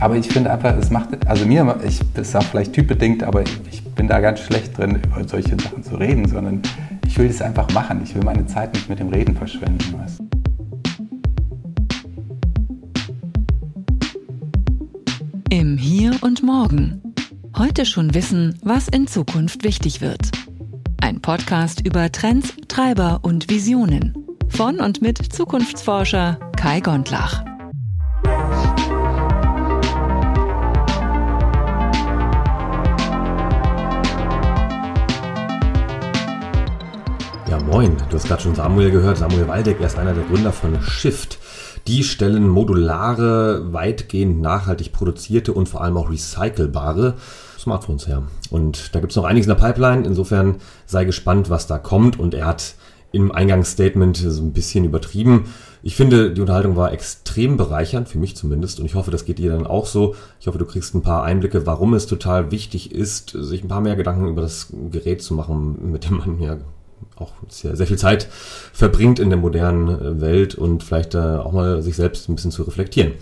Aber 0.00 0.16
ich 0.16 0.28
finde 0.28 0.52
einfach, 0.52 0.76
es 0.76 0.90
macht, 0.90 1.26
also 1.26 1.44
mir, 1.44 1.76
ich, 1.84 2.00
das 2.14 2.28
ist 2.28 2.36
auch 2.36 2.44
vielleicht 2.44 2.72
typbedingt, 2.72 3.24
aber 3.24 3.42
ich 3.42 3.82
bin 3.96 4.06
da 4.06 4.20
ganz 4.20 4.40
schlecht 4.40 4.78
drin, 4.78 5.00
über 5.04 5.26
solche 5.26 5.56
Sachen 5.60 5.82
zu 5.82 5.96
reden, 5.96 6.28
sondern 6.28 6.62
ich 7.06 7.18
will 7.18 7.26
das 7.26 7.42
einfach 7.42 7.68
machen. 7.72 8.00
Ich 8.04 8.14
will 8.14 8.22
meine 8.22 8.46
Zeit 8.46 8.72
nicht 8.74 8.88
mit 8.88 9.00
dem 9.00 9.08
Reden 9.08 9.34
verschwenden. 9.34 9.94
Weißt? 9.98 10.20
Im 15.50 15.76
Hier 15.76 16.12
und 16.20 16.44
Morgen. 16.44 17.02
Heute 17.56 17.84
schon 17.84 18.14
wissen, 18.14 18.56
was 18.62 18.86
in 18.86 19.08
Zukunft 19.08 19.64
wichtig 19.64 20.00
wird. 20.00 20.30
Ein 21.00 21.20
Podcast 21.20 21.84
über 21.84 22.12
Trends, 22.12 22.54
Treiber 22.68 23.20
und 23.22 23.50
Visionen. 23.50 24.14
Von 24.48 24.78
und 24.78 25.02
mit 25.02 25.18
Zukunftsforscher 25.32 26.38
Kai 26.56 26.80
Gondlach. 26.80 27.47
Moin, 37.78 37.96
du 38.10 38.16
hast 38.16 38.26
gerade 38.26 38.42
schon 38.42 38.56
Samuel 38.56 38.90
gehört. 38.90 39.18
Samuel 39.18 39.46
Waldeck, 39.46 39.78
er 39.78 39.86
ist 39.86 39.96
einer 39.96 40.12
der 40.12 40.24
Gründer 40.24 40.50
von 40.50 40.82
Shift. 40.82 41.38
Die 41.86 42.02
stellen 42.02 42.48
modulare, 42.48 43.72
weitgehend 43.72 44.40
nachhaltig 44.40 44.90
produzierte 44.90 45.52
und 45.52 45.68
vor 45.68 45.82
allem 45.82 45.96
auch 45.96 46.10
recycelbare 46.10 47.14
Smartphones 47.56 48.08
her. 48.08 48.24
Und 48.50 48.96
da 48.96 48.98
gibt 48.98 49.12
es 49.12 49.16
noch 49.16 49.22
einiges 49.22 49.46
in 49.46 49.54
der 49.56 49.64
Pipeline. 49.64 50.04
Insofern 50.04 50.56
sei 50.86 51.04
gespannt, 51.04 51.50
was 51.50 51.68
da 51.68 51.78
kommt. 51.78 52.18
Und 52.18 52.34
er 52.34 52.46
hat 52.46 52.74
im 53.12 53.30
Eingangsstatement 53.30 54.16
so 54.16 54.42
ein 54.42 54.52
bisschen 54.52 54.84
übertrieben. 54.84 55.44
Ich 55.84 55.94
finde, 55.94 56.32
die 56.32 56.40
Unterhaltung 56.40 56.74
war 56.74 56.90
extrem 56.92 57.56
bereichernd, 57.56 58.08
für 58.08 58.18
mich 58.18 58.34
zumindest. 58.34 58.80
Und 58.80 58.86
ich 58.86 58.96
hoffe, 58.96 59.12
das 59.12 59.24
geht 59.24 59.38
dir 59.38 59.52
dann 59.52 59.68
auch 59.68 59.86
so. 59.86 60.16
Ich 60.40 60.48
hoffe, 60.48 60.58
du 60.58 60.66
kriegst 60.66 60.96
ein 60.96 61.02
paar 61.02 61.22
Einblicke, 61.22 61.64
warum 61.64 61.94
es 61.94 62.08
total 62.08 62.50
wichtig 62.50 62.90
ist, 62.90 63.30
sich 63.30 63.62
ein 63.62 63.68
paar 63.68 63.82
mehr 63.82 63.94
Gedanken 63.94 64.26
über 64.26 64.42
das 64.42 64.72
Gerät 64.90 65.22
zu 65.22 65.34
machen, 65.34 65.92
mit 65.92 66.10
dem 66.10 66.16
man 66.16 66.40
ja 66.40 66.56
auch 67.20 67.32
sehr, 67.48 67.76
sehr 67.76 67.86
viel 67.86 67.98
Zeit 67.98 68.28
verbringt 68.72 69.18
in 69.18 69.30
der 69.30 69.38
modernen 69.38 69.88
äh, 69.88 70.20
Welt 70.20 70.54
und 70.54 70.82
vielleicht 70.82 71.14
äh, 71.14 71.18
auch 71.18 71.52
mal 71.52 71.82
sich 71.82 71.96
selbst 71.96 72.28
ein 72.28 72.34
bisschen 72.34 72.50
zu 72.50 72.62
reflektieren. 72.62 73.12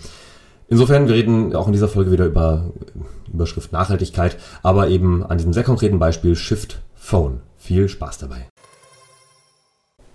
Insofern, 0.69 1.07
wir 1.07 1.15
reden 1.15 1.55
auch 1.55 1.67
in 1.67 1.73
dieser 1.73 1.87
Folge 1.87 2.11
wieder 2.11 2.25
über 2.25 2.71
äh, 2.95 3.33
Überschrift 3.33 3.71
Nachhaltigkeit, 3.71 4.37
aber 4.63 4.89
eben 4.89 5.25
an 5.25 5.37
diesem 5.37 5.53
sehr 5.53 5.63
konkreten 5.63 5.99
Beispiel 5.99 6.35
Shift 6.35 6.81
Phone. 6.95 7.41
Viel 7.57 7.89
Spaß 7.89 8.17
dabei. 8.19 8.47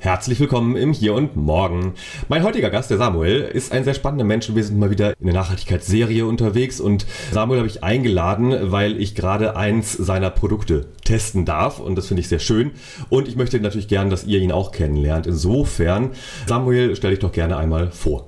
Herzlich 0.02 0.40
willkommen 0.40 0.74
im 0.74 0.92
Hier 0.92 1.14
und 1.14 1.36
Morgen. 1.36 1.94
Mein 2.28 2.42
heutiger 2.42 2.70
Gast, 2.70 2.90
der 2.90 2.98
Samuel, 2.98 3.42
ist 3.42 3.70
ein 3.70 3.84
sehr 3.84 3.94
spannender 3.94 4.24
Mensch. 4.24 4.52
Wir 4.52 4.64
sind 4.64 4.76
mal 4.76 4.90
wieder 4.90 5.12
in 5.20 5.26
der 5.26 5.34
Nachhaltigkeitsserie 5.34 6.26
unterwegs 6.26 6.80
und 6.80 7.06
Samuel 7.30 7.60
habe 7.60 7.68
ich 7.68 7.84
eingeladen, 7.84 8.72
weil 8.72 9.00
ich 9.00 9.14
gerade 9.14 9.54
eins 9.54 9.92
seiner 9.92 10.30
Produkte 10.30 10.86
testen 11.04 11.44
darf 11.44 11.78
und 11.78 11.94
das 11.94 12.08
finde 12.08 12.20
ich 12.20 12.26
sehr 12.26 12.40
schön. 12.40 12.72
Und 13.10 13.28
ich 13.28 13.36
möchte 13.36 13.60
natürlich 13.60 13.86
gern, 13.86 14.10
dass 14.10 14.24
ihr 14.24 14.40
ihn 14.40 14.50
auch 14.50 14.72
kennenlernt. 14.72 15.28
Insofern, 15.28 16.10
Samuel, 16.48 16.96
stell 16.96 17.10
dich 17.10 17.20
doch 17.20 17.30
gerne 17.30 17.56
einmal 17.56 17.92
vor. 17.92 18.26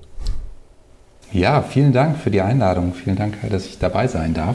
Ja, 1.33 1.61
vielen 1.61 1.93
Dank 1.93 2.19
für 2.19 2.31
die 2.31 2.41
Einladung. 2.41 2.95
Vielen 2.95 3.17
Dank, 3.17 3.35
dass 3.51 3.67
ich 3.67 3.81
dabei 3.81 4.07
sein 4.07 4.33
darf. 4.33 4.55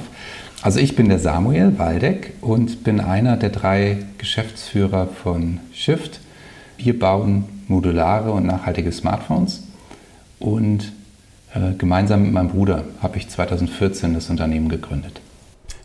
Also 0.62 0.80
ich 0.80 0.96
bin 0.96 1.10
der 1.10 1.20
Samuel 1.20 1.78
Waldeck 1.80 2.32
und 2.40 2.86
bin 2.86 3.02
einer 3.02 3.36
der 3.36 3.50
drei 3.50 4.06
Geschäftsführer 4.18 5.08
von 5.22 5.60
Shift. 5.74 6.22
Wir 6.82 6.98
bauen 6.98 7.44
modulare 7.68 8.32
und 8.32 8.46
nachhaltige 8.46 8.92
Smartphones 8.92 9.64
und 10.40 10.94
äh, 11.54 11.74
gemeinsam 11.78 12.24
mit 12.24 12.32
meinem 12.32 12.50
Bruder 12.50 12.86
habe 13.02 13.18
ich 13.18 13.28
2014 13.28 14.14
das 14.14 14.30
Unternehmen 14.30 14.70
gegründet. 14.70 15.20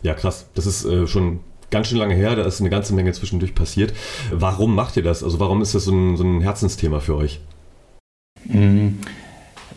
Ja, 0.03 0.13
krass. 0.13 0.45
Das 0.55 0.65
ist 0.65 0.85
äh, 0.85 1.05
schon 1.05 1.41
ganz 1.69 1.87
schön 1.87 1.97
lange 1.97 2.15
her. 2.15 2.35
Da 2.37 2.45
ist 2.45 2.61
eine 2.61 2.69
ganze 2.69 2.93
Menge 2.93 3.11
zwischendurch 3.11 3.53
passiert. 3.55 3.93
Warum 4.31 4.73
macht 4.73 4.95
ihr 4.95 5.03
das? 5.03 5.21
Also 5.21 5.39
warum 5.41 5.61
ist 5.61 5.75
das 5.75 5.83
so 5.83 5.91
ein, 5.91 6.15
so 6.15 6.23
ein 6.23 6.39
Herzensthema 6.39 7.01
für 7.01 7.15
euch? 7.15 7.41
Mm, 8.45 8.99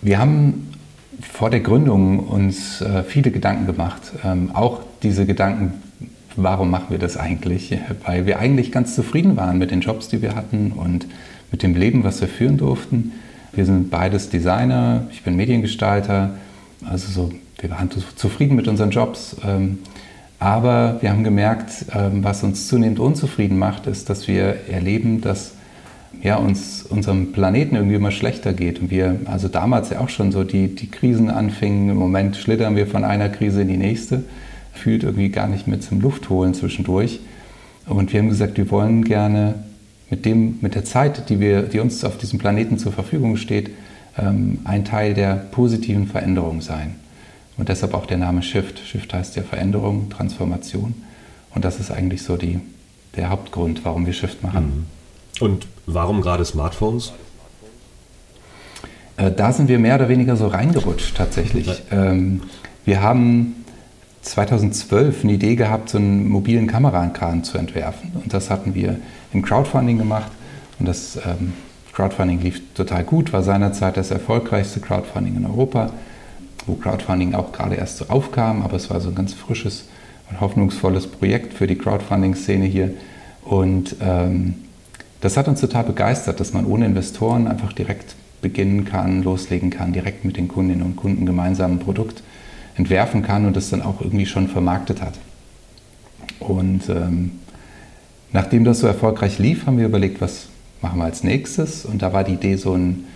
wir 0.01 0.19
haben 0.21 0.73
vor 1.21 1.51
der 1.51 1.61
Gründung 1.61 2.21
uns 2.21 2.81
äh, 2.81 3.03
viele 3.03 3.33
Gedanken 3.33 3.67
gemacht. 3.67 4.13
Ähm, 4.25 4.53
auch 4.55 4.83
diese 5.03 5.27
Gedanken, 5.27 5.83
warum 6.43 6.71
machen 6.71 6.87
wir 6.91 6.99
das 6.99 7.17
eigentlich? 7.17 7.77
Weil 8.05 8.27
wir 8.27 8.39
eigentlich 8.39 8.73
ganz 8.73 8.95
zufrieden 8.95 9.37
waren 9.37 9.59
mit 9.59 9.71
den 9.71 9.81
Jobs, 9.81 10.09
die 10.09 10.23
wir 10.23 10.35
hatten 10.35 10.73
und 10.73 11.07
mit 11.51 11.63
dem 11.63 11.75
Leben, 11.75 12.05
was 12.05 12.21
wir 12.21 12.29
führen 12.29 12.57
durften. 12.57 13.13
Wir 13.53 13.65
sind 13.65 13.91
beides 13.91 14.31
Designer, 14.31 15.07
ich 15.11 15.23
bin 15.23 15.37
Mediengestalter, 15.37 16.35
also 16.89 17.11
so, 17.11 17.33
wir 17.61 17.71
waren 17.71 17.91
zufrieden 18.17 18.55
mit 18.55 18.69
unseren 18.69 18.91
Jobs. 18.91 19.37
Ähm, 19.45 19.79
aber 20.39 20.99
wir 21.01 21.11
haben 21.11 21.25
gemerkt, 21.25 21.87
ähm, 21.93 22.23
was 22.23 22.45
uns 22.45 22.69
zunehmend 22.69 23.01
unzufrieden 23.01 23.59
macht, 23.59 23.87
ist, 23.89 24.09
dass 24.09 24.29
wir 24.29 24.69
erleben, 24.69 25.21
dass 25.21 25.55
ja, 26.23 26.37
uns 26.37 26.83
unserem 26.83 27.33
Planeten 27.33 27.75
irgendwie 27.75 27.97
immer 27.97 28.11
schlechter 28.11 28.53
geht. 28.53 28.81
Und 28.81 28.91
wir, 28.91 29.21
also 29.25 29.49
damals 29.49 29.91
ja 29.91 30.01
auch 30.01 30.09
schon 30.09 30.31
so 30.31 30.45
die, 30.45 30.75
die 30.75 30.91
Krisen 30.91 31.31
anfingen, 31.31 31.91
im 31.91 31.97
Moment 31.97 32.37
schlittern 32.37 32.77
wir 32.77 32.87
von 32.87 33.05
einer 33.05 33.29
Krise 33.29 33.63
in 33.63 33.69
die 33.69 33.77
nächste 33.77 34.25
fühlt 34.79 35.03
irgendwie 35.03 35.29
gar 35.29 35.49
nicht 35.49 35.67
mehr 35.67 35.81
zum 35.81 36.01
Luft 36.01 36.31
holen 36.31 36.55
zwischendurch. 36.55 37.21
Und 37.87 38.13
wir 38.13 38.21
haben 38.21 38.29
gesagt, 38.29 38.57
wir 38.57 38.71
wollen 38.71 39.05
gerne 39.05 39.55
mit, 40.11 40.25
dem, 40.25 40.59
mit 40.61 40.75
der 40.75 40.85
Zeit, 40.85 41.29
die, 41.29 41.41
wir, 41.41 41.63
die 41.63 41.81
uns 41.81 42.05
auf 42.05 42.19
diesem 42.19 42.39
Planeten 42.39 42.79
zur 42.79 42.93
Verfügung 42.93 43.37
steht, 43.37 43.71
ähm, 44.17 44.61
ein 44.65 44.85
Teil 44.85 45.15
der 45.15 45.35
positiven 45.35 46.07
Veränderung 46.07 46.61
sein. 46.61 46.97
Und 47.57 47.69
deshalb 47.69 47.95
auch 47.95 48.07
der 48.07 48.19
Name 48.19 48.43
Shift. 48.43 48.79
Shift 48.79 49.13
heißt 49.13 49.37
ja 49.37 49.43
Veränderung, 49.43 50.11
Transformation. 50.11 50.95
Und 51.55 51.65
das 51.65 51.81
ist 51.81 51.91
eigentlich 51.91 52.23
so 52.23 52.37
die, 52.37 52.61
der 53.17 53.31
Hauptgrund, 53.31 53.85
warum 53.85 54.07
wir 54.07 54.13
Shift 54.13 54.43
machen. 54.43 54.87
Mhm. 55.41 55.45
Und 55.45 55.67
warum 55.87 56.21
gerade 56.21 56.45
Smartphones? 56.45 57.13
Äh, 59.17 59.33
da 59.33 59.53
sind 59.53 59.69
wir 59.69 59.79
mehr 59.79 59.97
oder 59.97 60.09
weniger 60.09 60.37
so 60.37 60.47
reingerutscht 60.47 61.17
tatsächlich. 61.17 61.83
Ähm, 61.91 62.43
wir 62.85 63.03
haben 63.03 63.58
2012 64.29 65.25
eine 65.25 65.33
Idee 65.33 65.57
gehabt, 65.57 65.89
so 65.89 65.99
einen 65.99 66.29
mobilen 66.29 66.67
Kamerakran 66.67 67.45
zu 67.45 67.59
entwerfen. 67.59 68.13
Und 68.15 68.33
das 68.33 68.51
hatten 68.51 68.75
wir 68.75 68.97
im 69.33 69.43
Crowdfunding 69.43 69.99
gemacht. 69.99 70.31
Und 70.79 70.87
das 70.87 71.17
ähm, 71.17 71.55
Crowdfunding 71.93 72.41
lief 72.41 72.61
total 72.75 73.05
gut, 73.05 73.33
war 73.33 73.43
seinerzeit 73.43 73.97
das 73.97 74.11
erfolgreichste 74.11 74.81
Crowdfunding 74.81 75.37
in 75.37 75.47
Europa, 75.47 75.91
wo 76.67 76.75
Crowdfunding 76.75 77.35
auch 77.35 77.53
gerade 77.53 77.75
erst 77.75 77.97
so 77.97 78.07
aufkam, 78.09 78.63
aber 78.63 78.77
es 78.77 78.91
war 78.91 79.01
so 79.01 79.09
ein 79.09 79.15
ganz 79.15 79.35
frisches 79.35 79.89
und 80.31 80.41
hoffnungsvolles 80.41 81.07
Projekt 81.07 81.55
für 81.55 81.67
die 81.67 81.77
Crowdfunding-Szene 81.77 82.67
hier. 82.67 82.91
Und 83.45 83.97
ähm, 84.01 84.55
das 85.21 85.37
hat 85.37 85.49
uns 85.49 85.61
total 85.61 85.85
begeistert, 85.85 86.39
dass 86.39 86.53
man 86.53 86.67
ohne 86.67 86.87
Investoren 86.87 87.49
einfach 87.49 87.73
direkt 87.73 88.15
beginnen 88.43 88.85
kann, 88.85 89.23
loslegen 89.23 89.71
kann, 89.71 89.93
direkt 89.93 90.25
mit 90.25 90.37
den 90.37 90.47
Kundinnen 90.47 90.85
und 90.85 90.97
Kunden 90.97 91.27
gemeinsam 91.27 91.73
ein 91.73 91.79
Produkt 91.81 92.23
entwerfen 92.79 93.23
kann 93.23 93.47
und 93.47 93.57
das 93.57 93.71
dann 93.71 93.83
auch 93.83 94.01
irgendwie 94.01 94.27
schon 94.27 94.49
vermarktet 94.49 95.03
hat. 95.03 95.15
Und 96.41 96.89
ähm, 96.89 97.33
nachdem 98.33 98.65
das 98.65 98.81
so 98.81 98.87
erfolgreich 98.87 99.39
lief, 99.39 99.67
haben 99.67 99.79
wir 99.79 99.87
überlegt, 99.87 100.21
was 100.21 100.49
machen 100.81 100.99
wir 100.99 101.05
als 101.05 101.25
nächstes. 101.25 101.85
Und 101.85 102.03
da 102.03 102.13
war 102.13 102.25
die 102.25 102.35
Idee, 102.35 102.57
so 102.57 102.73
einen 102.73 103.07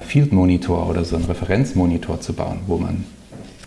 Field 0.00 0.32
Monitor 0.32 0.88
oder 0.88 1.04
so 1.04 1.16
einen 1.16 1.26
Referenzmonitor 1.26 2.20
zu 2.20 2.32
bauen, 2.32 2.60
wo 2.66 2.78
man 2.78 3.04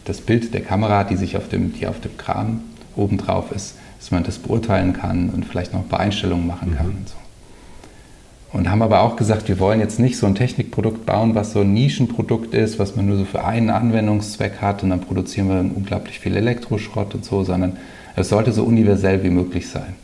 das 0.05 0.19
Bild 0.21 0.53
der 0.53 0.61
Kamera, 0.61 1.03
die 1.03 1.15
sich 1.15 1.37
auf 1.37 1.47
dem, 1.47 1.73
die 1.73 1.87
auf 1.87 1.99
dem 2.01 2.17
Kran 2.17 2.61
obendrauf 2.95 3.51
ist, 3.51 3.75
dass 3.99 4.11
man 4.11 4.23
das 4.23 4.39
beurteilen 4.39 4.93
kann 4.93 5.29
und 5.29 5.45
vielleicht 5.45 5.73
noch 5.73 5.81
ein 5.81 5.87
paar 5.87 5.99
Einstellungen 5.99 6.47
machen 6.47 6.75
kann. 6.75 6.87
Mhm. 6.87 6.97
Und 6.97 7.09
so. 7.09 7.15
Und 8.53 8.69
haben 8.69 8.83
aber 8.83 9.01
auch 9.01 9.15
gesagt, 9.15 9.47
wir 9.47 9.59
wollen 9.59 9.79
jetzt 9.79 9.99
nicht 9.99 10.15
so 10.15 10.27
ein 10.27 10.35
Technikprodukt 10.35 11.07
bauen, 11.07 11.33
was 11.33 11.53
so 11.53 11.61
ein 11.61 11.73
Nischenprodukt 11.73 12.53
ist, 12.53 12.77
was 12.77 12.95
man 12.95 13.07
nur 13.07 13.17
so 13.17 13.25
für 13.25 13.43
einen 13.43 13.71
Anwendungszweck 13.71 14.61
hat 14.61 14.83
und 14.83 14.91
dann 14.91 15.01
produzieren 15.01 15.49
wir 15.49 15.75
unglaublich 15.75 16.19
viel 16.19 16.37
Elektroschrott 16.37 17.15
und 17.15 17.25
so, 17.25 17.43
sondern 17.43 17.77
es 18.15 18.29
sollte 18.29 18.51
so 18.51 18.63
universell 18.63 19.23
wie 19.23 19.31
möglich 19.31 19.67
sein. 19.69 19.95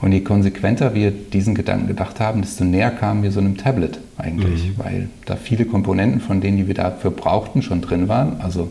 Und 0.00 0.12
je 0.12 0.22
konsequenter 0.22 0.94
wir 0.94 1.10
diesen 1.10 1.54
Gedanken 1.54 1.86
gedacht 1.86 2.18
haben, 2.20 2.40
desto 2.40 2.64
näher 2.64 2.90
kamen 2.90 3.22
wir 3.22 3.30
so 3.30 3.40
einem 3.40 3.58
Tablet 3.58 3.98
eigentlich, 4.16 4.68
mhm. 4.68 4.74
weil 4.78 5.08
da 5.26 5.36
viele 5.36 5.66
Komponenten 5.66 6.22
von 6.22 6.40
denen, 6.40 6.56
die 6.56 6.66
wir 6.66 6.74
dafür 6.74 7.10
brauchten, 7.10 7.60
schon 7.60 7.82
drin 7.82 8.08
waren. 8.08 8.40
Also 8.40 8.70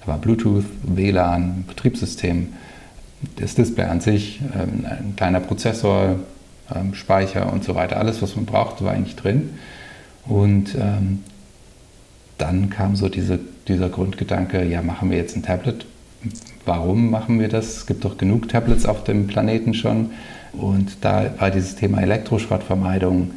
da 0.00 0.12
war 0.12 0.18
Bluetooth, 0.18 0.64
WLAN, 0.82 1.64
Betriebssystem, 1.68 2.48
das 3.36 3.54
Display 3.54 3.84
an 3.84 4.00
sich, 4.00 4.40
ähm, 4.54 4.86
ein 4.86 5.14
kleiner 5.16 5.40
Prozessor, 5.40 6.16
ähm, 6.74 6.94
Speicher 6.94 7.52
und 7.52 7.64
so 7.64 7.74
weiter. 7.74 7.96
Alles, 7.98 8.22
was 8.22 8.36
man 8.36 8.46
braucht, 8.46 8.82
war 8.84 8.92
eigentlich 8.92 9.16
drin. 9.16 9.50
Und 10.26 10.74
ähm, 10.74 11.24
dann 12.38 12.70
kam 12.70 12.96
so 12.96 13.08
diese, 13.08 13.38
dieser 13.68 13.88
Grundgedanke, 13.88 14.64
ja, 14.64 14.82
machen 14.82 15.10
wir 15.10 15.18
jetzt 15.18 15.36
ein 15.36 15.42
Tablet? 15.42 15.86
Warum 16.64 17.10
machen 17.10 17.40
wir 17.40 17.48
das? 17.48 17.78
Es 17.78 17.86
gibt 17.86 18.04
doch 18.04 18.18
genug 18.18 18.48
Tablets 18.48 18.86
auf 18.86 19.04
dem 19.04 19.26
Planeten 19.26 19.74
schon. 19.74 20.10
Und 20.52 20.98
da 21.02 21.30
war 21.38 21.50
dieses 21.50 21.76
Thema 21.76 22.00
Elektroschrottvermeidung, 22.00 23.32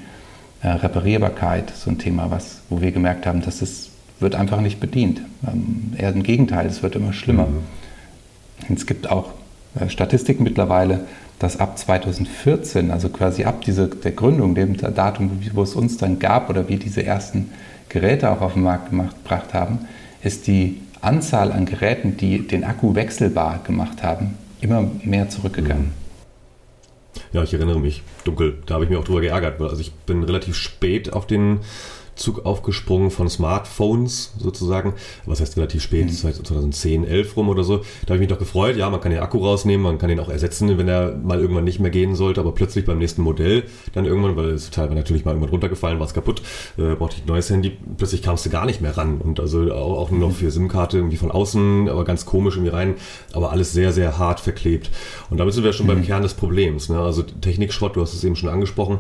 äh, 0.62 0.70
Reparierbarkeit 0.70 1.72
so 1.76 1.90
ein 1.90 2.00
Thema, 2.00 2.32
was, 2.32 2.62
wo 2.70 2.82
wir 2.82 2.92
gemerkt 2.92 3.26
haben, 3.26 3.42
das 3.42 3.62
ist 3.62 3.94
wird 4.24 4.34
einfach 4.34 4.62
nicht 4.62 4.80
bedient. 4.80 5.22
Ähm, 5.46 5.94
eher 5.98 6.12
im 6.12 6.24
Gegenteil, 6.24 6.66
es 6.66 6.82
wird 6.82 6.96
immer 6.96 7.14
schlimmer. 7.14 7.48
Mhm. 7.48 8.76
Es 8.76 8.88
gibt 8.88 9.12
auch 9.12 9.34
Statistiken 9.88 10.44
mittlerweile, 10.44 11.02
dass 11.40 11.60
ab 11.60 11.78
2014, 11.78 12.92
also 12.92 13.10
quasi 13.10 13.44
ab 13.44 13.62
diese, 13.62 13.88
der 13.88 14.12
Gründung, 14.12 14.56
dem 14.56 14.78
Datum, 14.78 15.42
wo 15.54 15.64
es 15.64 15.76
uns 15.76 15.98
dann 15.98 16.20
gab 16.20 16.50
oder 16.50 16.70
wir 16.70 16.78
diese 16.78 17.04
ersten 17.04 17.50
Geräte 17.90 18.32
auch 18.32 18.42
auf 18.42 18.54
den 18.54 18.64
Markt 18.64 18.90
gemacht, 18.90 19.16
gebracht 19.24 19.54
haben, 19.54 19.80
ist 20.24 20.48
die 20.48 20.82
Anzahl 21.02 21.52
an 21.52 21.66
Geräten, 21.66 22.18
die 22.18 22.48
den 22.48 22.64
Akku 22.64 22.96
wechselbar 22.96 23.62
gemacht 23.64 24.04
haben, 24.04 24.36
immer 24.62 24.90
mehr 25.04 25.30
zurückgegangen. 25.30 25.92
Ja, 27.32 27.44
ich 27.44 27.54
erinnere 27.54 27.80
mich 27.80 28.04
dunkel. 28.24 28.60
Da 28.66 28.76
habe 28.76 28.86
ich 28.86 28.90
mich 28.90 29.00
auch 29.00 29.04
drüber 29.04 29.22
geärgert. 29.22 29.60
Also 29.62 29.82
ich 29.82 29.92
bin 29.92 30.24
relativ 30.24 30.56
spät 30.56 31.14
auf 31.14 31.28
den 31.28 31.60
Zug 32.16 32.46
aufgesprungen 32.46 33.12
von 33.12 33.30
Smartphones 33.30 34.34
sozusagen. 34.38 34.94
Was 35.26 35.42
heißt 35.42 35.58
relativ 35.58 35.82
spät, 35.82 36.06
mhm. 36.06 36.12
seit 36.12 36.36
2010, 36.36 37.06
11 37.06 37.38
rum 37.38 37.50
oder 37.50 37.64
so. 37.64 37.78
Da 37.78 38.10
habe 38.10 38.16
ich 38.16 38.20
mich 38.22 38.30
doch 38.30 38.40
gefreut. 38.40 38.78
Ja, 38.78 38.90
man 38.90 39.02
kann 39.02 39.12
den 39.12 39.22
Akku 39.22 39.40
rausnehmen, 39.40 39.84
man 39.84 39.98
kann 39.98 40.10
den 40.10 40.20
auch 40.20 40.30
ersetzen, 40.30 40.78
wenn 40.78 40.88
er 40.88 41.16
mal 41.16 41.40
irgendwann 41.40 41.64
nicht 41.64 41.80
mehr 41.80 41.92
gehen 41.92 42.16
sollte. 42.16 42.42
Aber 42.42 42.54
plötzlich 42.54 42.86
beim 42.86 43.00
nächsten 43.00 43.22
Modell 43.22 43.64
dann 43.94 44.06
irgendwann, 44.06 44.36
weil 44.36 44.50
es 44.50 44.70
teilweise 44.70 44.96
natürlich 44.96 45.26
mal 45.26 45.32
irgendwann 45.32 45.52
runtergefallen, 45.52 46.00
war 46.00 46.08
es 46.08 46.14
kaputt, 46.14 46.42
äh, 46.78 46.96
brauchte 46.96 47.18
ich 47.18 47.24
ein 47.24 47.28
neues 47.28 47.50
Handy. 47.50 47.78
Plötzlich 47.98 48.22
kamst 48.22 48.46
du 48.46 48.50
gar 48.50 48.66
nicht 48.66 48.82
mehr 48.82 48.96
ran. 48.96 49.20
Und 49.20 49.40
also 49.40 49.72
auch, 49.74 49.98
auch 49.98 50.12
nur 50.12 50.20
noch 50.20 50.30
mhm. 50.30 50.34
für 50.34 50.52
SIM-Karte 50.52 50.98
irgendwie 50.98 51.18
von 51.18 51.32
außen, 51.32 51.90
aber 51.90 52.04
ganz 52.04 52.26
komisch 52.26 52.56
irgendwie 52.56 52.76
rein. 52.76 52.96
Aber 53.34 53.52
alles 53.52 53.74
sehr, 53.74 53.92
sehr 53.92 54.18
hart 54.18 54.40
verklebt. 54.40 54.90
Und 55.30 55.40
damit 55.40 55.54
sind 55.54 55.64
wir 55.64 55.74
schon 55.74 55.88
mhm. 55.88 55.92
beim 55.92 56.06
Kern 56.06 56.22
des 56.24 56.36
Problems. 56.36 56.90
Ne? 56.90 57.00
Also 57.00 57.24
Technikschrott, 57.24 57.96
du 57.96 58.02
hast 58.02 58.14
es 58.14 58.24
eben 58.24 58.36
schon 58.36 58.50
angesprochen. 58.50 59.00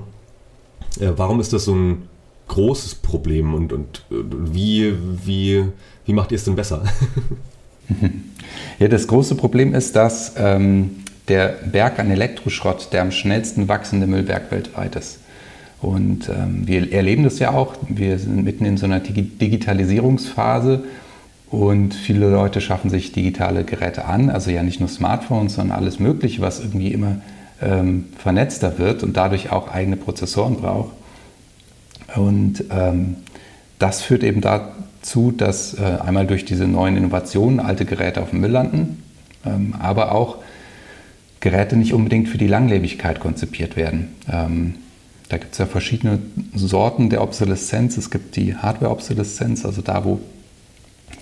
Äh, 1.00 1.12
warum 1.15 1.39
ist 1.39 1.54
das 1.54 1.65
so 1.65 1.75
ein 1.75 2.10
großes 2.47 2.95
Problem 2.95 3.53
und, 3.53 3.73
und, 3.73 4.05
wie, 4.09 4.93
wie, 5.25 5.65
wie 6.05 6.13
macht 6.13 6.31
ihr 6.31 6.37
es 6.37 6.45
denn 6.45 6.55
besser? 6.55 6.83
ja, 8.79 8.87
das 8.87 9.07
große 9.07 9.35
Problem 9.35 9.73
ist, 9.73 9.95
dass 9.95 10.33
ähm, 10.37 11.03
der 11.27 11.55
Berg 11.71 11.99
an 11.99 12.11
Elektroschrott 12.11 12.89
der 12.91 13.01
am 13.01 13.11
schnellsten 13.11 13.67
wachsende 13.67 14.07
Müllberg 14.07 14.51
weltweit 14.51 14.95
ist. 14.95 15.19
Und 15.81 16.29
ähm, 16.29 16.65
wir 16.65 16.93
erleben 16.93 17.23
das 17.23 17.39
ja 17.39 17.51
auch. 17.51 17.75
Wir 17.89 18.17
sind 18.17 18.43
mitten 18.43 18.65
in 18.65 18.77
so 18.77 18.85
einer 18.85 19.01
Digitalisierungsphase 19.01 20.83
und 21.51 21.93
viele 21.93 22.29
Leute 22.29 22.61
schaffen 22.61 22.89
sich 22.89 23.11
digitale 23.11 23.65
Geräte 23.65 24.05
an. 24.05 24.29
Also 24.29 24.49
ja 24.49 24.63
nicht 24.63 24.79
nur 24.79 24.89
Smartphones, 24.89 25.55
sondern 25.55 25.77
alles 25.77 25.99
Mögliche, 25.99 26.41
was 26.41 26.61
irgendwie 26.61 26.93
immer 26.93 27.17
ähm, 27.61 28.05
vernetzter 28.17 28.79
wird 28.79 29.03
und 29.03 29.17
dadurch 29.17 29.51
auch 29.51 29.69
eigene 29.71 29.97
Prozessoren 29.97 30.55
braucht. 30.55 30.91
Und 32.15 32.65
ähm, 32.71 33.17
das 33.79 34.01
führt 34.01 34.23
eben 34.23 34.41
dazu, 34.41 35.31
dass 35.31 35.73
äh, 35.73 35.83
einmal 35.83 36.27
durch 36.27 36.45
diese 36.45 36.67
neuen 36.67 36.97
Innovationen 36.97 37.59
alte 37.59 37.85
Geräte 37.85 38.21
auf 38.21 38.29
dem 38.29 38.41
Müll 38.41 38.51
landen, 38.51 39.03
ähm, 39.45 39.75
aber 39.79 40.11
auch 40.13 40.38
Geräte 41.39 41.75
nicht 41.75 41.94
unbedingt 41.94 42.29
für 42.29 42.38
die 42.38 42.47
Langlebigkeit 42.47 43.19
konzipiert 43.19 43.75
werden. 43.75 44.15
Ähm, 44.31 44.75
da 45.29 45.38
gibt 45.38 45.53
es 45.53 45.57
ja 45.57 45.65
verschiedene 45.65 46.19
Sorten 46.55 47.09
der 47.09 47.21
Obsoleszenz. 47.21 47.97
Es 47.97 48.11
gibt 48.11 48.35
die 48.35 48.55
Hardware-Obsoleszenz, 48.55 49.65
also 49.65 49.81
da, 49.81 50.05
wo 50.05 50.21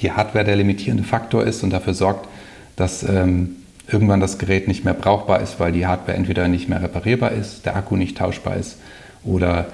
die 0.02 0.12
Hardware 0.12 0.44
der 0.44 0.56
limitierende 0.56 1.04
Faktor 1.04 1.46
ist 1.46 1.64
und 1.64 1.72
dafür 1.72 1.94
sorgt, 1.94 2.28
dass 2.76 3.04
ähm, 3.04 3.56
irgendwann 3.92 4.20
das 4.20 4.38
Gerät 4.38 4.68
nicht 4.68 4.86
mehr 4.86 4.94
brauchbar 4.94 5.42
ist, 5.42 5.60
weil 5.60 5.72
die 5.72 5.86
Hardware 5.86 6.18
entweder 6.18 6.48
nicht 6.48 6.70
mehr 6.70 6.82
reparierbar 6.82 7.32
ist, 7.32 7.66
der 7.66 7.76
Akku 7.76 7.96
nicht 7.96 8.18
tauschbar 8.18 8.58
ist 8.58 8.78
oder 9.24 9.68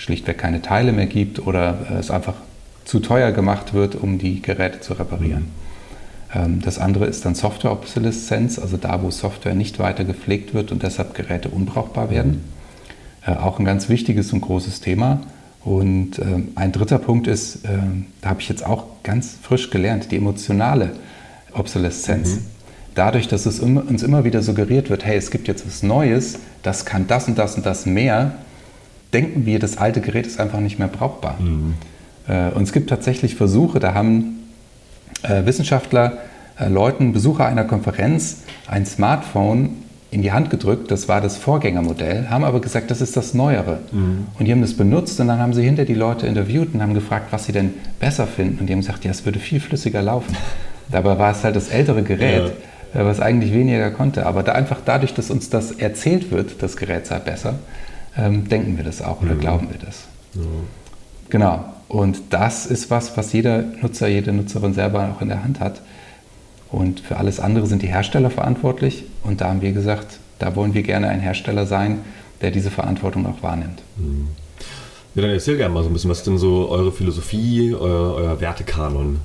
schlichtweg 0.00 0.38
keine 0.38 0.62
Teile 0.62 0.92
mehr 0.92 1.06
gibt 1.06 1.46
oder 1.46 1.78
es 1.98 2.10
einfach 2.10 2.34
zu 2.84 3.00
teuer 3.00 3.32
gemacht 3.32 3.74
wird, 3.74 3.94
um 3.94 4.18
die 4.18 4.40
Geräte 4.40 4.80
zu 4.80 4.94
reparieren. 4.94 5.48
Mhm. 6.34 6.60
Das 6.62 6.78
andere 6.78 7.06
ist 7.06 7.24
dann 7.24 7.34
Software-Obsoleszenz, 7.34 8.58
also 8.58 8.76
da, 8.76 9.02
wo 9.02 9.10
Software 9.10 9.54
nicht 9.54 9.78
weiter 9.78 10.04
gepflegt 10.04 10.54
wird 10.54 10.70
und 10.70 10.82
deshalb 10.82 11.14
Geräte 11.14 11.48
unbrauchbar 11.48 12.10
werden. 12.10 12.44
Mhm. 13.26 13.32
Auch 13.34 13.58
ein 13.58 13.64
ganz 13.64 13.88
wichtiges 13.88 14.32
und 14.32 14.40
großes 14.40 14.80
Thema. 14.80 15.20
Und 15.62 16.18
ähm, 16.18 16.48
ein 16.54 16.72
dritter 16.72 16.98
Punkt 16.98 17.26
ist, 17.26 17.64
ähm, 17.64 18.06
da 18.22 18.30
habe 18.30 18.40
ich 18.40 18.48
jetzt 18.48 18.64
auch 18.64 18.84
ganz 19.02 19.36
frisch 19.42 19.70
gelernt, 19.70 20.10
die 20.10 20.16
emotionale 20.16 20.92
Obsoleszenz. 21.52 22.36
Mhm. 22.36 22.46
Dadurch, 22.94 23.28
dass 23.28 23.44
es 23.46 23.60
uns 23.60 24.02
immer 24.02 24.24
wieder 24.24 24.42
suggeriert 24.42 24.88
wird, 24.88 25.04
hey, 25.04 25.16
es 25.16 25.30
gibt 25.30 25.48
jetzt 25.48 25.66
was 25.66 25.82
Neues, 25.82 26.38
das 26.62 26.86
kann 26.86 27.06
das 27.06 27.28
und 27.28 27.38
das 27.38 27.56
und 27.56 27.66
das 27.66 27.86
mehr, 27.86 28.36
denken 29.12 29.46
wir, 29.46 29.58
das 29.58 29.78
alte 29.78 30.00
Gerät 30.00 30.26
ist 30.26 30.40
einfach 30.40 30.60
nicht 30.60 30.78
mehr 30.78 30.88
brauchbar. 30.88 31.36
Mhm. 31.40 31.74
Äh, 32.28 32.50
und 32.50 32.62
es 32.62 32.72
gibt 32.72 32.90
tatsächlich 32.90 33.34
Versuche, 33.34 33.80
da 33.80 33.94
haben 33.94 34.40
äh, 35.22 35.44
Wissenschaftler 35.44 36.18
äh, 36.58 36.68
Leuten, 36.68 37.12
Besucher 37.12 37.46
einer 37.46 37.64
Konferenz, 37.64 38.42
ein 38.66 38.86
Smartphone 38.86 39.70
in 40.10 40.22
die 40.22 40.32
Hand 40.32 40.50
gedrückt, 40.50 40.90
das 40.90 41.08
war 41.08 41.20
das 41.20 41.36
Vorgängermodell, 41.36 42.28
haben 42.28 42.42
aber 42.42 42.60
gesagt, 42.60 42.90
das 42.90 43.00
ist 43.00 43.16
das 43.16 43.32
Neuere. 43.32 43.78
Mhm. 43.92 44.26
Und 44.38 44.44
die 44.44 44.52
haben 44.52 44.60
das 44.60 44.74
benutzt 44.74 45.20
und 45.20 45.28
dann 45.28 45.38
haben 45.38 45.54
sie 45.54 45.62
hinter 45.62 45.84
die 45.84 45.94
Leute 45.94 46.26
interviewt 46.26 46.74
und 46.74 46.82
haben 46.82 46.94
gefragt, 46.94 47.26
was 47.30 47.46
sie 47.46 47.52
denn 47.52 47.74
besser 48.00 48.26
finden. 48.26 48.60
Und 48.60 48.66
die 48.66 48.72
haben 48.72 48.80
gesagt, 48.80 49.04
ja, 49.04 49.10
es 49.10 49.24
würde 49.24 49.38
viel 49.38 49.60
flüssiger 49.60 50.02
laufen. 50.02 50.36
Dabei 50.90 51.18
war 51.18 51.30
es 51.30 51.44
halt 51.44 51.54
das 51.54 51.68
ältere 51.68 52.02
Gerät, 52.02 52.52
ja. 52.92 53.06
was 53.06 53.20
eigentlich 53.20 53.52
weniger 53.52 53.92
konnte. 53.92 54.26
Aber 54.26 54.42
da 54.42 54.52
einfach 54.52 54.78
dadurch, 54.84 55.14
dass 55.14 55.30
uns 55.30 55.48
das 55.48 55.70
erzählt 55.70 56.32
wird, 56.32 56.60
das 56.60 56.76
Gerät 56.76 57.06
sei 57.06 57.20
besser, 57.20 57.54
ähm, 58.16 58.48
denken 58.48 58.76
wir 58.76 58.84
das 58.84 59.02
auch 59.02 59.22
oder 59.22 59.34
mhm. 59.34 59.40
glauben 59.40 59.68
wir 59.70 59.78
das. 59.78 60.06
Ja. 60.34 60.42
Genau. 61.28 61.64
Und 61.88 62.20
das 62.30 62.66
ist 62.66 62.90
was, 62.90 63.16
was 63.16 63.32
jeder 63.32 63.62
Nutzer, 63.82 64.08
jede 64.08 64.32
Nutzerin 64.32 64.74
selber 64.74 65.14
auch 65.14 65.22
in 65.22 65.28
der 65.28 65.42
Hand 65.42 65.60
hat. 65.60 65.80
Und 66.70 67.00
für 67.00 67.16
alles 67.16 67.40
andere 67.40 67.66
sind 67.66 67.82
die 67.82 67.88
Hersteller 67.88 68.30
verantwortlich. 68.30 69.04
Und 69.22 69.40
da 69.40 69.48
haben 69.48 69.60
wir 69.60 69.72
gesagt, 69.72 70.20
da 70.38 70.54
wollen 70.54 70.74
wir 70.74 70.82
gerne 70.82 71.08
ein 71.08 71.20
Hersteller 71.20 71.66
sein, 71.66 71.98
der 72.42 72.50
diese 72.50 72.70
Verantwortung 72.70 73.26
auch 73.26 73.42
wahrnimmt. 73.42 73.82
Mhm. 73.96 74.28
Ja, 75.14 75.22
dann 75.22 75.32
erzähl 75.32 75.56
gerne 75.56 75.74
mal 75.74 75.82
so 75.82 75.90
ein 75.90 75.92
bisschen, 75.92 76.10
was 76.10 76.18
ist 76.18 76.26
denn 76.28 76.38
so 76.38 76.68
eure 76.68 76.92
Philosophie, 76.92 77.74
euer, 77.74 78.14
euer 78.14 78.40
Wertekanon? 78.40 79.18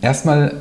Erstmal, 0.00 0.54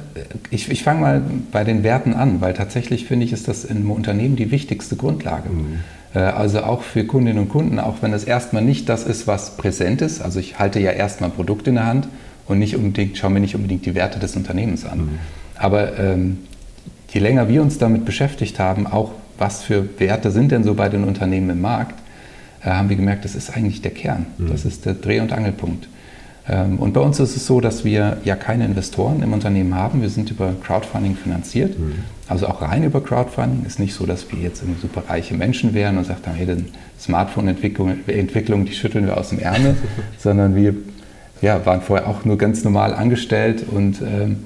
ich, 0.49 0.71
ich 0.71 0.81
fange 0.81 1.01
mal 1.01 1.21
bei 1.51 1.63
den 1.63 1.83
Werten 1.83 2.15
an, 2.15 2.41
weil 2.41 2.55
tatsächlich 2.55 3.05
finde 3.05 3.25
ich, 3.25 3.33
ist 3.33 3.47
das 3.47 3.65
im 3.65 3.91
Unternehmen 3.91 4.35
die 4.35 4.49
wichtigste 4.49 4.95
Grundlage. 4.95 5.49
Mhm. 5.49 5.79
Äh, 6.17 6.21
also 6.21 6.63
auch 6.63 6.81
für 6.81 7.05
Kundinnen 7.05 7.43
und 7.43 7.49
Kunden, 7.49 7.79
auch 7.79 8.01
wenn 8.01 8.13
es 8.13 8.23
erstmal 8.23 8.63
nicht 8.63 8.89
das 8.89 9.03
ist, 9.03 9.27
was 9.27 9.55
präsent 9.57 10.01
ist. 10.01 10.21
Also 10.21 10.39
ich 10.39 10.57
halte 10.57 10.79
ja 10.79 10.91
erstmal 10.91 11.29
ein 11.29 11.35
Produkt 11.35 11.67
in 11.67 11.75
der 11.75 11.85
Hand 11.85 12.07
und 12.47 12.59
nicht 12.59 12.75
unbedingt, 12.75 13.17
schaue 13.17 13.29
mir 13.29 13.39
nicht 13.39 13.55
unbedingt 13.55 13.85
die 13.85 13.93
Werte 13.93 14.19
des 14.19 14.35
Unternehmens 14.35 14.85
an. 14.85 14.99
Mhm. 14.99 15.09
Aber 15.55 15.99
ähm, 15.99 16.39
je 17.09 17.19
länger 17.19 17.47
wir 17.49 17.61
uns 17.61 17.77
damit 17.77 18.05
beschäftigt 18.05 18.59
haben, 18.59 18.87
auch 18.87 19.11
was 19.37 19.61
für 19.61 19.87
Werte 19.99 20.31
sind 20.31 20.51
denn 20.51 20.63
so 20.63 20.73
bei 20.73 20.89
den 20.89 21.03
Unternehmen 21.03 21.51
im 21.51 21.61
Markt, 21.61 21.99
äh, 22.63 22.69
haben 22.69 22.89
wir 22.89 22.95
gemerkt, 22.95 23.23
das 23.23 23.35
ist 23.35 23.55
eigentlich 23.55 23.81
der 23.81 23.91
Kern. 23.91 24.25
Mhm. 24.37 24.49
Das 24.49 24.65
ist 24.65 24.85
der 24.85 24.95
Dreh- 24.95 25.19
und 25.19 25.31
Angelpunkt. 25.33 25.87
Ähm, 26.49 26.77
und 26.79 26.93
bei 26.93 27.01
uns 27.01 27.19
ist 27.19 27.35
es 27.35 27.45
so, 27.45 27.59
dass 27.59 27.83
wir 27.83 28.17
ja 28.23 28.35
keine 28.35 28.65
Investoren 28.65 29.21
im 29.21 29.33
Unternehmen 29.33 29.75
haben. 29.75 30.01
Wir 30.01 30.09
sind 30.09 30.31
über 30.31 30.53
Crowdfunding 30.63 31.15
finanziert. 31.15 31.77
Mhm. 31.77 31.95
Also 32.27 32.47
auch 32.47 32.61
rein 32.61 32.83
über 32.83 33.01
Crowdfunding. 33.01 33.65
Ist 33.65 33.79
nicht 33.79 33.93
so, 33.93 34.05
dass 34.05 34.31
wir 34.31 34.39
jetzt 34.39 34.63
super 34.81 35.03
reiche 35.07 35.35
Menschen 35.35 35.73
wären 35.73 35.97
und 35.97 36.05
sagt 36.05 36.27
haben, 36.27 36.35
hey, 36.35 36.45
die 36.45 36.65
Smartphone-Entwicklung, 36.99 37.97
Entwicklung, 38.07 38.65
die 38.65 38.73
schütteln 38.73 39.05
wir 39.05 39.17
aus 39.17 39.29
dem 39.29 39.39
Ärmel, 39.39 39.75
sondern 40.17 40.55
wir 40.55 40.75
ja, 41.41 41.65
waren 41.65 41.81
vorher 41.81 42.07
auch 42.07 42.25
nur 42.25 42.37
ganz 42.37 42.63
normal 42.63 42.93
angestellt 42.93 43.63
und 43.69 44.01
ähm, 44.01 44.37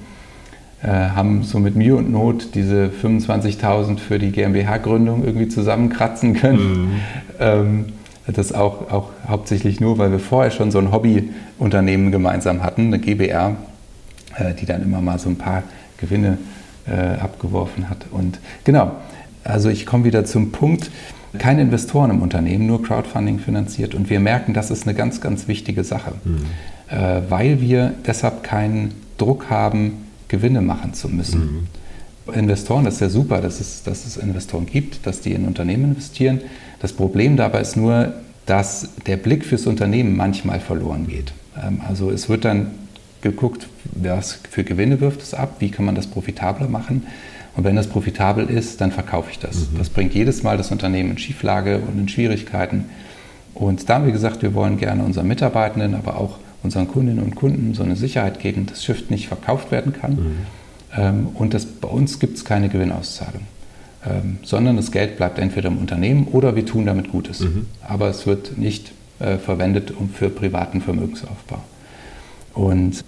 äh, 0.82 0.88
haben 0.88 1.42
so 1.42 1.58
mit 1.58 1.76
Mühe 1.76 1.96
und 1.96 2.10
Not 2.10 2.54
diese 2.54 2.90
25.000 3.02 3.98
für 3.98 4.18
die 4.18 4.30
GmbH-Gründung 4.32 5.24
irgendwie 5.24 5.48
zusammenkratzen 5.48 6.34
können. 6.34 6.82
Mhm. 6.82 6.90
Ähm, 7.38 7.84
das 8.26 8.52
auch, 8.52 8.90
auch 8.90 9.10
hauptsächlich 9.26 9.80
nur, 9.80 9.98
weil 9.98 10.12
wir 10.12 10.18
vorher 10.18 10.50
schon 10.50 10.70
so 10.70 10.78
ein 10.78 10.92
Hobbyunternehmen 10.92 12.12
gemeinsam 12.12 12.62
hatten, 12.62 12.86
eine 12.86 12.98
GBR, 12.98 13.56
äh, 14.36 14.54
die 14.54 14.66
dann 14.66 14.82
immer 14.82 15.00
mal 15.00 15.18
so 15.18 15.28
ein 15.28 15.36
paar 15.36 15.64
Gewinne 15.98 16.38
äh, 16.86 17.18
abgeworfen 17.20 17.88
hat. 17.88 18.06
Und 18.10 18.38
genau, 18.64 18.92
also 19.44 19.68
ich 19.68 19.86
komme 19.86 20.04
wieder 20.04 20.24
zum 20.24 20.52
Punkt, 20.52 20.90
keine 21.38 21.62
Investoren 21.62 22.10
im 22.10 22.22
Unternehmen, 22.22 22.66
nur 22.66 22.82
Crowdfunding 22.82 23.38
finanziert. 23.38 23.94
Und 23.94 24.10
wir 24.10 24.20
merken, 24.20 24.54
das 24.54 24.70
ist 24.70 24.86
eine 24.86 24.94
ganz, 24.94 25.20
ganz 25.20 25.48
wichtige 25.48 25.82
Sache, 25.82 26.12
mhm. 26.24 26.44
äh, 26.90 27.22
weil 27.28 27.60
wir 27.60 27.94
deshalb 28.06 28.42
keinen 28.42 28.94
Druck 29.18 29.50
haben, 29.50 30.06
Gewinne 30.28 30.60
machen 30.60 30.94
zu 30.94 31.08
müssen. 31.08 31.66
Mhm. 32.26 32.34
Investoren, 32.34 32.84
das 32.84 32.94
ist 32.94 33.00
ja 33.00 33.08
super, 33.08 33.40
dass 33.40 33.60
es, 33.60 33.82
dass 33.82 34.06
es 34.06 34.16
Investoren 34.16 34.66
gibt, 34.66 35.06
dass 35.06 35.20
die 35.20 35.32
in 35.32 35.44
Unternehmen 35.44 35.84
investieren. 35.84 36.40
Das 36.82 36.92
Problem 36.92 37.36
dabei 37.36 37.60
ist 37.60 37.76
nur, 37.76 38.12
dass 38.44 38.88
der 39.06 39.16
Blick 39.16 39.44
fürs 39.44 39.66
Unternehmen 39.66 40.16
manchmal 40.16 40.58
verloren 40.58 41.06
geht. 41.06 41.32
Ähm, 41.56 41.80
also 41.88 42.10
es 42.10 42.28
wird 42.28 42.44
dann 42.44 42.72
geguckt, 43.22 43.68
was 43.84 44.40
für 44.50 44.64
Gewinne 44.64 45.00
wirft 45.00 45.22
es 45.22 45.32
ab, 45.32 45.56
wie 45.60 45.70
kann 45.70 45.84
man 45.84 45.94
das 45.94 46.08
profitabler 46.08 46.68
machen. 46.68 47.06
Und 47.54 47.64
wenn 47.64 47.76
das 47.76 47.86
profitabel 47.86 48.50
ist, 48.50 48.80
dann 48.80 48.90
verkaufe 48.90 49.30
ich 49.30 49.38
das. 49.38 49.70
Mhm. 49.70 49.78
Das 49.78 49.90
bringt 49.90 50.12
jedes 50.14 50.42
Mal 50.42 50.56
das 50.56 50.72
Unternehmen 50.72 51.12
in 51.12 51.18
Schieflage 51.18 51.78
und 51.78 51.98
in 51.98 52.08
Schwierigkeiten. 52.08 52.86
Und 53.54 53.88
da 53.88 53.94
haben 53.94 54.06
wir 54.06 54.12
gesagt, 54.12 54.42
wir 54.42 54.54
wollen 54.54 54.76
gerne 54.76 55.04
unseren 55.04 55.28
Mitarbeitenden, 55.28 55.94
aber 55.94 56.16
auch 56.16 56.38
unseren 56.64 56.88
Kundinnen 56.88 57.22
und 57.22 57.36
Kunden 57.36 57.74
so 57.74 57.84
eine 57.84 57.94
Sicherheit 57.94 58.40
geben, 58.40 58.66
dass 58.66 58.84
Shift 58.84 59.10
nicht 59.10 59.28
verkauft 59.28 59.70
werden 59.70 59.92
kann. 59.92 60.12
Mhm. 60.12 60.36
Ähm, 60.96 61.28
und 61.34 61.54
dass 61.54 61.64
bei 61.64 61.88
uns 61.88 62.18
gibt 62.18 62.38
es 62.38 62.44
keine 62.44 62.68
Gewinnauszahlung. 62.68 63.42
Ähm, 64.04 64.38
sondern 64.42 64.76
das 64.76 64.90
Geld 64.90 65.16
bleibt 65.16 65.38
entweder 65.38 65.68
im 65.68 65.78
Unternehmen 65.78 66.26
oder 66.26 66.56
wir 66.56 66.66
tun 66.66 66.86
damit 66.86 67.12
Gutes. 67.12 67.40
Mhm. 67.40 67.66
Aber 67.86 68.08
es 68.08 68.26
wird 68.26 68.58
nicht 68.58 68.92
äh, 69.20 69.38
verwendet 69.38 69.92
um 69.92 70.08
für 70.08 70.28
privaten 70.28 70.80
Vermögensaufbau. 70.80 71.58
Und 72.54 73.04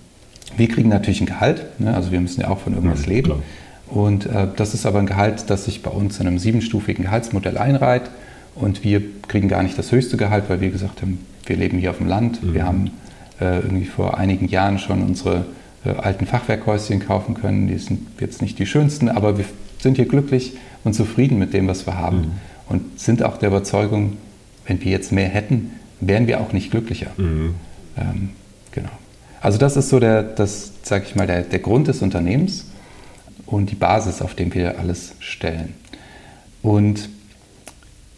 wir 0.56 0.68
kriegen 0.68 0.88
natürlich 0.88 1.20
ein 1.20 1.26
Gehalt, 1.26 1.80
ne? 1.80 1.94
also 1.94 2.12
wir 2.12 2.20
müssen 2.20 2.42
ja 2.42 2.48
auch 2.48 2.60
von 2.60 2.74
irgendwas 2.74 3.06
ja, 3.06 3.12
leben. 3.12 3.26
Klar. 3.26 3.42
Und 3.88 4.26
äh, 4.26 4.46
das 4.54 4.72
ist 4.72 4.86
aber 4.86 5.00
ein 5.00 5.06
Gehalt, 5.06 5.50
das 5.50 5.64
sich 5.64 5.82
bei 5.82 5.90
uns 5.90 6.20
in 6.20 6.28
einem 6.28 6.38
siebenstufigen 6.38 7.04
Gehaltsmodell 7.04 7.58
einreiht. 7.58 8.10
Und 8.54 8.84
wir 8.84 9.02
kriegen 9.26 9.48
gar 9.48 9.64
nicht 9.64 9.76
das 9.76 9.90
höchste 9.90 10.16
Gehalt, 10.16 10.44
weil 10.48 10.60
wir 10.60 10.70
gesagt 10.70 11.02
haben, 11.02 11.18
wir 11.44 11.56
leben 11.56 11.78
hier 11.78 11.90
auf 11.90 11.98
dem 11.98 12.06
Land. 12.06 12.42
Mhm. 12.42 12.54
Wir 12.54 12.64
haben 12.64 12.90
äh, 13.40 13.58
irgendwie 13.58 13.86
vor 13.86 14.16
einigen 14.16 14.48
Jahren 14.48 14.78
schon 14.78 15.02
unsere 15.02 15.44
äh, 15.84 15.90
alten 15.90 16.26
Fachwerkhäuschen 16.26 17.00
kaufen 17.00 17.34
können. 17.34 17.66
Die 17.66 17.78
sind 17.78 18.06
jetzt 18.20 18.40
nicht 18.40 18.58
die 18.60 18.66
schönsten, 18.66 19.08
aber 19.08 19.38
wir 19.38 19.44
sind 19.80 19.96
hier 19.96 20.06
glücklich 20.06 20.56
und 20.84 20.94
zufrieden 20.94 21.38
mit 21.38 21.52
dem, 21.52 21.66
was 21.66 21.86
wir 21.86 21.96
haben. 21.96 22.18
Mhm. 22.18 22.32
Und 22.68 23.00
sind 23.00 23.22
auch 23.22 23.36
der 23.36 23.48
Überzeugung, 23.48 24.16
wenn 24.66 24.82
wir 24.82 24.90
jetzt 24.90 25.12
mehr 25.12 25.28
hätten, 25.28 25.72
wären 26.00 26.26
wir 26.26 26.40
auch 26.40 26.52
nicht 26.52 26.70
glücklicher. 26.70 27.10
Mhm. 27.16 27.54
Ähm, 27.96 28.30
genau. 28.72 28.90
Also 29.40 29.58
das 29.58 29.76
ist 29.76 29.90
so 29.90 30.00
der, 30.00 30.22
das, 30.22 30.72
sag 30.82 31.04
ich 31.04 31.14
mal, 31.16 31.26
der, 31.26 31.42
der 31.42 31.58
Grund 31.58 31.88
des 31.88 32.00
Unternehmens 32.00 32.66
und 33.46 33.70
die 33.70 33.74
Basis, 33.74 34.22
auf 34.22 34.34
dem 34.34 34.54
wir 34.54 34.78
alles 34.78 35.14
stellen. 35.18 35.74
Und 36.62 37.10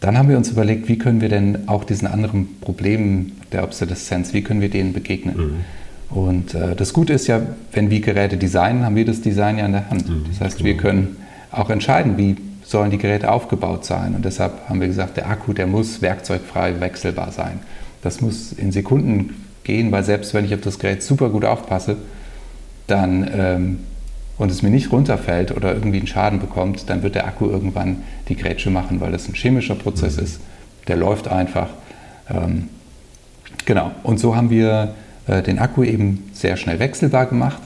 dann 0.00 0.16
haben 0.16 0.28
wir 0.28 0.36
uns 0.36 0.50
überlegt, 0.50 0.88
wie 0.88 0.98
können 0.98 1.20
wir 1.20 1.28
denn 1.28 1.68
auch 1.68 1.82
diesen 1.82 2.06
anderen 2.06 2.60
Problemen 2.60 3.32
der 3.50 3.64
Obsoleszenz, 3.64 4.32
wie 4.34 4.42
können 4.42 4.60
wir 4.60 4.68
denen 4.68 4.92
begegnen? 4.92 5.36
Mhm. 5.36 5.64
Und 6.08 6.54
äh, 6.54 6.76
das 6.76 6.92
Gute 6.92 7.12
ist 7.12 7.26
ja, 7.26 7.42
wenn 7.72 7.90
wir 7.90 8.00
Geräte 8.00 8.36
designen, 8.36 8.84
haben 8.84 8.94
wir 8.94 9.04
das 9.04 9.20
Design 9.20 9.58
ja 9.58 9.66
in 9.66 9.72
der 9.72 9.90
Hand. 9.90 10.08
Mhm, 10.08 10.24
das 10.28 10.40
heißt, 10.40 10.58
genau. 10.58 10.68
wir 10.68 10.76
können 10.76 11.16
auch 11.50 11.70
entscheiden, 11.70 12.16
wie 12.16 12.36
sollen 12.66 12.90
die 12.90 12.98
Geräte 12.98 13.30
aufgebaut 13.30 13.84
sein. 13.84 14.14
Und 14.16 14.24
deshalb 14.24 14.68
haben 14.68 14.80
wir 14.80 14.88
gesagt, 14.88 15.16
der 15.16 15.30
Akku, 15.30 15.52
der 15.52 15.68
muss 15.68 16.02
werkzeugfrei 16.02 16.80
wechselbar 16.80 17.30
sein. 17.30 17.60
Das 18.02 18.20
muss 18.20 18.52
in 18.52 18.72
Sekunden 18.72 19.44
gehen, 19.62 19.92
weil 19.92 20.02
selbst 20.02 20.34
wenn 20.34 20.44
ich 20.44 20.54
auf 20.54 20.60
das 20.60 20.78
Gerät 20.78 21.02
super 21.02 21.28
gut 21.28 21.44
aufpasse, 21.44 21.96
dann 22.88 23.30
ähm, 23.32 23.78
und 24.38 24.50
es 24.50 24.62
mir 24.62 24.70
nicht 24.70 24.92
runterfällt 24.92 25.56
oder 25.56 25.72
irgendwie 25.72 25.98
einen 25.98 26.06
Schaden 26.06 26.40
bekommt, 26.40 26.90
dann 26.90 27.02
wird 27.02 27.14
der 27.14 27.26
Akku 27.26 27.48
irgendwann 27.48 28.02
die 28.28 28.36
Grätsche 28.36 28.70
machen, 28.70 29.00
weil 29.00 29.12
das 29.12 29.28
ein 29.28 29.34
chemischer 29.34 29.76
Prozess 29.76 30.16
mhm. 30.16 30.24
ist. 30.24 30.40
Der 30.88 30.96
läuft 30.96 31.28
einfach. 31.28 31.68
Ähm, 32.28 32.68
genau. 33.64 33.92
Und 34.02 34.18
so 34.18 34.36
haben 34.36 34.50
wir 34.50 34.94
äh, 35.26 35.42
den 35.42 35.58
Akku 35.58 35.84
eben 35.84 36.28
sehr 36.32 36.56
schnell 36.56 36.78
wechselbar 36.80 37.26
gemacht 37.26 37.62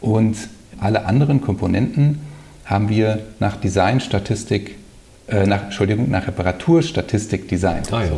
und 0.00 0.36
alle 0.80 1.04
anderen 1.04 1.40
Komponenten 1.40 2.20
haben 2.68 2.88
wir 2.90 3.20
nach 3.40 3.56
Designstatistik, 3.56 4.76
äh, 5.26 5.46
nach, 5.46 5.64
Entschuldigung, 5.64 6.10
nach 6.10 6.26
Reparaturstatistik 6.26 7.48
designt. 7.48 7.92
Ah, 7.92 8.04
ja. 8.04 8.10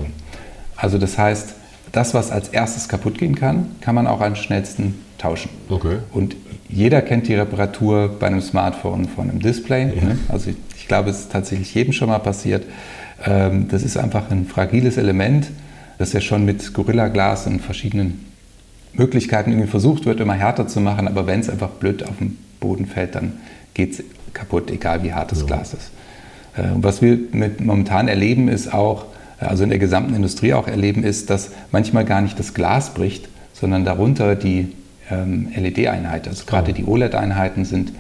Also 0.76 0.99
das 0.99 1.16
heißt, 1.16 1.54
das, 1.92 2.14
was 2.14 2.30
als 2.30 2.49
erstes 2.49 2.88
kaputt 2.88 3.19
gehen 3.19 3.37
kann, 3.37 3.66
kann 3.80 3.95
man 3.95 4.07
auch 4.07 4.21
am 4.21 4.35
schnellsten 4.35 4.97
tauschen. 5.19 5.50
Okay. 5.69 5.99
Und 6.12 6.37
jeder 6.69 7.00
kennt 7.02 7.28
die 7.28 7.35
Reparatur 7.35 8.16
bei 8.19 8.26
einem 8.26 8.40
Smartphone 8.40 9.07
von 9.09 9.30
einem 9.30 9.40
Display. 9.40 9.92
Ja. 9.95 10.04
Ne? 10.04 10.19
Also 10.28 10.50
ich, 10.50 10.57
ich, 10.76 10.88
glaube, 10.88 11.11
es 11.11 11.21
ist 11.21 11.33
tatsächlich 11.33 11.73
jedem 11.75 11.92
schon 11.92 12.09
mal 12.09 12.19
passiert. 12.19 12.64
Ähm, 13.25 13.69
das 13.69 13.83
ist 13.83 13.97
einfach 13.97 14.30
ein 14.30 14.47
fragiles 14.47 14.97
Element, 14.97 15.49
das 15.99 16.12
ja 16.12 16.21
schon 16.21 16.45
mit 16.45 16.73
Gorilla 16.75 17.09
Glas 17.09 17.47
und 17.47 17.61
verschiedenen 17.61 18.25
Möglichkeiten 18.95 19.52
irgendwie 19.52 19.69
versucht 19.69 20.07
wird, 20.07 20.19
immer 20.21 20.35
härter 20.35 20.66
zu 20.66 20.80
machen. 20.80 21.07
Aber 21.07 21.26
wenn 21.26 21.40
es 21.40 21.49
einfach 21.50 21.71
blöd 21.71 22.02
auf 22.02 22.19
den 22.19 22.38
Boden 22.59 22.87
fällt, 22.87 23.14
dann 23.14 23.35
geht 23.75 23.92
es 23.92 24.04
kaputt, 24.34 24.70
egal 24.70 25.02
wie 25.02 25.12
hart 25.12 25.32
das 25.32 25.40
ja. 25.40 25.46
Glas 25.46 25.75
ist. 25.75 25.90
Äh, 26.56 26.72
und 26.72 26.82
was 26.84 27.02
wir 27.02 27.18
mit 27.32 27.60
momentan 27.60 28.08
erleben, 28.08 28.49
ist 28.49 28.72
auch, 28.72 29.06
also 29.38 29.64
in 29.64 29.70
der 29.70 29.78
gesamten 29.78 30.14
Industrie 30.14 30.52
auch 30.54 30.66
erleben, 30.66 31.02
ist, 31.02 31.30
dass 31.30 31.50
manchmal 31.72 32.04
gar 32.04 32.20
nicht 32.20 32.38
das 32.38 32.54
Glas 32.54 32.94
bricht, 32.94 33.28
sondern 33.52 33.84
darunter 33.84 34.37
die 34.37 34.72
ähm, 35.10 35.49
LED-Einheit. 35.54 36.28
Also 36.28 36.44
gerade 36.46 36.72
die 36.72 36.84
OLED-Einheiten 36.84 37.64
sind 37.64 37.92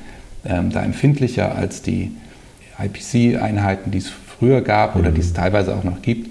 ähm, 0.44 0.70
da 0.70 0.82
empfindlicher 0.82 1.54
als 1.54 1.82
die 1.82 2.12
IPC-Einheiten, 2.78 3.90
die 3.90 3.98
es 3.98 4.10
früher 4.10 4.62
gab 4.62 4.96
oder 4.96 5.10
die 5.10 5.20
es 5.20 5.30
mhm. 5.30 5.34
teilweise 5.34 5.74
auch 5.74 5.84
noch 5.84 6.02
gibt. 6.02 6.30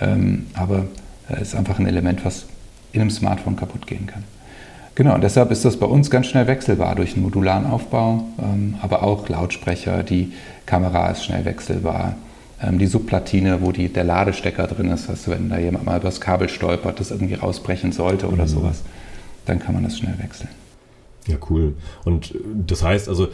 Ähm, 0.00 0.46
aber 0.54 0.86
es 1.28 1.38
äh, 1.38 1.42
ist 1.42 1.54
einfach 1.54 1.78
ein 1.78 1.86
Element, 1.86 2.24
was 2.24 2.46
in 2.92 3.02
einem 3.02 3.10
Smartphone 3.10 3.56
kaputt 3.56 3.86
gehen 3.86 4.06
kann. 4.06 4.24
Genau, 4.94 5.14
und 5.14 5.22
deshalb 5.22 5.50
ist 5.50 5.64
das 5.64 5.76
bei 5.76 5.86
uns 5.86 6.10
ganz 6.10 6.26
schnell 6.26 6.46
wechselbar 6.46 6.94
durch 6.94 7.14
einen 7.14 7.22
modularen 7.22 7.66
Aufbau, 7.66 8.24
ähm, 8.42 8.74
aber 8.82 9.02
auch 9.02 9.28
Lautsprecher, 9.28 10.02
die 10.02 10.32
Kamera 10.66 11.10
ist 11.10 11.24
schnell 11.24 11.44
wechselbar. 11.44 12.16
Ähm, 12.62 12.78
die 12.78 12.86
Subplatine, 12.86 13.62
wo 13.62 13.72
die, 13.72 13.88
der 13.88 14.04
Ladestecker 14.04 14.66
drin 14.66 14.90
ist, 14.90 15.08
also 15.08 15.30
wenn 15.30 15.48
da 15.48 15.58
jemand 15.58 15.86
mal 15.86 15.98
übers 15.98 16.20
Kabel 16.20 16.48
stolpert, 16.48 17.00
das 17.00 17.10
irgendwie 17.10 17.34
rausbrechen 17.34 17.92
sollte 17.92 18.28
oder 18.28 18.44
mhm. 18.44 18.48
sowas, 18.48 18.82
dann 19.46 19.58
kann 19.58 19.74
man 19.74 19.84
das 19.84 19.96
schnell 19.96 20.18
wechseln. 20.18 20.50
Ja, 21.26 21.36
cool. 21.48 21.74
Und 22.04 22.34
das 22.66 22.82
heißt 22.82 23.08
also, 23.08 23.28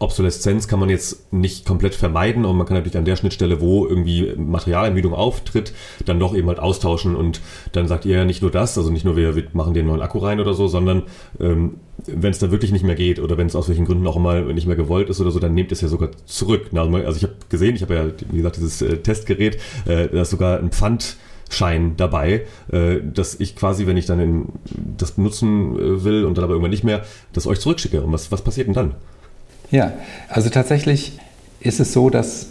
Obsoleszenz 0.00 0.66
kann 0.66 0.80
man 0.80 0.88
jetzt 0.88 1.32
nicht 1.32 1.66
komplett 1.66 1.94
vermeiden 1.94 2.46
und 2.46 2.56
man 2.56 2.66
kann 2.66 2.76
natürlich 2.76 2.96
an 2.96 3.04
der 3.04 3.16
Schnittstelle, 3.16 3.60
wo 3.60 3.86
irgendwie 3.86 4.32
Materialermüdung 4.34 5.12
auftritt, 5.12 5.74
dann 6.06 6.18
doch 6.18 6.34
eben 6.34 6.48
halt 6.48 6.58
austauschen 6.58 7.14
und 7.14 7.40
dann 7.72 7.86
sagt 7.86 8.06
ihr 8.06 8.16
ja 8.16 8.24
nicht 8.24 8.40
nur 8.40 8.50
das, 8.50 8.78
also 8.78 8.90
nicht 8.90 9.04
nur 9.04 9.16
wir, 9.16 9.36
wir 9.36 9.44
machen 9.52 9.74
den 9.74 9.86
neuen 9.86 10.00
Akku 10.00 10.18
rein 10.18 10.40
oder 10.40 10.54
so, 10.54 10.68
sondern 10.68 11.02
ähm, 11.38 11.76
wenn 12.06 12.30
es 12.30 12.38
da 12.38 12.50
wirklich 12.50 12.72
nicht 12.72 12.84
mehr 12.84 12.94
geht 12.94 13.20
oder 13.20 13.36
wenn 13.36 13.46
es 13.46 13.54
aus 13.54 13.68
welchen 13.68 13.84
Gründen 13.84 14.06
auch 14.06 14.16
immer 14.16 14.40
nicht 14.40 14.66
mehr 14.66 14.76
gewollt 14.76 15.10
ist 15.10 15.20
oder 15.20 15.30
so, 15.30 15.38
dann 15.38 15.52
nehmt 15.52 15.70
es 15.70 15.82
ja 15.82 15.88
sogar 15.88 16.08
zurück. 16.24 16.70
Also 16.72 17.16
ich 17.16 17.22
habe 17.22 17.34
gesehen, 17.50 17.76
ich 17.76 17.82
habe 17.82 17.94
ja, 17.94 18.06
wie 18.30 18.38
gesagt, 18.38 18.56
dieses 18.56 18.80
äh, 18.80 18.96
Testgerät, 18.96 19.58
äh, 19.84 20.08
da 20.08 20.22
ist 20.22 20.30
sogar 20.30 20.58
ein 20.58 20.70
Pfand 20.70 21.18
Schein 21.50 21.94
dabei, 21.96 22.46
äh, 22.72 23.00
dass 23.02 23.38
ich 23.38 23.56
quasi, 23.56 23.86
wenn 23.86 23.96
ich 23.96 24.06
dann 24.06 24.20
in, 24.20 24.46
das 24.96 25.12
benutzen 25.12 25.76
äh, 25.76 26.04
will 26.04 26.24
und 26.24 26.38
dann 26.38 26.44
aber 26.44 26.54
irgendwann 26.54 26.70
nicht 26.70 26.84
mehr, 26.84 27.04
das 27.32 27.46
euch 27.46 27.60
zurückschicke. 27.60 28.00
Und 28.00 28.12
was, 28.12 28.32
was 28.32 28.42
passiert 28.42 28.68
denn 28.68 28.74
dann? 28.74 28.94
Ja, 29.70 29.92
also 30.28 30.50
tatsächlich 30.50 31.18
ist 31.60 31.80
es 31.80 31.92
so, 31.92 32.10
dass 32.10 32.46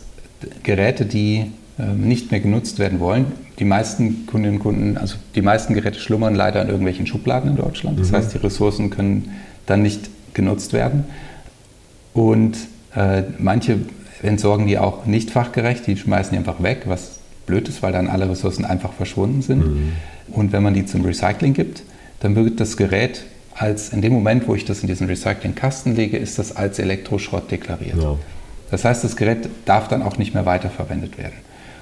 Geräte, 0.64 1.06
die 1.06 1.52
ähm, 1.78 2.02
nicht 2.02 2.32
mehr 2.32 2.40
genutzt 2.40 2.80
werden 2.80 3.00
wollen, 3.00 3.26
die 3.60 3.66
meisten 3.66 4.26
Kundinnen 4.26 4.58
und 4.58 4.64
Kunden, 4.64 4.98
also 4.98 5.16
die 5.36 5.42
meisten 5.42 5.74
Geräte 5.74 6.00
schlummern 6.00 6.36
leider 6.36 6.62
in 6.62 6.70
irgendwelchen 6.70 7.08
Schubladen 7.08 7.52
in 7.52 7.58
Deutschland. 7.58 8.00
Das 8.00 8.12
mhm. 8.12 8.16
heißt, 8.16 8.34
die 8.34 8.38
Ressourcen 8.38 8.90
können 8.90 9.32
dann 9.66 9.82
nicht 9.82 10.10
genutzt 10.34 10.74
werden. 10.74 11.06
Und 12.14 12.58
äh, 12.96 13.24
manche 13.38 13.80
entsorgen 14.22 14.68
die 14.68 14.78
auch 14.78 15.06
nicht 15.06 15.32
fachgerecht, 15.32 15.88
die 15.88 15.98
schmeißen 15.98 16.32
die 16.32 16.38
einfach 16.38 16.62
weg, 16.64 16.84
was 16.86 17.20
blöd 17.46 17.68
ist, 17.68 17.82
weil 17.82 17.92
dann 17.92 18.08
alle 18.08 18.30
Ressourcen 18.30 18.66
einfach 18.66 18.94
verschwunden 18.94 19.42
sind. 19.42 19.66
Mhm. 19.66 19.92
Und 20.32 20.52
wenn 20.52 20.64
man 20.64 20.74
die 20.74 20.86
zum 20.86 21.04
Recycling 21.04 21.54
gibt, 21.54 21.84
dann 22.20 22.36
wird 22.36 22.60
das 22.60 22.78
Gerät 22.78 23.24
als 23.60 23.90
in 23.90 24.02
dem 24.02 24.14
Moment, 24.14 24.48
wo 24.48 24.56
ich 24.56 24.64
das 24.64 24.82
in 24.82 24.88
diesen 24.88 25.08
Recyclingkasten 25.08 25.94
lege, 25.94 26.18
ist 26.18 26.40
das 26.40 26.56
als 26.56 26.80
Elektroschrott 26.80 27.52
deklariert. 27.52 28.02
Ja. 28.02 28.16
Das 28.72 28.86
heißt, 28.86 29.04
das 29.04 29.18
Gerät 29.18 29.50
darf 29.66 29.90
dann 29.90 30.02
auch 30.02 30.18
nicht 30.18 30.34
mehr 30.34 30.46
weiterverwendet 30.46 31.18
werden. 31.18 31.34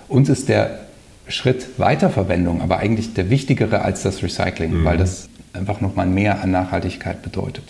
Uns 0.07 0.27
ist 0.27 0.49
der 0.49 0.79
Schritt 1.27 1.77
Weiterverwendung 1.77 2.61
aber 2.61 2.79
eigentlich 2.79 3.13
der 3.13 3.29
wichtigere 3.29 3.83
als 3.83 4.01
das 4.01 4.23
Recycling, 4.23 4.79
mhm. 4.79 4.85
weil 4.85 4.97
das 4.97 5.29
einfach 5.53 5.79
nochmal 5.79 6.07
mehr 6.07 6.41
an 6.41 6.49
Nachhaltigkeit 6.49 7.21
bedeutet. 7.21 7.65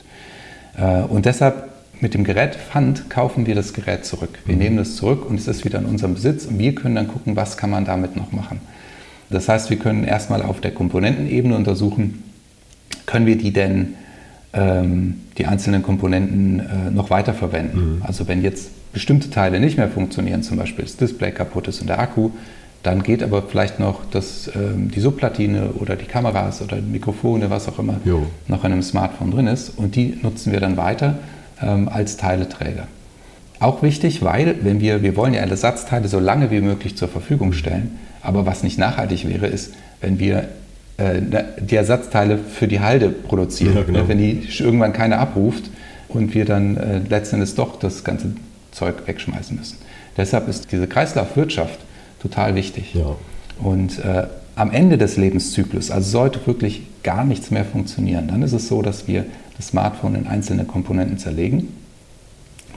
Äh, 0.77 1.01
und 1.01 1.25
deshalb 1.25 1.69
mit 1.99 2.13
dem 2.13 2.23
Gerät 2.23 2.55
Pfand 2.55 3.09
kaufen 3.09 3.45
wir 3.45 3.55
das 3.55 3.73
Gerät 3.73 4.05
zurück. 4.05 4.39
Wir 4.45 4.55
mhm. 4.55 4.61
nehmen 4.61 4.77
das 4.77 4.95
zurück 4.95 5.29
und 5.29 5.37
es 5.37 5.47
ist 5.49 5.65
wieder 5.65 5.79
in 5.79 5.85
unserem 5.85 6.13
Besitz 6.13 6.45
und 6.45 6.59
wir 6.59 6.73
können 6.75 6.95
dann 6.95 7.09
gucken, 7.09 7.35
was 7.35 7.57
kann 7.57 7.71
man 7.71 7.83
damit 7.83 8.15
noch 8.15 8.31
machen. 8.31 8.61
Das 9.29 9.49
heißt, 9.49 9.69
wir 9.69 9.77
können 9.77 10.05
erstmal 10.05 10.41
auf 10.41 10.61
der 10.61 10.71
Komponentenebene 10.71 11.53
untersuchen, 11.53 12.23
können 13.07 13.25
wir 13.25 13.37
die 13.37 13.51
denn, 13.51 13.95
ähm, 14.53 15.21
die 15.39 15.47
einzelnen 15.47 15.81
Komponenten 15.81 16.59
äh, 16.59 16.91
noch 16.91 17.09
weiterverwenden. 17.09 17.95
Mhm. 17.95 18.01
Also 18.03 18.27
wenn 18.27 18.43
jetzt 18.43 18.69
bestimmte 18.93 19.31
Teile 19.31 19.59
nicht 19.59 19.77
mehr 19.77 19.89
funktionieren, 19.89 20.43
zum 20.43 20.57
Beispiel 20.57 20.85
das 20.85 20.97
Display 20.97 21.31
kaputt 21.31 21.67
ist 21.67 21.81
und 21.81 21.87
der 21.87 21.99
Akku, 21.99 22.29
dann 22.83 23.03
geht 23.03 23.23
aber 23.23 23.41
vielleicht 23.41 23.79
noch 23.79 24.01
das, 24.11 24.49
ähm, 24.55 24.91
die 24.91 24.99
Subplatine 24.99 25.71
oder 25.79 25.95
die 25.95 26.05
Kameras 26.05 26.61
oder 26.61 26.77
die 26.77 26.89
Mikrofone, 26.89 27.49
was 27.49 27.67
auch 27.67 27.79
immer, 27.79 27.99
jo. 28.05 28.27
noch 28.47 28.63
in 28.63 28.71
einem 28.71 28.83
Smartphone 28.83 29.31
drin 29.31 29.47
ist 29.47 29.69
und 29.77 29.95
die 29.95 30.17
nutzen 30.21 30.51
wir 30.51 30.59
dann 30.59 30.77
weiter 30.77 31.19
ähm, 31.61 31.89
als 31.89 32.17
Teileträger. 32.17 32.87
Auch 33.59 33.81
wichtig, 33.81 34.21
weil 34.21 34.55
wenn 34.61 34.79
wir, 34.79 35.01
wir 35.01 35.15
wollen 35.15 35.33
ja 35.33 35.41
Ersatzteile 35.41 36.07
so 36.07 36.19
lange 36.19 36.51
wie 36.51 36.61
möglich 36.61 36.95
zur 36.95 37.07
Verfügung 37.07 37.53
stellen, 37.53 37.97
aber 38.21 38.45
was 38.45 38.61
nicht 38.61 38.77
nachhaltig 38.77 39.27
wäre, 39.27 39.47
ist, 39.47 39.73
wenn 39.99 40.19
wir 40.19 40.47
die 40.99 41.75
Ersatzteile 41.75 42.39
für 42.39 42.67
die 42.67 42.79
Halde 42.79 43.09
produzieren, 43.09 43.75
ja, 43.75 43.83
genau. 43.83 44.07
wenn 44.07 44.17
die 44.17 44.47
irgendwann 44.59 44.93
keiner 44.93 45.19
abruft 45.19 45.69
und 46.07 46.33
wir 46.33 46.45
dann 46.45 46.77
äh, 46.77 46.99
letzten 46.99 47.35
Endes 47.35 47.53
doch 47.55 47.77
das 47.77 48.03
ganze 48.03 48.31
Zeug 48.71 49.05
wegschmeißen 49.05 49.55
müssen. 49.55 49.77
Deshalb 50.15 50.47
ist 50.47 50.71
diese 50.71 50.87
Kreislaufwirtschaft 50.87 51.79
total 52.19 52.55
wichtig. 52.55 52.95
Ja. 52.95 53.15
Und 53.59 53.99
äh, 53.99 54.27
am 54.55 54.71
Ende 54.71 54.97
des 54.97 55.17
Lebenszyklus, 55.17 55.91
also 55.91 56.09
sollte 56.09 56.45
wirklich 56.47 56.81
gar 57.03 57.23
nichts 57.23 57.51
mehr 57.51 57.65
funktionieren, 57.65 58.27
dann 58.27 58.41
ist 58.41 58.53
es 58.53 58.67
so, 58.67 58.81
dass 58.81 59.07
wir 59.07 59.25
das 59.55 59.67
Smartphone 59.67 60.15
in 60.15 60.27
einzelne 60.27 60.65
Komponenten 60.65 61.19
zerlegen. 61.19 61.67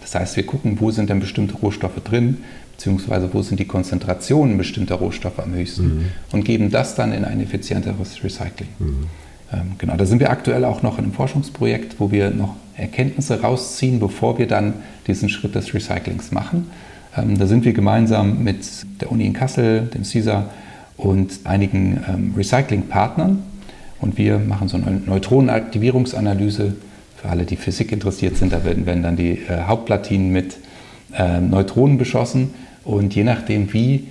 Das 0.00 0.14
heißt, 0.14 0.36
wir 0.36 0.44
gucken, 0.44 0.78
wo 0.80 0.90
sind 0.90 1.08
denn 1.08 1.20
bestimmte 1.20 1.54
Rohstoffe 1.54 2.02
drin, 2.04 2.38
beziehungsweise 2.80 3.28
wo 3.34 3.42
sind 3.42 3.60
die 3.60 3.66
Konzentrationen 3.66 4.56
bestimmter 4.56 4.94
Rohstoffe 4.94 5.38
am 5.38 5.52
höchsten 5.52 5.84
mhm. 5.84 6.04
und 6.32 6.46
geben 6.46 6.70
das 6.70 6.94
dann 6.94 7.12
in 7.12 7.26
ein 7.26 7.38
effizienteres 7.38 8.25
Recycling. 8.25 8.70
Mhm. 8.78 9.06
Ähm, 9.52 9.60
genau, 9.76 9.96
da 9.99 10.06
sind 10.06 10.18
wir 10.18 10.30
aktuell 10.30 10.64
auch 10.64 10.80
noch 10.80 10.96
in 10.96 11.04
einem 11.04 11.12
Forschungsprojekt, 11.12 11.96
wo 11.99 12.10
wir 12.10 12.30
noch 12.30 12.56
Erkenntnisse 12.78 13.42
rausziehen, 13.42 14.00
bevor 14.00 14.38
wir 14.38 14.46
dann 14.46 14.72
diesen 15.06 15.28
Schritt 15.28 15.54
des 15.56 15.75
Recyclings 15.75 16.32
machen. 16.32 16.70
Ähm, 17.14 17.37
da 17.37 17.46
sind 17.46 17.66
wir 17.66 17.75
gemeinsam 17.75 18.42
mit 18.42 18.64
der 19.02 19.12
Uni 19.12 19.26
in 19.26 19.34
Kassel, 19.34 19.82
dem 19.82 20.02
CISA 20.02 20.49
und 20.96 21.40
einigen 21.44 22.02
ähm, 22.08 22.32
Recyclingpartnern 22.34 23.42
und 24.00 24.16
wir 24.16 24.38
machen 24.38 24.68
so 24.68 24.78
eine 24.78 25.02
Neutronenaktivierungsanalyse. 25.04 26.76
Für 27.18 27.28
alle, 27.28 27.44
die 27.44 27.56
Physik 27.56 27.92
interessiert 27.92 28.38
sind, 28.38 28.54
da 28.54 28.64
werden, 28.64 28.87
werden 28.87 29.02
dann 29.02 29.16
die 29.16 29.32
äh, 29.32 29.64
Hauptplatinen 29.66 30.32
mit 30.32 30.56
äh, 31.12 31.42
Neutronen 31.42 31.99
beschossen 31.99 32.54
und 32.84 33.14
je 33.14 33.25
nachdem, 33.25 33.72
wie 33.72 34.08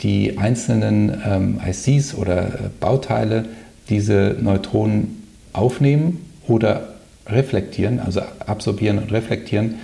die 0.00 0.38
einzelnen 0.38 1.22
ähm, 1.24 1.60
ICs 1.64 2.14
oder 2.14 2.46
äh, 2.46 2.50
Bauteile 2.80 3.46
diese 3.88 4.36
Neutronen 4.40 5.22
aufnehmen 5.52 6.24
oder 6.46 6.94
reflektieren, 7.26 8.00
also 8.00 8.20
absorbieren 8.46 8.98
und 8.98 9.12
reflektieren, 9.12 9.76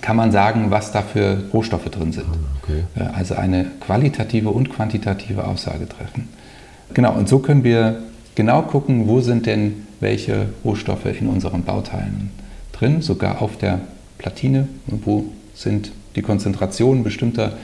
kann 0.00 0.16
man 0.16 0.32
sagen, 0.32 0.70
was 0.70 0.92
da 0.92 1.02
für 1.02 1.44
Rohstoffe 1.52 1.88
drin 1.90 2.12
sind. 2.12 2.26
Ah, 2.26 2.58
okay. 2.62 2.84
Äh, 2.96 3.16
also 3.16 3.34
eine 3.34 3.66
qualitative 3.80 4.50
und 4.50 4.70
quantitative 4.70 5.46
Aussage 5.46 5.88
treffen. 5.88 6.28
Genau, 6.94 7.14
und 7.14 7.28
so 7.28 7.38
können 7.38 7.64
wir 7.64 8.02
genau 8.34 8.62
gucken, 8.62 9.08
wo 9.08 9.20
sind 9.20 9.46
denn 9.46 9.86
welche 10.00 10.48
Rohstoffe 10.64 11.06
in 11.06 11.28
unseren 11.28 11.62
Bauteilen 11.62 12.30
drin, 12.72 13.00
sogar 13.00 13.40
auf 13.42 13.56
der 13.56 13.80
Platine, 14.18 14.68
wo 14.86 15.26
sind 15.54 15.90
die 16.16 16.22
Konzentrationen 16.22 17.04
bestimmter 17.04 17.56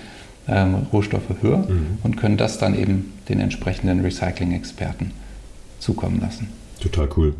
ähm, 0.48 0.86
Rohstoffe 0.92 1.22
höher 1.40 1.58
mhm. 1.58 1.98
und 2.02 2.16
können 2.16 2.36
das 2.36 2.58
dann 2.58 2.78
eben 2.78 3.12
den 3.28 3.40
entsprechenden 3.40 4.00
Recycling-Experten 4.00 5.12
zukommen 5.78 6.20
lassen. 6.20 6.48
Total 6.80 7.08
cool. 7.16 7.34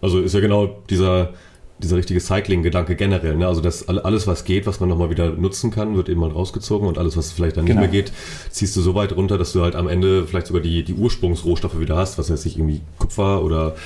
Also 0.00 0.20
ist 0.20 0.34
ja 0.34 0.40
genau 0.40 0.78
dieser, 0.90 1.30
dieser 1.78 1.96
richtige 1.96 2.20
Cycling-Gedanke 2.20 2.96
generell. 2.96 3.36
Ne? 3.36 3.46
Also 3.46 3.60
das 3.60 3.88
alles, 3.88 4.26
was 4.26 4.44
geht, 4.44 4.66
was 4.66 4.80
man 4.80 4.88
nochmal 4.88 5.10
wieder 5.10 5.30
nutzen 5.30 5.70
kann, 5.70 5.96
wird 5.96 6.08
eben 6.08 6.20
mal 6.20 6.30
rausgezogen 6.30 6.88
und 6.88 6.98
alles, 6.98 7.16
was 7.16 7.32
vielleicht 7.32 7.56
dann 7.56 7.66
genau. 7.66 7.80
nicht 7.80 7.92
mehr 7.92 8.02
geht, 8.02 8.12
ziehst 8.50 8.76
du 8.76 8.80
so 8.80 8.94
weit 8.94 9.14
runter, 9.16 9.38
dass 9.38 9.52
du 9.52 9.62
halt 9.62 9.76
am 9.76 9.88
Ende 9.88 10.26
vielleicht 10.26 10.48
sogar 10.48 10.62
die, 10.62 10.84
die 10.84 10.94
Ursprungsrohstoffe 10.94 11.80
wieder 11.80 11.96
hast, 11.96 12.18
was 12.18 12.30
weiß 12.30 12.46
ich, 12.46 12.56
irgendwie 12.56 12.80
Kupfer 12.98 13.42
oder 13.42 13.76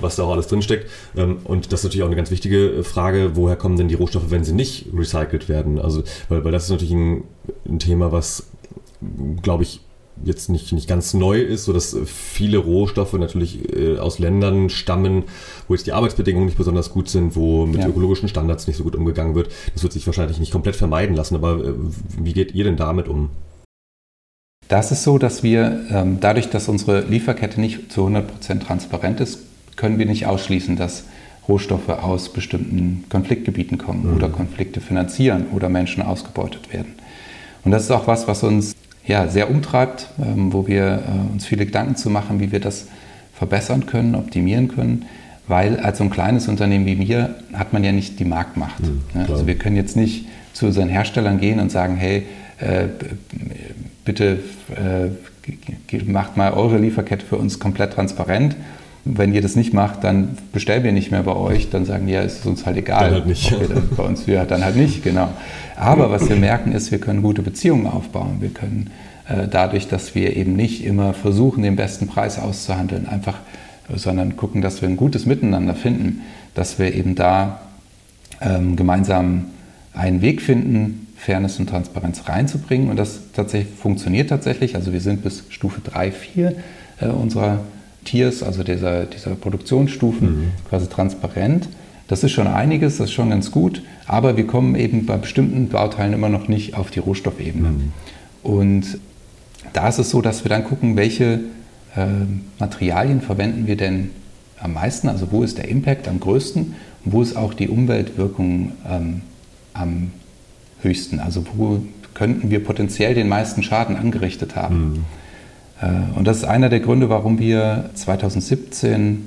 was 0.00 0.16
da 0.16 0.24
auch 0.24 0.32
alles 0.32 0.48
drinsteckt. 0.48 0.88
Ähm, 1.16 1.38
und 1.44 1.72
das 1.72 1.80
ist 1.80 1.84
natürlich 1.84 2.02
auch 2.02 2.08
eine 2.08 2.16
ganz 2.16 2.30
wichtige 2.30 2.84
Frage, 2.84 3.32
woher 3.34 3.56
kommen 3.56 3.76
denn 3.76 3.88
die 3.88 3.94
Rohstoffe, 3.94 4.30
wenn 4.30 4.44
sie 4.44 4.52
nicht 4.52 4.86
recycelt 4.96 5.48
werden? 5.48 5.78
Also, 5.78 6.02
weil, 6.28 6.44
weil 6.44 6.52
das 6.52 6.64
ist 6.64 6.70
natürlich 6.70 6.94
ein, 6.94 7.24
ein 7.68 7.78
Thema, 7.78 8.12
was, 8.12 8.48
glaube 9.42 9.62
ich, 9.62 9.80
jetzt 10.24 10.48
nicht, 10.48 10.72
nicht 10.72 10.88
ganz 10.88 11.14
neu 11.14 11.40
ist, 11.40 11.64
so 11.64 11.72
dass 11.72 11.96
viele 12.04 12.58
Rohstoffe 12.58 13.12
natürlich 13.14 13.72
äh, 13.74 13.98
aus 13.98 14.18
Ländern 14.18 14.70
stammen, 14.70 15.24
wo 15.66 15.74
jetzt 15.74 15.86
die 15.86 15.92
Arbeitsbedingungen 15.92 16.46
nicht 16.46 16.58
besonders 16.58 16.90
gut 16.90 17.08
sind, 17.08 17.36
wo 17.36 17.66
mit 17.66 17.80
ja. 17.80 17.88
ökologischen 17.88 18.28
Standards 18.28 18.66
nicht 18.66 18.76
so 18.76 18.84
gut 18.84 18.96
umgegangen 18.96 19.34
wird. 19.34 19.50
Das 19.74 19.82
wird 19.82 19.92
sich 19.92 20.06
wahrscheinlich 20.06 20.40
nicht 20.40 20.52
komplett 20.52 20.76
vermeiden 20.76 21.14
lassen, 21.14 21.34
aber 21.36 21.64
äh, 21.64 21.74
wie 22.18 22.32
geht 22.32 22.54
ihr 22.54 22.64
denn 22.64 22.76
damit 22.76 23.08
um? 23.08 23.30
Das 24.68 24.92
ist 24.92 25.02
so, 25.02 25.16
dass 25.16 25.42
wir 25.42 25.86
ähm, 25.90 26.18
dadurch, 26.20 26.50
dass 26.50 26.68
unsere 26.68 27.00
Lieferkette 27.00 27.60
nicht 27.60 27.90
zu 27.90 28.06
100% 28.06 28.60
transparent 28.60 29.20
ist, 29.20 29.40
können 29.78 29.98
wir 29.98 30.04
nicht 30.04 30.26
ausschließen, 30.26 30.76
dass 30.76 31.04
Rohstoffe 31.48 31.88
aus 31.88 32.30
bestimmten 32.30 33.04
Konfliktgebieten 33.08 33.78
kommen 33.78 34.10
mhm. 34.10 34.16
oder 34.16 34.28
Konflikte 34.28 34.82
finanzieren 34.82 35.46
oder 35.54 35.70
Menschen 35.70 36.02
ausgebeutet 36.02 36.70
werden. 36.72 36.92
Und 37.64 37.70
das 37.70 37.84
ist 37.84 37.90
auch 37.90 38.06
was, 38.06 38.28
was 38.28 38.42
uns 38.42 38.74
ja, 39.06 39.28
sehr 39.28 39.50
umtreibt, 39.50 40.08
ähm, 40.22 40.52
wo 40.52 40.66
wir 40.66 41.02
äh, 41.06 41.32
uns 41.32 41.46
viele 41.46 41.64
Gedanken 41.64 41.96
zu 41.96 42.10
machen, 42.10 42.40
wie 42.40 42.52
wir 42.52 42.60
das 42.60 42.88
verbessern 43.32 43.86
können, 43.86 44.14
optimieren 44.14 44.68
können. 44.68 45.06
Weil 45.46 45.80
als 45.80 45.98
so 45.98 46.04
ein 46.04 46.10
kleines 46.10 46.46
Unternehmen 46.48 46.84
wie 46.84 46.98
wir 46.98 47.36
hat 47.54 47.72
man 47.72 47.82
ja 47.82 47.92
nicht 47.92 48.20
die 48.20 48.26
Marktmacht. 48.26 48.80
Mhm, 48.80 49.00
ne? 49.14 49.26
Also 49.30 49.46
wir 49.46 49.56
können 49.56 49.76
jetzt 49.76 49.96
nicht 49.96 50.26
zu 50.52 50.66
unseren 50.66 50.90
Herstellern 50.90 51.40
gehen 51.40 51.58
und 51.58 51.70
sagen, 51.70 51.96
hey, 51.96 52.26
äh, 52.58 52.88
bitte 54.04 54.40
äh, 54.76 56.02
macht 56.04 56.36
mal 56.36 56.52
eure 56.52 56.76
Lieferkette 56.76 57.24
für 57.24 57.36
uns 57.36 57.58
komplett 57.58 57.94
transparent. 57.94 58.56
Wenn 59.04 59.32
ihr 59.32 59.40
das 59.40 59.56
nicht 59.56 59.72
macht, 59.72 60.04
dann 60.04 60.36
bestellen 60.52 60.84
wir 60.84 60.92
nicht 60.92 61.10
mehr 61.10 61.22
bei 61.22 61.34
euch. 61.34 61.70
Dann 61.70 61.84
sagen 61.84 62.06
die, 62.06 62.12
ja, 62.12 62.22
ist 62.22 62.44
uns 62.44 62.66
halt 62.66 62.76
egal. 62.76 63.04
Dann 63.04 63.14
halt 63.14 63.26
nicht. 63.26 63.52
Okay, 63.52 63.66
dann 63.68 63.88
bei 63.96 64.02
uns, 64.02 64.26
ja, 64.26 64.44
dann 64.44 64.64
halt 64.64 64.76
nicht, 64.76 65.02
genau. 65.02 65.28
Aber 65.76 66.10
was 66.10 66.28
wir 66.28 66.36
merken 66.36 66.72
ist, 66.72 66.90
wir 66.90 66.98
können 66.98 67.22
gute 67.22 67.42
Beziehungen 67.42 67.86
aufbauen. 67.86 68.38
Wir 68.40 68.50
können 68.50 68.90
äh, 69.28 69.46
dadurch, 69.48 69.88
dass 69.88 70.14
wir 70.14 70.36
eben 70.36 70.56
nicht 70.56 70.84
immer 70.84 71.14
versuchen, 71.14 71.62
den 71.62 71.76
besten 71.76 72.06
Preis 72.06 72.38
auszuhandeln, 72.38 73.08
einfach, 73.08 73.38
sondern 73.94 74.36
gucken, 74.36 74.60
dass 74.60 74.82
wir 74.82 74.88
ein 74.88 74.96
gutes 74.96 75.26
Miteinander 75.26 75.74
finden, 75.74 76.22
dass 76.54 76.78
wir 76.78 76.94
eben 76.94 77.14
da 77.14 77.60
ähm, 78.40 78.76
gemeinsam 78.76 79.46
einen 79.94 80.22
Weg 80.22 80.42
finden, 80.42 81.06
Fairness 81.16 81.58
und 81.58 81.68
Transparenz 81.68 82.28
reinzubringen. 82.28 82.90
Und 82.90 82.96
das 82.96 83.20
tatsächlich 83.34 83.74
funktioniert 83.74 84.30
tatsächlich. 84.30 84.76
Also 84.76 84.92
wir 84.92 85.00
sind 85.00 85.22
bis 85.22 85.44
Stufe 85.50 85.80
3, 85.82 86.12
4 86.12 86.54
äh, 87.00 87.06
unserer 87.06 87.60
Tiers, 88.08 88.42
also 88.42 88.62
dieser, 88.62 89.04
dieser 89.04 89.34
Produktionsstufen, 89.34 90.28
mhm. 90.28 90.50
quasi 90.68 90.88
transparent. 90.88 91.68
Das 92.08 92.24
ist 92.24 92.32
schon 92.32 92.46
einiges, 92.46 92.96
das 92.96 93.10
ist 93.10 93.12
schon 93.12 93.28
ganz 93.28 93.50
gut, 93.50 93.82
aber 94.06 94.38
wir 94.38 94.46
kommen 94.46 94.74
eben 94.76 95.04
bei 95.04 95.18
bestimmten 95.18 95.68
Bauteilen 95.68 96.14
immer 96.14 96.30
noch 96.30 96.48
nicht 96.48 96.74
auf 96.74 96.90
die 96.90 97.00
Rohstoffebene. 97.00 97.68
Mhm. 97.68 97.92
Und 98.42 98.98
da 99.74 99.88
ist 99.88 99.98
es 99.98 100.08
so, 100.08 100.22
dass 100.22 100.42
wir 100.42 100.48
dann 100.48 100.64
gucken, 100.64 100.96
welche 100.96 101.40
äh, 101.94 102.06
Materialien 102.58 103.20
verwenden 103.20 103.66
wir 103.66 103.76
denn 103.76 104.10
am 104.58 104.72
meisten, 104.72 105.08
also 105.08 105.30
wo 105.30 105.42
ist 105.42 105.58
der 105.58 105.68
Impact 105.68 106.08
am 106.08 106.18
größten 106.18 106.74
und 107.04 107.12
wo 107.12 107.20
ist 107.20 107.36
auch 107.36 107.52
die 107.52 107.68
Umweltwirkung 107.68 108.72
ähm, 108.88 109.20
am 109.74 110.12
höchsten, 110.80 111.20
also 111.20 111.44
wo 111.56 111.82
könnten 112.14 112.50
wir 112.50 112.64
potenziell 112.64 113.14
den 113.14 113.28
meisten 113.28 113.62
Schaden 113.62 113.96
angerichtet 113.96 114.56
haben. 114.56 114.78
Mhm. 114.78 115.04
Äh, 115.80 116.16
und 116.16 116.26
das 116.26 116.38
ist 116.38 116.44
einer 116.44 116.68
der 116.68 116.80
Gründe, 116.80 117.08
warum 117.08 117.38
wir 117.38 117.90
2017 117.94 119.26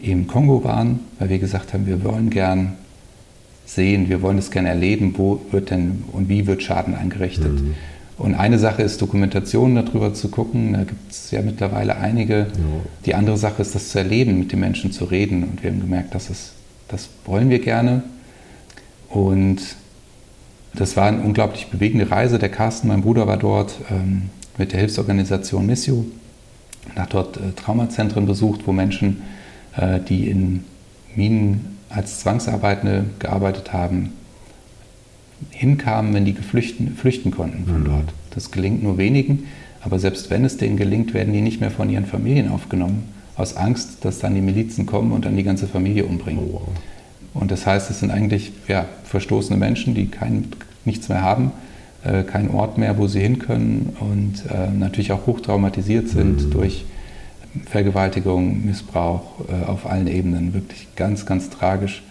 im 0.00 0.26
Kongo 0.26 0.64
waren, 0.64 1.00
weil 1.18 1.28
wir 1.30 1.38
gesagt 1.38 1.72
haben, 1.72 1.86
wir 1.86 2.04
wollen 2.04 2.30
gern 2.30 2.74
sehen, 3.66 4.08
wir 4.08 4.20
wollen 4.20 4.38
es 4.38 4.50
gerne 4.50 4.68
erleben, 4.68 5.14
wo 5.16 5.40
wird 5.50 5.70
denn 5.70 6.04
und 6.12 6.28
wie 6.28 6.46
wird 6.46 6.62
Schaden 6.62 6.94
angerichtet. 6.94 7.60
Mhm. 7.60 7.74
Und 8.16 8.34
eine 8.34 8.58
Sache 8.58 8.82
ist 8.82 9.02
Dokumentation 9.02 9.74
darüber 9.74 10.14
zu 10.14 10.28
gucken, 10.28 10.74
da 10.74 10.84
gibt 10.84 11.10
es 11.10 11.30
ja 11.30 11.42
mittlerweile 11.42 11.96
einige. 11.96 12.38
Ja. 12.38 12.46
Die 13.06 13.14
andere 13.14 13.36
Sache 13.36 13.62
ist 13.62 13.74
das 13.74 13.88
zu 13.88 13.98
erleben, 13.98 14.38
mit 14.38 14.52
den 14.52 14.60
Menschen 14.60 14.92
zu 14.92 15.04
reden. 15.04 15.42
Und 15.42 15.62
wir 15.62 15.70
haben 15.70 15.80
gemerkt, 15.80 16.14
dass 16.14 16.30
es, 16.30 16.52
das 16.88 17.08
wollen 17.24 17.50
wir 17.50 17.58
gerne. 17.58 18.04
Und 19.08 19.60
das 20.74 20.96
war 20.96 21.06
eine 21.06 21.22
unglaublich 21.22 21.68
bewegende 21.68 22.08
Reise. 22.08 22.38
Der 22.38 22.50
Carsten, 22.50 22.86
mein 22.86 23.02
Bruder, 23.02 23.26
war 23.26 23.36
dort 23.36 23.80
ähm, 23.90 24.30
mit 24.58 24.72
der 24.72 24.80
Hilfsorganisation 24.80 25.66
Missio, 25.66 26.04
hat 26.96 27.14
dort 27.14 27.36
äh, 27.36 27.52
Traumazentren 27.56 28.26
besucht, 28.26 28.62
wo 28.66 28.72
Menschen, 28.72 29.22
äh, 29.76 30.00
die 30.00 30.28
in 30.28 30.64
Minen 31.14 31.78
als 31.88 32.20
Zwangsarbeitende 32.20 33.04
gearbeitet 33.18 33.72
haben, 33.72 34.12
hinkamen, 35.50 36.14
wenn 36.14 36.24
die 36.24 36.34
geflüchten, 36.34 36.96
flüchten 36.96 37.30
konnten 37.30 37.66
von 37.66 37.80
mhm. 37.80 37.84
dort. 37.84 38.12
Das 38.30 38.50
gelingt 38.50 38.82
nur 38.82 38.98
wenigen, 38.98 39.44
aber 39.82 39.98
selbst 39.98 40.30
wenn 40.30 40.44
es 40.44 40.56
denen 40.56 40.76
gelingt, 40.76 41.14
werden 41.14 41.32
die 41.32 41.40
nicht 41.40 41.60
mehr 41.60 41.70
von 41.70 41.90
ihren 41.90 42.06
Familien 42.06 42.50
aufgenommen, 42.50 43.04
aus 43.36 43.56
Angst, 43.56 44.04
dass 44.04 44.20
dann 44.20 44.34
die 44.34 44.40
Milizen 44.40 44.86
kommen 44.86 45.12
und 45.12 45.24
dann 45.24 45.36
die 45.36 45.42
ganze 45.42 45.66
Familie 45.66 46.04
umbringen. 46.04 46.44
Oh, 46.44 46.52
wow. 46.54 46.68
Und 47.34 47.50
das 47.50 47.66
heißt, 47.66 47.90
es 47.90 48.00
sind 48.00 48.10
eigentlich 48.10 48.52
ja, 48.68 48.86
verstoßene 49.04 49.58
Menschen, 49.58 49.94
die 49.94 50.06
kein, 50.06 50.46
nichts 50.84 51.08
mehr 51.08 51.22
haben, 51.22 51.50
äh, 52.04 52.22
keinen 52.22 52.50
Ort 52.50 52.78
mehr, 52.78 52.98
wo 52.98 53.06
sie 53.06 53.20
hin 53.20 53.38
können 53.38 53.96
und 54.00 54.44
äh, 54.50 54.70
natürlich 54.70 55.12
auch 55.12 55.26
hochtraumatisiert 55.26 56.08
sind 56.08 56.46
mhm. 56.46 56.50
durch 56.50 56.84
Vergewaltigung, 57.66 58.66
Missbrauch 58.66 59.22
äh, 59.48 59.66
auf 59.66 59.86
allen 59.86 60.06
Ebenen. 60.06 60.54
Wirklich 60.54 60.88
ganz, 60.96 61.24
ganz 61.24 61.50
tragisch. 61.50 62.02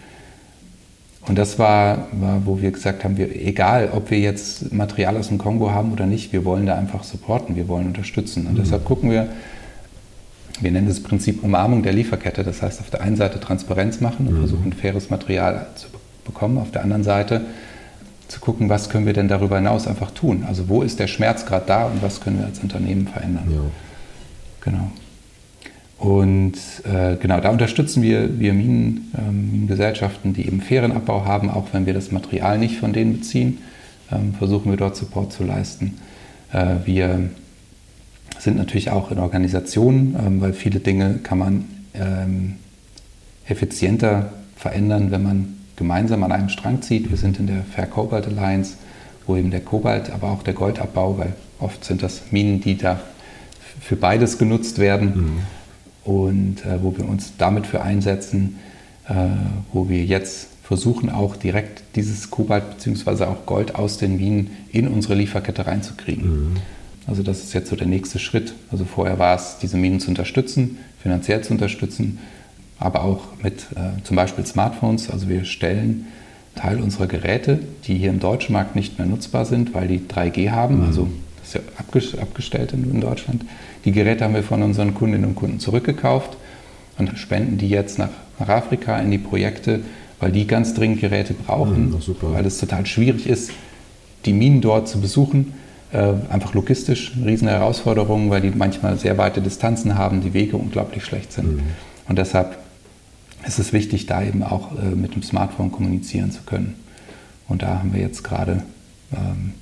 Und 1.27 1.37
das 1.37 1.57
war, 1.57 2.07
war, 2.11 2.45
wo 2.45 2.61
wir 2.61 2.71
gesagt 2.71 3.03
haben, 3.03 3.17
wir, 3.17 3.33
egal 3.35 3.89
ob 3.93 4.11
wir 4.11 4.19
jetzt 4.19 4.73
Material 4.73 5.15
aus 5.15 5.29
dem 5.29 5.37
Kongo 5.37 5.71
haben 5.71 5.93
oder 5.93 6.05
nicht, 6.05 6.33
wir 6.33 6.43
wollen 6.43 6.65
da 6.65 6.75
einfach 6.75 7.03
supporten, 7.03 7.55
wir 7.55 7.67
wollen 7.67 7.87
unterstützen. 7.87 8.47
Und 8.47 8.53
mhm. 8.53 8.57
deshalb 8.57 8.85
gucken 8.85 9.09
wir, 9.09 9.29
wir 10.59 10.71
nennen 10.71 10.87
das 10.87 11.01
Prinzip 11.01 11.43
Umarmung 11.43 11.83
der 11.83 11.93
Lieferkette. 11.93 12.43
Das 12.43 12.61
heißt, 12.61 12.81
auf 12.81 12.89
der 12.89 13.01
einen 13.01 13.15
Seite 13.15 13.39
Transparenz 13.39 14.01
machen 14.01 14.27
und 14.27 14.35
mhm. 14.35 14.39
versuchen, 14.39 14.73
faires 14.73 15.09
Material 15.09 15.67
zu 15.75 15.87
bekommen. 16.25 16.57
Auf 16.57 16.71
der 16.71 16.83
anderen 16.83 17.03
Seite 17.03 17.41
zu 18.33 18.39
gucken, 18.39 18.67
was 18.67 18.89
können 18.89 19.05
wir 19.05 19.13
denn 19.13 19.27
darüber 19.27 19.57
hinaus 19.57 19.87
einfach 19.87 20.09
tun. 20.11 20.43
Also 20.47 20.67
wo 20.67 20.81
ist 20.81 20.99
der 20.99 21.07
Schmerzgrad 21.07 21.69
da 21.69 21.85
und 21.85 22.01
was 22.01 22.19
können 22.19 22.39
wir 22.39 22.45
als 22.45 22.59
Unternehmen 22.59 23.07
verändern. 23.07 23.45
Ja. 23.49 23.59
Genau. 24.61 24.91
Und 25.99 26.57
äh, 26.83 27.15
genau, 27.17 27.39
da 27.39 27.49
unterstützen 27.49 28.01
wir, 28.01 28.39
wir 28.39 28.53
Minen, 28.53 29.11
ähm, 29.17 29.51
Minengesellschaften, 29.51 30.33
die 30.33 30.47
eben 30.47 30.61
fairen 30.61 30.91
Abbau 30.91 31.25
haben, 31.25 31.49
auch 31.49 31.67
wenn 31.73 31.85
wir 31.85 31.93
das 31.93 32.11
Material 32.11 32.57
nicht 32.57 32.77
von 32.77 32.91
denen 32.91 33.13
beziehen, 33.13 33.59
ähm, 34.11 34.33
versuchen 34.33 34.71
wir 34.71 34.77
dort 34.77 34.95
Support 34.95 35.31
zu 35.31 35.43
leisten. 35.43 35.99
Äh, 36.51 36.77
wir 36.85 37.29
sind 38.39 38.57
natürlich 38.57 38.89
auch 38.89 39.11
in 39.11 39.19
Organisationen, 39.19 40.15
ähm, 40.19 40.41
weil 40.41 40.53
viele 40.53 40.79
Dinge 40.79 41.19
kann 41.21 41.37
man 41.37 41.65
ähm, 41.93 42.55
effizienter 43.47 44.33
verändern, 44.55 45.11
wenn 45.11 45.23
man 45.23 45.52
gemeinsam 45.75 46.23
an 46.23 46.31
einem 46.31 46.49
Strang 46.49 46.81
zieht. 46.81 47.09
Wir 47.09 47.17
sind 47.17 47.39
in 47.39 47.47
der 47.47 47.63
Fair 47.63 47.87
Cobalt 47.87 48.27
Alliance, 48.27 48.75
wo 49.25 49.35
eben 49.35 49.51
der 49.51 49.61
Kobalt, 49.61 50.11
aber 50.11 50.31
auch 50.31 50.43
der 50.43 50.53
Goldabbau, 50.53 51.17
weil 51.17 51.33
oft 51.59 51.83
sind 51.83 52.03
das 52.03 52.21
Minen, 52.31 52.61
die 52.61 52.77
da 52.77 52.99
für 53.79 53.95
beides 53.95 54.37
genutzt 54.37 54.79
werden 54.79 55.41
mhm. 56.05 56.11
und 56.11 56.65
äh, 56.65 56.83
wo 56.83 56.95
wir 56.97 57.07
uns 57.07 57.33
damit 57.37 57.65
für 57.67 57.81
einsetzen, 57.81 58.59
äh, 59.07 59.13
wo 59.71 59.89
wir 59.89 60.03
jetzt 60.05 60.47
versuchen 60.63 61.09
auch 61.09 61.35
direkt 61.35 61.83
dieses 61.95 62.31
Kobalt 62.31 62.63
bzw. 62.77 63.25
auch 63.25 63.45
Gold 63.45 63.75
aus 63.75 63.97
den 63.97 64.17
Minen 64.17 64.51
in 64.71 64.87
unsere 64.87 65.15
Lieferkette 65.15 65.65
reinzukriegen. 65.67 66.51
Mhm. 66.51 66.55
Also 67.05 67.21
das 67.21 67.43
ist 67.43 67.53
jetzt 67.53 67.69
so 67.69 67.75
der 67.75 67.87
nächste 67.87 68.17
Schritt. 68.17 68.53
Also 68.71 68.85
vorher 68.85 69.19
war 69.19 69.35
es, 69.35 69.57
diese 69.61 69.77
Minen 69.77 69.99
zu 69.99 70.07
unterstützen, 70.09 70.77
finanziell 71.01 71.43
zu 71.43 71.51
unterstützen, 71.51 72.19
aber 72.83 73.03
auch 73.03 73.21
mit 73.41 73.67
äh, 73.75 74.03
zum 74.03 74.17
Beispiel 74.17 74.45
Smartphones. 74.45 75.09
Also 75.09 75.29
wir 75.29 75.45
stellen 75.45 76.07
Teil 76.55 76.81
unserer 76.81 77.07
Geräte, 77.07 77.59
die 77.85 77.95
hier 77.95 78.09
im 78.09 78.19
deutschen 78.19 78.53
Markt 78.53 78.75
nicht 78.75 78.99
mehr 78.99 79.07
nutzbar 79.07 79.45
sind, 79.45 79.73
weil 79.73 79.87
die 79.87 79.99
3G 79.99 80.51
haben, 80.51 80.79
mhm. 80.79 80.85
also 80.85 81.07
das 81.39 81.55
ist 81.55 82.05
ja 82.05 82.21
abgestellt 82.21 82.73
in 82.73 83.01
Deutschland. 83.01 83.43
Die 83.85 83.91
Geräte 83.91 84.23
haben 84.23 84.33
wir 84.33 84.43
von 84.43 84.61
unseren 84.61 84.93
Kundinnen 84.93 85.29
und 85.29 85.35
Kunden 85.35 85.59
zurückgekauft 85.59 86.37
und 86.97 87.17
spenden 87.17 87.57
die 87.57 87.69
jetzt 87.69 87.99
nach, 87.99 88.09
nach 88.39 88.49
Afrika 88.49 88.97
in 88.99 89.11
die 89.11 89.17
Projekte, 89.17 89.81
weil 90.19 90.31
die 90.31 90.45
ganz 90.45 90.73
dringend 90.73 91.01
Geräte 91.01 91.33
brauchen, 91.33 91.89
mhm, 91.89 92.15
weil 92.21 92.45
es 92.45 92.59
total 92.59 92.85
schwierig 92.85 93.27
ist, 93.27 93.51
die 94.25 94.33
Minen 94.33 94.61
dort 94.61 94.87
zu 94.87 94.99
besuchen. 95.01 95.53
Äh, 95.91 96.13
einfach 96.29 96.53
logistisch 96.53 97.13
eine 97.15 97.27
riesen 97.27 97.47
Herausforderung, 97.47 98.29
weil 98.29 98.41
die 98.41 98.51
manchmal 98.51 98.97
sehr 98.97 99.17
weite 99.17 99.41
Distanzen 99.41 99.97
haben, 99.97 100.21
die 100.21 100.33
Wege 100.33 100.57
unglaublich 100.57 101.03
schlecht 101.03 101.33
sind. 101.33 101.57
Mhm. 101.57 101.61
Und 102.07 102.17
deshalb 102.17 102.57
ist 103.45 103.59
es 103.59 103.73
wichtig, 103.73 104.05
da 104.05 104.23
eben 104.23 104.43
auch 104.43 104.71
äh, 104.77 104.95
mit 104.95 105.15
dem 105.15 105.23
Smartphone 105.23 105.71
kommunizieren 105.71 106.31
zu 106.31 106.41
können. 106.43 106.75
Und 107.47 107.61
da 107.61 107.79
haben 107.79 107.93
wir 107.93 108.01
jetzt 108.01 108.23
gerade 108.23 108.63
ähm, 109.11 109.53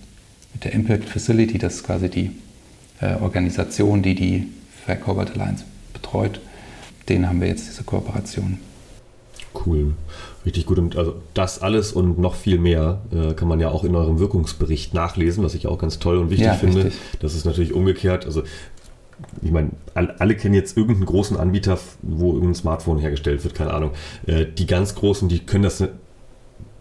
mit 0.53 0.63
der 0.63 0.73
Impact 0.73 1.05
Facility, 1.05 1.57
das 1.57 1.75
ist 1.75 1.83
quasi 1.83 2.09
die 2.09 2.31
äh, 2.99 3.15
Organisation, 3.15 4.01
die 4.01 4.15
die 4.15 4.47
Fair 4.85 4.97
Cobalt 4.97 5.31
Alliance 5.31 5.63
betreut, 5.93 6.39
denen 7.09 7.27
haben 7.27 7.41
wir 7.41 7.47
jetzt 7.47 7.67
diese 7.67 7.83
Kooperation. 7.83 8.59
Cool. 9.65 9.93
Richtig 10.45 10.65
gut. 10.65 10.79
Und 10.79 10.95
also 10.95 11.21
das 11.33 11.61
alles 11.61 11.91
und 11.91 12.17
noch 12.19 12.35
viel 12.35 12.57
mehr 12.57 13.01
äh, 13.11 13.33
kann 13.33 13.47
man 13.47 13.59
ja 13.59 13.69
auch 13.69 13.83
in 13.83 13.95
eurem 13.95 14.19
Wirkungsbericht 14.19 14.93
nachlesen, 14.93 15.43
was 15.43 15.53
ich 15.55 15.67
auch 15.67 15.77
ganz 15.77 15.99
toll 15.99 16.17
und 16.17 16.29
wichtig 16.29 16.47
ja, 16.47 16.53
finde. 16.53 16.85
Richtig. 16.85 17.01
Das 17.19 17.35
ist 17.35 17.45
natürlich 17.45 17.73
umgekehrt. 17.73 18.25
Also 18.25 18.43
ich 19.41 19.51
meine, 19.51 19.71
alle 19.93 20.35
kennen 20.35 20.53
jetzt 20.53 20.77
irgendeinen 20.77 21.05
großen 21.05 21.37
Anbieter, 21.37 21.77
wo 22.01 22.33
irgendein 22.33 22.55
Smartphone 22.55 22.99
hergestellt 22.99 23.43
wird, 23.43 23.55
keine 23.55 23.73
Ahnung. 23.73 23.91
Äh, 24.25 24.45
die 24.45 24.65
ganz 24.65 24.95
großen, 24.95 25.29
die 25.29 25.39
können 25.39 25.63
das 25.63 25.83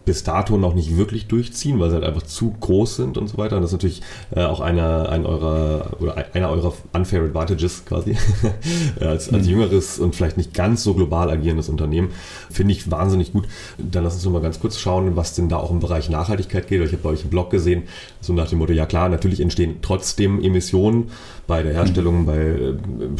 bis 0.05 0.23
dato 0.23 0.57
noch 0.57 0.73
nicht 0.73 0.97
wirklich 0.97 1.27
durchziehen, 1.27 1.79
weil 1.79 1.89
sie 1.89 1.95
halt 1.95 2.05
einfach 2.05 2.23
zu 2.23 2.55
groß 2.59 2.95
sind 2.95 3.17
und 3.17 3.27
so 3.27 3.37
weiter. 3.37 3.57
Und 3.57 3.61
das 3.61 3.71
ist 3.71 3.73
natürlich 3.73 4.01
äh, 4.35 4.43
auch 4.43 4.59
einer, 4.59 5.09
ein 5.09 5.25
eurer 5.25 5.91
oder 5.99 6.15
einer 6.33 6.49
eurer 6.49 6.73
unfair 6.93 7.21
advantages 7.21 7.85
quasi 7.85 8.17
als, 8.99 9.31
als 9.31 9.45
mhm. 9.45 9.49
jüngeres 9.49 9.99
und 9.99 10.15
vielleicht 10.15 10.37
nicht 10.37 10.53
ganz 10.53 10.83
so 10.83 10.93
global 10.93 11.29
agierendes 11.29 11.69
Unternehmen. 11.69 12.09
Finde 12.49 12.73
ich 12.73 12.89
wahnsinnig 12.89 13.31
gut. 13.33 13.45
Dann 13.77 14.03
lass 14.03 14.15
uns 14.15 14.25
noch 14.25 14.31
mal 14.31 14.41
ganz 14.41 14.59
kurz 14.59 14.79
schauen, 14.79 15.15
was 15.15 15.35
denn 15.35 15.49
da 15.49 15.57
auch 15.57 15.71
im 15.71 15.79
Bereich 15.79 16.09
Nachhaltigkeit 16.09 16.67
geht. 16.67 16.81
Ich 16.81 16.91
habe 16.93 17.03
bei 17.03 17.09
euch 17.09 17.21
einen 17.21 17.29
Blog 17.29 17.51
gesehen, 17.51 17.83
so 18.21 18.33
nach 18.33 18.49
dem 18.49 18.59
Motto, 18.59 18.73
ja 18.73 18.85
klar, 18.85 19.09
natürlich 19.09 19.39
entstehen 19.39 19.77
trotzdem 19.81 20.41
Emissionen 20.43 21.11
bei 21.45 21.61
der 21.61 21.73
Herstellung, 21.73 22.21
mhm. 22.21 22.25
bei 22.25 22.37
äh, 22.37 22.73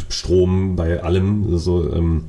Strom, 0.09 0.75
bei 0.75 1.03
allem. 1.03 1.57
So, 1.57 1.93
ähm, 1.93 2.25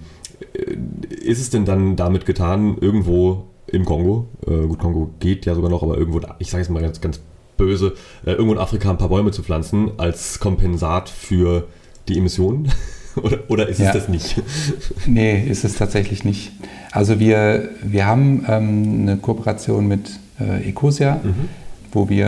äh, 0.55 0.77
ist 1.23 1.41
es 1.41 1.51
denn 1.51 1.65
dann 1.65 1.97
damit 1.97 2.27
getan, 2.27 2.77
irgendwo 2.81 3.47
im 3.73 3.85
Kongo. 3.85 4.29
Äh, 4.47 4.67
gut, 4.67 4.79
Kongo 4.79 5.11
geht 5.19 5.47
ja 5.47 5.55
sogar 5.55 5.71
noch, 5.71 5.83
aber 5.83 5.97
irgendwo, 5.97 6.21
ich 6.39 6.51
sage 6.51 6.63
jetzt 6.63 6.71
mal 6.71 6.83
ganz, 6.83 7.01
ganz 7.01 7.21
böse, 7.57 7.95
äh, 8.25 8.33
irgendwo 8.33 8.53
in 8.53 8.59
Afrika 8.59 8.91
ein 8.91 8.99
paar 8.99 9.09
Bäume 9.09 9.31
zu 9.33 9.43
pflanzen 9.43 9.93
als 9.99 10.39
Kompensat 10.39 11.09
für 11.09 11.67
die 12.09 12.19
Emissionen? 12.19 12.71
oder, 13.17 13.39
oder 13.49 13.69
ist 13.69 13.81
ja. 13.81 13.89
es 13.89 13.93
das 13.95 14.09
nicht? 14.09 14.41
nee, 15.07 15.43
ist 15.43 15.65
es 15.65 15.77
tatsächlich 15.77 16.25
nicht. 16.25 16.53
Also 16.93 17.19
wir, 17.19 17.71
wir 17.83 18.07
haben 18.07 18.45
ähm, 18.49 19.03
eine 19.03 19.17
Kooperation 19.17 19.89
mit 19.89 20.19
äh, 20.39 20.69
Ecosia, 20.69 21.21
mhm. 21.23 21.49
wo 21.93 22.09
wir 22.09 22.27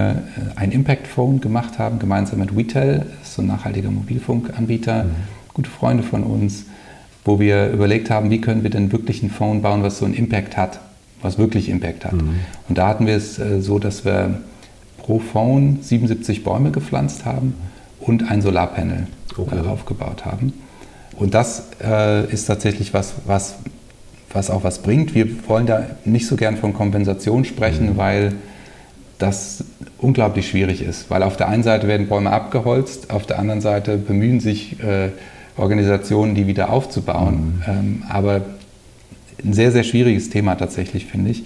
äh, 0.56 0.58
ein 0.58 0.72
Impact 0.72 1.06
Phone 1.06 1.40
gemacht 1.40 1.78
haben, 1.78 1.98
gemeinsam 1.98 2.38
mit 2.38 2.56
WeTel, 2.56 3.06
so 3.22 3.42
ein 3.42 3.48
nachhaltiger 3.48 3.90
Mobilfunkanbieter, 3.90 5.04
mhm. 5.04 5.10
gute 5.52 5.70
Freunde 5.70 6.02
von 6.02 6.22
uns, 6.22 6.64
wo 7.24 7.38
wir 7.38 7.70
überlegt 7.70 8.08
haben, 8.08 8.30
wie 8.30 8.40
können 8.40 8.62
wir 8.62 8.70
denn 8.70 8.92
wirklich 8.92 9.22
ein 9.22 9.30
Phone 9.30 9.60
bauen, 9.60 9.82
was 9.82 9.98
so 9.98 10.04
einen 10.04 10.14
Impact 10.14 10.56
hat 10.56 10.80
was 11.24 11.38
wirklich 11.38 11.68
Impact 11.70 12.04
hat. 12.04 12.12
Mhm. 12.12 12.40
Und 12.68 12.78
da 12.78 12.86
hatten 12.86 13.06
wir 13.06 13.16
es 13.16 13.38
äh, 13.38 13.60
so, 13.60 13.78
dass 13.78 14.04
wir 14.04 14.42
pro 14.98 15.18
Phone 15.18 15.78
77 15.80 16.44
Bäume 16.44 16.70
gepflanzt 16.70 17.24
haben 17.24 17.54
und 17.98 18.30
ein 18.30 18.42
Solarpanel 18.42 19.06
okay. 19.36 19.56
äh, 19.56 19.66
aufgebaut 19.66 20.26
haben. 20.26 20.52
Und 21.16 21.34
das 21.34 21.68
äh, 21.82 22.30
ist 22.30 22.44
tatsächlich 22.44 22.92
was, 22.92 23.14
was, 23.24 23.56
was 24.32 24.50
auch 24.50 24.64
was 24.64 24.82
bringt. 24.82 25.14
Wir 25.14 25.26
wollen 25.48 25.66
da 25.66 25.86
nicht 26.04 26.26
so 26.26 26.36
gern 26.36 26.58
von 26.58 26.74
Kompensation 26.74 27.44
sprechen, 27.46 27.94
mhm. 27.94 27.96
weil 27.96 28.32
das 29.18 29.64
unglaublich 29.96 30.48
schwierig 30.48 30.82
ist. 30.82 31.08
Weil 31.08 31.22
auf 31.22 31.38
der 31.38 31.48
einen 31.48 31.62
Seite 31.62 31.88
werden 31.88 32.08
Bäume 32.08 32.30
abgeholzt, 32.32 33.10
auf 33.10 33.24
der 33.24 33.38
anderen 33.38 33.62
Seite 33.62 33.96
bemühen 33.96 34.40
sich 34.40 34.78
äh, 34.82 35.10
Organisationen, 35.56 36.34
die 36.34 36.46
wieder 36.46 36.68
aufzubauen. 36.68 37.62
Mhm. 37.66 37.72
Ähm, 37.72 38.02
aber 38.10 38.42
ein 39.44 39.52
sehr, 39.52 39.72
sehr 39.72 39.84
schwieriges 39.84 40.30
Thema 40.30 40.54
tatsächlich, 40.54 41.06
finde 41.06 41.30
ich. 41.30 41.44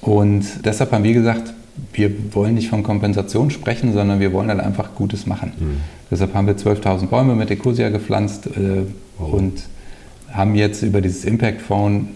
Und 0.00 0.44
deshalb 0.64 0.92
haben 0.92 1.04
wir 1.04 1.14
gesagt, 1.14 1.54
wir 1.92 2.34
wollen 2.34 2.54
nicht 2.54 2.68
von 2.68 2.82
Kompensation 2.82 3.50
sprechen, 3.50 3.92
sondern 3.92 4.20
wir 4.20 4.32
wollen 4.32 4.48
halt 4.48 4.60
einfach 4.60 4.94
Gutes 4.94 5.26
machen. 5.26 5.52
Mhm. 5.58 5.76
Deshalb 6.10 6.34
haben 6.34 6.46
wir 6.46 6.56
12.000 6.56 7.06
Bäume 7.06 7.34
mit 7.34 7.50
Ecosia 7.50 7.88
gepflanzt 7.88 8.46
äh, 8.46 8.82
wow. 9.18 9.32
und 9.32 9.62
haben 10.30 10.54
jetzt 10.54 10.82
über 10.82 11.00
dieses 11.00 11.24
Impact 11.24 11.62
Phone 11.62 12.08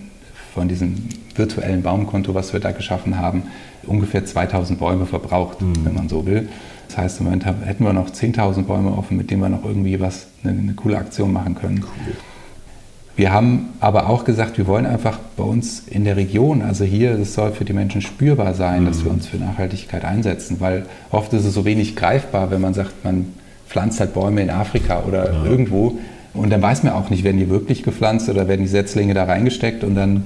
von 0.55 0.69
diesem 0.69 1.09
virtuellen 1.35 1.83
Baumkonto, 1.83 2.35
was 2.35 2.53
wir 2.53 2.61
da 2.61 2.73
geschaffen 2.73 3.19
haben, 3.19 3.45
ungefähr 3.87 4.25
2.000 4.25 4.77
Bäume 4.77 5.07
verbraucht, 5.07 5.63
mhm. 5.63 5.85
wenn 5.85 5.95
man 5.95 6.09
so 6.09 6.27
will. 6.27 6.49
Das 6.89 6.99
heißt, 6.99 7.21
im 7.21 7.27
Moment 7.27 7.47
hätten 7.47 7.85
wir 7.85 7.93
noch 7.93 8.11
10.000 8.11 8.63
Bäume 8.63 8.97
offen, 8.97 9.17
mit 9.17 9.31
denen 9.31 9.43
wir 9.43 9.49
noch 9.49 9.65
irgendwie 9.65 10.01
was, 10.01 10.29
eine, 10.43 10.59
eine 10.59 10.73
coole 10.75 10.97
Aktion 10.99 11.33
machen 11.33 11.55
können. 11.55 11.85
Cool. 11.85 12.15
Wir 13.19 13.33
haben 13.33 13.71
aber 13.81 14.09
auch 14.09 14.25
gesagt, 14.25 14.59
wir 14.59 14.69
wollen 14.69 14.87
einfach 14.87 15.19
bei 15.37 15.43
uns 15.43 15.83
in 15.91 16.05
der 16.05 16.17
Region, 16.17 16.63
also 16.63 16.85
hier, 16.85 17.19
es 17.19 17.35
soll 17.35 17.51
für 17.51 17.65
die 17.65 17.73
Menschen 17.73 18.01
spürbar 18.01 18.55
sein, 18.55 18.83
mhm. 18.83 18.87
dass 18.87 19.03
wir 19.03 19.11
mhm. 19.11 19.19
uns 19.19 19.27
für 19.27 19.39
Nachhaltigkeit 19.39 20.05
einsetzen, 20.05 20.61
weil 20.61 20.87
oft 21.11 21.33
ist 21.33 21.45
es 21.45 21.53
so 21.53 21.65
wenig 21.65 21.97
greifbar, 21.97 22.53
wenn 22.53 22.61
man 22.61 22.75
sagt, 22.75 23.05
man 23.05 23.35
pflanzt 23.69 23.99
halt 23.99 24.15
Bäume 24.15 24.41
in 24.41 24.51
Afrika 24.51 25.03
oder 25.03 25.33
ja. 25.33 25.45
irgendwo 25.45 25.99
und 26.33 26.51
dann 26.51 26.63
weiß 26.63 26.85
man 26.85 26.93
auch 26.93 27.11
nicht, 27.11 27.25
werden 27.25 27.39
die 27.39 27.51
wirklich 27.51 27.83
gepflanzt 27.83 28.29
oder 28.29 28.47
werden 28.47 28.61
die 28.61 28.69
Setzlinge 28.69 29.15
da 29.15 29.25
reingesteckt 29.25 29.83
und 29.83 29.97
dann 29.97 30.25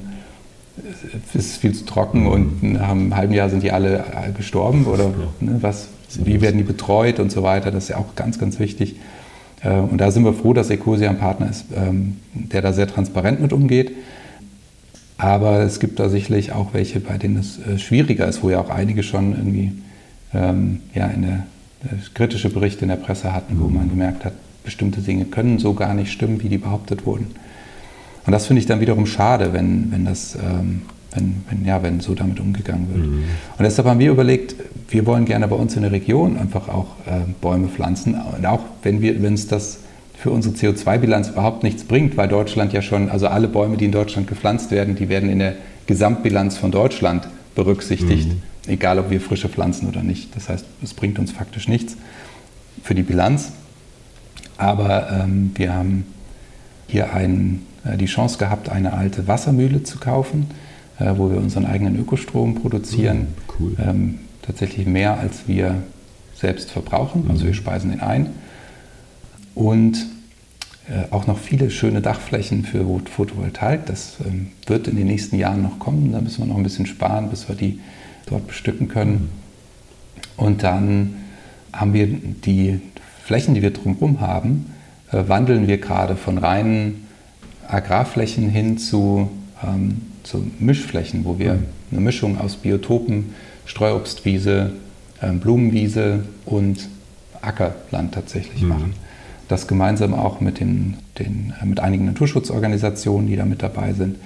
ist 1.33 1.35
es 1.35 1.57
viel 1.57 1.73
zu 1.73 1.87
trocken 1.87 2.25
mhm. 2.25 2.27
und 2.27 2.63
nach 2.75 2.91
einem 2.91 3.17
halben 3.17 3.33
Jahr 3.33 3.49
sind 3.49 3.63
die 3.63 3.73
alle 3.73 4.05
gestorben 4.37 4.85
oder 4.85 5.05
ja. 5.05 5.11
ne, 5.41 5.57
was, 5.63 5.89
wie 6.23 6.43
werden 6.43 6.59
die 6.59 6.65
betreut 6.65 7.21
und 7.21 7.33
so 7.33 7.43
weiter, 7.43 7.71
das 7.71 7.85
ist 7.85 7.89
ja 7.89 7.97
auch 7.97 8.17
ganz, 8.17 8.39
ganz 8.39 8.59
wichtig. 8.59 8.97
Äh, 9.63 9.75
und 9.75 9.99
da 9.99 10.11
sind 10.11 10.25
wir 10.25 10.35
froh, 10.35 10.53
dass 10.53 10.71
Ecosia 10.71 11.11
ein 11.11 11.19
Partner 11.19 11.51
ist, 11.51 11.67
ähm, 11.75 12.17
der 12.35 12.63
da 12.63 12.73
sehr 12.73 12.87
transparent 12.87 13.41
mit 13.41 13.53
umgeht. 13.53 13.93
Aber 15.19 15.61
es 15.61 15.79
gibt 15.79 16.01
da 16.01 16.09
sicherlich 16.09 16.53
auch 16.53 16.75
welche, 16.75 17.01
bei 17.01 17.17
denen 17.17 17.37
es 17.37 17.59
äh, 17.59 17.79
schwieriger 17.79 18.27
ist, 18.27 18.43
wo 18.43 18.51
ja 18.51 18.61
auch 18.61 18.71
einige 18.71 19.03
schon 19.03 19.33
irgendwie 19.33 19.73
ähm, 20.35 20.81
ja, 20.95 21.07
in 21.07 21.23
der, 21.23 21.47
der 21.85 21.99
kritische 22.15 22.49
Berichte 22.49 22.83
in 22.83 22.89
der 22.89 22.97
Presse 22.97 23.33
hatten, 23.33 23.61
wo 23.61 23.69
man 23.69 23.89
gemerkt 23.89 24.25
hat, 24.25 24.33
bestimmte 24.65 25.01
Dinge 25.01 25.25
können 25.27 25.59
so 25.59 25.75
gar 25.75 25.95
nicht 25.95 26.13
stimmen, 26.13 26.43
wie 26.43 26.49
die 26.49 26.59
behauptet 26.59 27.07
wurden. 27.07 27.29
Und 28.25 28.33
das 28.33 28.47
finde 28.47 28.61
ich 28.61 28.67
dann 28.67 28.81
wiederum 28.81 29.07
schade, 29.07 29.53
wenn, 29.53 29.91
wenn 29.91 30.05
das 30.05 30.37
ähm, 30.37 30.83
wenn, 31.15 31.45
wenn, 31.49 31.65
ja, 31.65 31.83
wenn 31.83 32.01
so 32.01 32.15
damit 32.15 32.41
umgegangen 32.41 32.89
wird. 32.89 33.07
Mhm. 33.07 33.25
Und 33.59 33.63
deshalb 33.63 33.89
haben 33.89 34.01
wir 34.01 34.11
überlegt, 34.11 34.55
wir 34.89 35.07
wollen 35.07 35.25
gerne 35.25 35.49
bei 35.49 35.57
uns 35.57 35.77
in 35.77 35.83
der 35.83 35.93
Region 35.93 36.37
einfach 36.37 36.69
auch 36.69 36.97
äh, 37.07 37.21
Bäume 37.41 37.69
pflanzen. 37.69 38.15
Und 38.15 38.47
auch 38.47 38.61
wenn 38.83 39.01
wir, 39.03 39.23
wenn 39.23 39.35
es 39.35 39.47
das 39.47 39.81
für 40.15 40.31
unsere 40.31 40.55
CO2-Bilanz 40.55 41.31
überhaupt 41.31 41.63
nichts 41.63 41.85
bringt, 41.85 42.17
weil 42.17 42.29
Deutschland 42.29 42.73
ja 42.73 42.83
schon, 42.83 43.11
also 43.11 43.27
alle 43.27 43.49
Bäume, 43.49 43.77
die 43.77 43.87
in 43.87 43.93
Deutschland 43.93 44.29
gepflanzt 44.29 44.71
werden, 44.71 44.95
die 44.95 45.09
werden 45.09 45.29
in 45.29 45.41
der 45.41 45.55
Gesamtbilanz 45.87 46.57
von 46.57 46.71
Deutschland 46.71 47.27
berücksichtigt, 47.55 48.29
mhm. 48.29 48.43
egal 48.67 48.99
ob 48.99 49.11
wir 49.11 49.21
frische 49.21 49.49
pflanzen 49.49 49.89
oder 49.89 50.03
nicht. 50.03 50.35
Das 50.37 50.49
heißt, 50.49 50.65
es 50.83 50.95
bringt 50.95 51.19
uns 51.19 51.33
faktisch 51.33 51.69
nichts 51.69 51.97
für 52.83 52.95
die 52.95 53.03
Bilanz. 53.03 53.53
Aber 54.57 55.11
ähm, 55.11 55.51
wir 55.57 55.75
haben 55.75 56.07
hier 56.87 57.13
ein, 57.13 57.67
äh, 57.85 57.97
die 57.97 58.07
Chance 58.07 58.39
gehabt, 58.39 58.69
eine 58.69 58.93
alte 58.93 59.27
Wassermühle 59.27 59.83
zu 59.83 59.99
kaufen, 59.99 60.47
äh, 61.03 61.19
wo 61.19 61.31
wir 61.31 61.39
unseren 61.39 61.67
eigenen 61.67 61.99
Ökostrom 61.99 62.55
produzieren. 62.55 63.19
Mhm, 63.19 63.27
cool. 63.59 63.77
Ähm, 63.79 64.19
tatsächlich 64.43 64.87
mehr, 64.87 65.19
als 65.19 65.49
wir 65.49 65.83
selbst 66.35 66.71
verbrauchen. 66.71 67.27
Also 67.29 67.45
wir 67.45 67.51
mhm. 67.51 67.55
speisen 67.55 67.91
den 67.91 68.01
ein. 68.01 68.31
Und 69.55 70.07
äh, 70.89 71.13
auch 71.13 71.27
noch 71.27 71.39
viele 71.39 71.71
schöne 71.71 72.01
Dachflächen 72.01 72.65
für 72.65 72.85
Photovoltaik. 73.11 73.87
Das 73.87 74.17
ähm, 74.27 74.49
wird 74.67 74.89
in 74.89 74.97
den 74.97 75.07
nächsten 75.07 75.37
Jahren 75.37 75.63
noch 75.63 75.79
kommen. 75.79 76.13
Da 76.13 76.21
müssen 76.21 76.43
wir 76.43 76.47
noch 76.47 76.57
ein 76.57 76.63
bisschen 76.63 76.87
sparen, 76.87 77.31
bis 77.31 77.49
wir 77.49 77.57
die 77.57 77.81
dort 78.27 78.47
bestücken 78.47 78.89
können. 78.89 79.13
Mhm. 79.13 80.45
Und 80.45 80.63
dann 80.63 81.15
haben 81.73 81.93
wir 81.95 82.07
die 82.07 82.81
Flächen, 83.25 83.55
die 83.55 83.63
wir 83.63 83.73
drumherum 83.73 84.21
haben, 84.21 84.73
äh, 85.11 85.25
wandeln 85.29 85.69
wir 85.69 85.79
gerade 85.79 86.17
von 86.17 86.39
reinen 86.39 87.07
Agrarflächen 87.69 88.49
hin 88.49 88.79
zu, 88.79 89.31
ähm, 89.63 90.03
zu 90.23 90.47
Mischflächen, 90.59 91.25
wo 91.25 91.39
wir 91.39 91.55
mhm. 91.55 91.65
eine 91.91 92.01
Mischung 92.01 92.39
aus 92.39 92.57
Biotopen, 92.57 93.35
Streuobstwiese, 93.67 94.73
ähm, 95.23 95.41
Blumenwiese 95.41 96.21
und 96.45 96.89
Ackerland 97.41 98.15
tatsächlich 98.15 98.63
mhm. 98.63 98.69
machen. 98.69 98.95
Das 99.49 99.67
gemeinsam 99.67 100.15
auch 100.15 100.41
mit, 100.41 100.61
den, 100.61 100.95
den, 101.19 101.53
äh, 101.61 101.67
mit 101.67 101.81
einigen 101.81 102.07
Naturschutzorganisationen, 102.07 103.29
die 103.29 103.37
da 103.37 103.45
mit 103.45 103.63
dabei 103.63 103.93
sind 103.93 104.17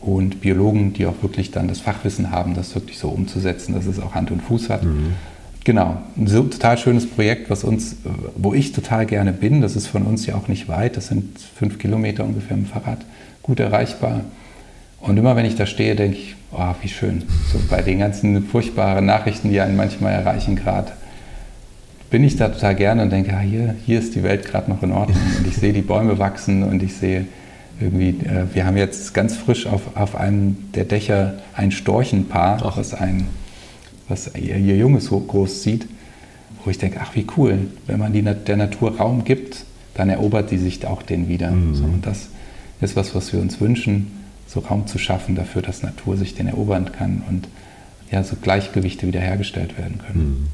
und 0.00 0.40
Biologen, 0.40 0.92
die 0.92 1.06
auch 1.06 1.22
wirklich 1.22 1.50
dann 1.50 1.68
das 1.68 1.80
Fachwissen 1.80 2.30
haben, 2.30 2.54
das 2.54 2.74
wirklich 2.74 2.98
so 2.98 3.08
umzusetzen, 3.08 3.74
dass 3.74 3.86
es 3.86 3.98
auch 3.98 4.14
Hand 4.14 4.30
und 4.30 4.42
Fuß 4.42 4.70
hat. 4.70 4.84
Mhm. 4.84 5.14
Genau, 5.64 5.96
ein 6.16 6.28
so, 6.28 6.44
total 6.44 6.78
schönes 6.78 7.10
Projekt, 7.10 7.50
was 7.50 7.64
uns, 7.64 7.96
wo 8.36 8.54
ich 8.54 8.70
total 8.70 9.04
gerne 9.04 9.32
bin. 9.32 9.62
Das 9.62 9.74
ist 9.74 9.88
von 9.88 10.04
uns 10.04 10.24
ja 10.24 10.36
auch 10.36 10.46
nicht 10.46 10.68
weit. 10.68 10.96
Das 10.96 11.08
sind 11.08 11.40
fünf 11.40 11.80
Kilometer 11.80 12.22
ungefähr 12.22 12.56
mit 12.56 12.68
dem 12.68 12.70
Fahrrad, 12.70 12.98
gut 13.42 13.58
erreichbar. 13.58 14.20
Und 15.06 15.16
immer 15.16 15.36
wenn 15.36 15.44
ich 15.46 15.54
da 15.54 15.66
stehe, 15.66 15.94
denke 15.94 16.16
ich, 16.16 16.36
oh, 16.52 16.74
wie 16.82 16.88
schön. 16.88 17.22
So 17.52 17.60
bei 17.70 17.82
den 17.82 17.98
ganzen 17.98 18.44
furchtbaren 18.46 19.06
Nachrichten, 19.06 19.50
die 19.50 19.60
einen 19.60 19.76
manchmal 19.76 20.12
erreichen 20.12 20.56
gerade, 20.56 20.92
bin 22.10 22.24
ich 22.24 22.36
da 22.36 22.48
total 22.48 22.74
gerne 22.74 23.02
und 23.02 23.10
denke, 23.10 23.32
ah, 23.34 23.40
hier, 23.40 23.74
hier 23.84 23.98
ist 23.98 24.14
die 24.14 24.22
Welt 24.22 24.46
gerade 24.46 24.70
noch 24.70 24.82
in 24.82 24.92
Ordnung. 24.92 25.18
Und 25.38 25.46
ich 25.46 25.56
sehe 25.56 25.72
die 25.72 25.82
Bäume 25.82 26.18
wachsen 26.18 26.62
und 26.62 26.82
ich 26.82 26.94
sehe 26.94 27.26
irgendwie, 27.80 28.10
äh, 28.10 28.44
wir 28.54 28.64
haben 28.64 28.76
jetzt 28.76 29.12
ganz 29.12 29.36
frisch 29.36 29.66
auf, 29.66 29.96
auf 29.96 30.14
einem 30.14 30.56
der 30.74 30.84
Dächer 30.84 31.34
ein 31.54 31.72
Storchenpaar, 31.72 32.62
Ach. 32.64 32.76
was 32.76 32.94
ein 32.94 33.26
was 34.08 34.30
ihr, 34.34 34.56
ihr 34.56 34.76
Junges 34.76 35.06
so 35.06 35.18
groß 35.18 35.62
sieht, 35.62 35.86
wo 36.64 36.70
ich 36.70 36.78
denke, 36.78 36.98
ach 37.00 37.14
wie 37.14 37.26
cool, 37.36 37.68
wenn 37.86 37.98
man 37.98 38.12
die, 38.12 38.22
der 38.22 38.56
Natur 38.56 38.96
Raum 38.96 39.24
gibt, 39.24 39.64
dann 39.94 40.10
erobert 40.10 40.50
die 40.50 40.58
sich 40.58 40.86
auch 40.86 41.02
den 41.02 41.28
wieder. 41.28 41.50
Mhm. 41.50 41.74
So, 41.74 41.84
und 41.84 42.06
das 42.06 42.28
ist 42.80 42.96
was, 42.96 43.14
was 43.14 43.32
wir 43.32 43.40
uns 43.40 43.60
wünschen, 43.60 44.10
so 44.46 44.60
Raum 44.60 44.86
zu 44.86 44.98
schaffen 44.98 45.34
dafür, 45.34 45.62
dass 45.62 45.82
Natur 45.82 46.16
sich 46.16 46.34
den 46.34 46.46
erobern 46.46 46.92
kann 46.92 47.22
und 47.28 47.48
ja, 48.10 48.22
so 48.22 48.36
Gleichgewichte 48.40 49.06
wiederhergestellt 49.06 49.76
werden 49.78 49.98
können. 49.98 50.18
Mhm. 50.18 50.46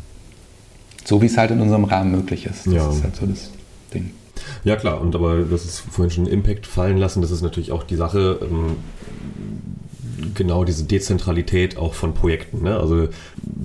So 1.04 1.20
wie 1.20 1.26
es 1.26 1.36
halt 1.36 1.50
in 1.50 1.60
unserem 1.60 1.84
Rahmen 1.84 2.10
möglich 2.10 2.46
ist. 2.46 2.66
Das 2.66 2.72
ja. 2.72 2.90
ist 2.90 3.02
halt 3.02 3.16
so 3.16 3.26
das 3.26 3.50
Ding. 3.92 4.12
Ja 4.64 4.76
klar, 4.76 5.00
und 5.00 5.14
aber 5.14 5.42
das 5.42 5.64
ist 5.64 5.80
vorhin 5.80 6.10
schon 6.10 6.26
Impact 6.26 6.66
fallen 6.66 6.96
lassen, 6.96 7.20
das 7.20 7.30
ist 7.30 7.42
natürlich 7.42 7.72
auch 7.72 7.82
die 7.82 7.96
Sache, 7.96 8.38
ähm, 8.42 8.76
genau 10.34 10.64
diese 10.64 10.84
Dezentralität 10.84 11.76
auch 11.76 11.94
von 11.94 12.14
Projekten. 12.14 12.62
Ne? 12.62 12.76
Also 12.76 13.08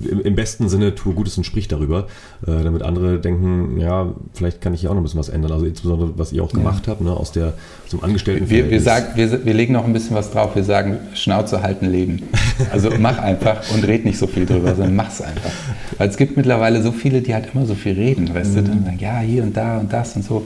im, 0.09 0.21
im, 0.21 0.35
besten 0.35 0.69
Sinne 0.69 0.95
tue 0.95 1.13
Gutes 1.13 1.37
und 1.37 1.43
sprich 1.43 1.67
darüber, 1.67 2.07
äh, 2.45 2.63
damit 2.63 2.83
andere 2.83 3.19
denken, 3.19 3.79
ja, 3.79 4.13
vielleicht 4.33 4.61
kann 4.61 4.73
ich 4.73 4.81
hier 4.81 4.89
auch 4.89 4.93
noch 4.93 5.01
ein 5.01 5.03
bisschen 5.03 5.19
was 5.19 5.29
ändern. 5.29 5.51
Also 5.51 5.65
insbesondere, 5.65 6.17
was 6.17 6.33
ihr 6.33 6.43
auch 6.43 6.51
ja. 6.51 6.57
gemacht 6.59 6.87
habt, 6.87 7.01
ne? 7.01 7.11
aus, 7.11 7.31
der, 7.31 7.53
aus 7.85 7.91
dem 7.91 8.03
Angestellten. 8.03 8.49
Wir, 8.49 8.69
wir, 8.69 8.81
sagen, 8.81 9.07
wir, 9.15 9.45
wir 9.45 9.53
legen 9.53 9.73
noch 9.73 9.85
ein 9.85 9.93
bisschen 9.93 10.15
was 10.15 10.31
drauf. 10.31 10.55
Wir 10.55 10.63
sagen, 10.63 10.97
Schnauze 11.13 11.61
halten 11.61 11.87
Leben. 11.87 12.23
Also 12.71 12.89
mach 12.99 13.19
einfach 13.19 13.61
und 13.73 13.85
red 13.85 14.05
nicht 14.05 14.17
so 14.17 14.27
viel 14.27 14.45
drüber, 14.45 14.75
sondern 14.75 14.95
mach's 14.95 15.21
einfach. 15.21 15.51
Weil 15.97 16.09
es 16.09 16.17
gibt 16.17 16.37
mittlerweile 16.37 16.81
so 16.81 16.91
viele, 16.91 17.21
die 17.21 17.33
halt 17.33 17.53
immer 17.53 17.65
so 17.65 17.75
viel 17.75 17.93
reden, 17.93 18.33
weißt 18.33 18.55
mhm. 18.55 18.55
du, 18.55 18.61
dann 18.63 18.99
ja, 18.99 19.19
hier 19.19 19.43
und 19.43 19.55
da 19.55 19.79
und 19.79 19.91
das 19.91 20.15
und 20.15 20.23
so. 20.23 20.45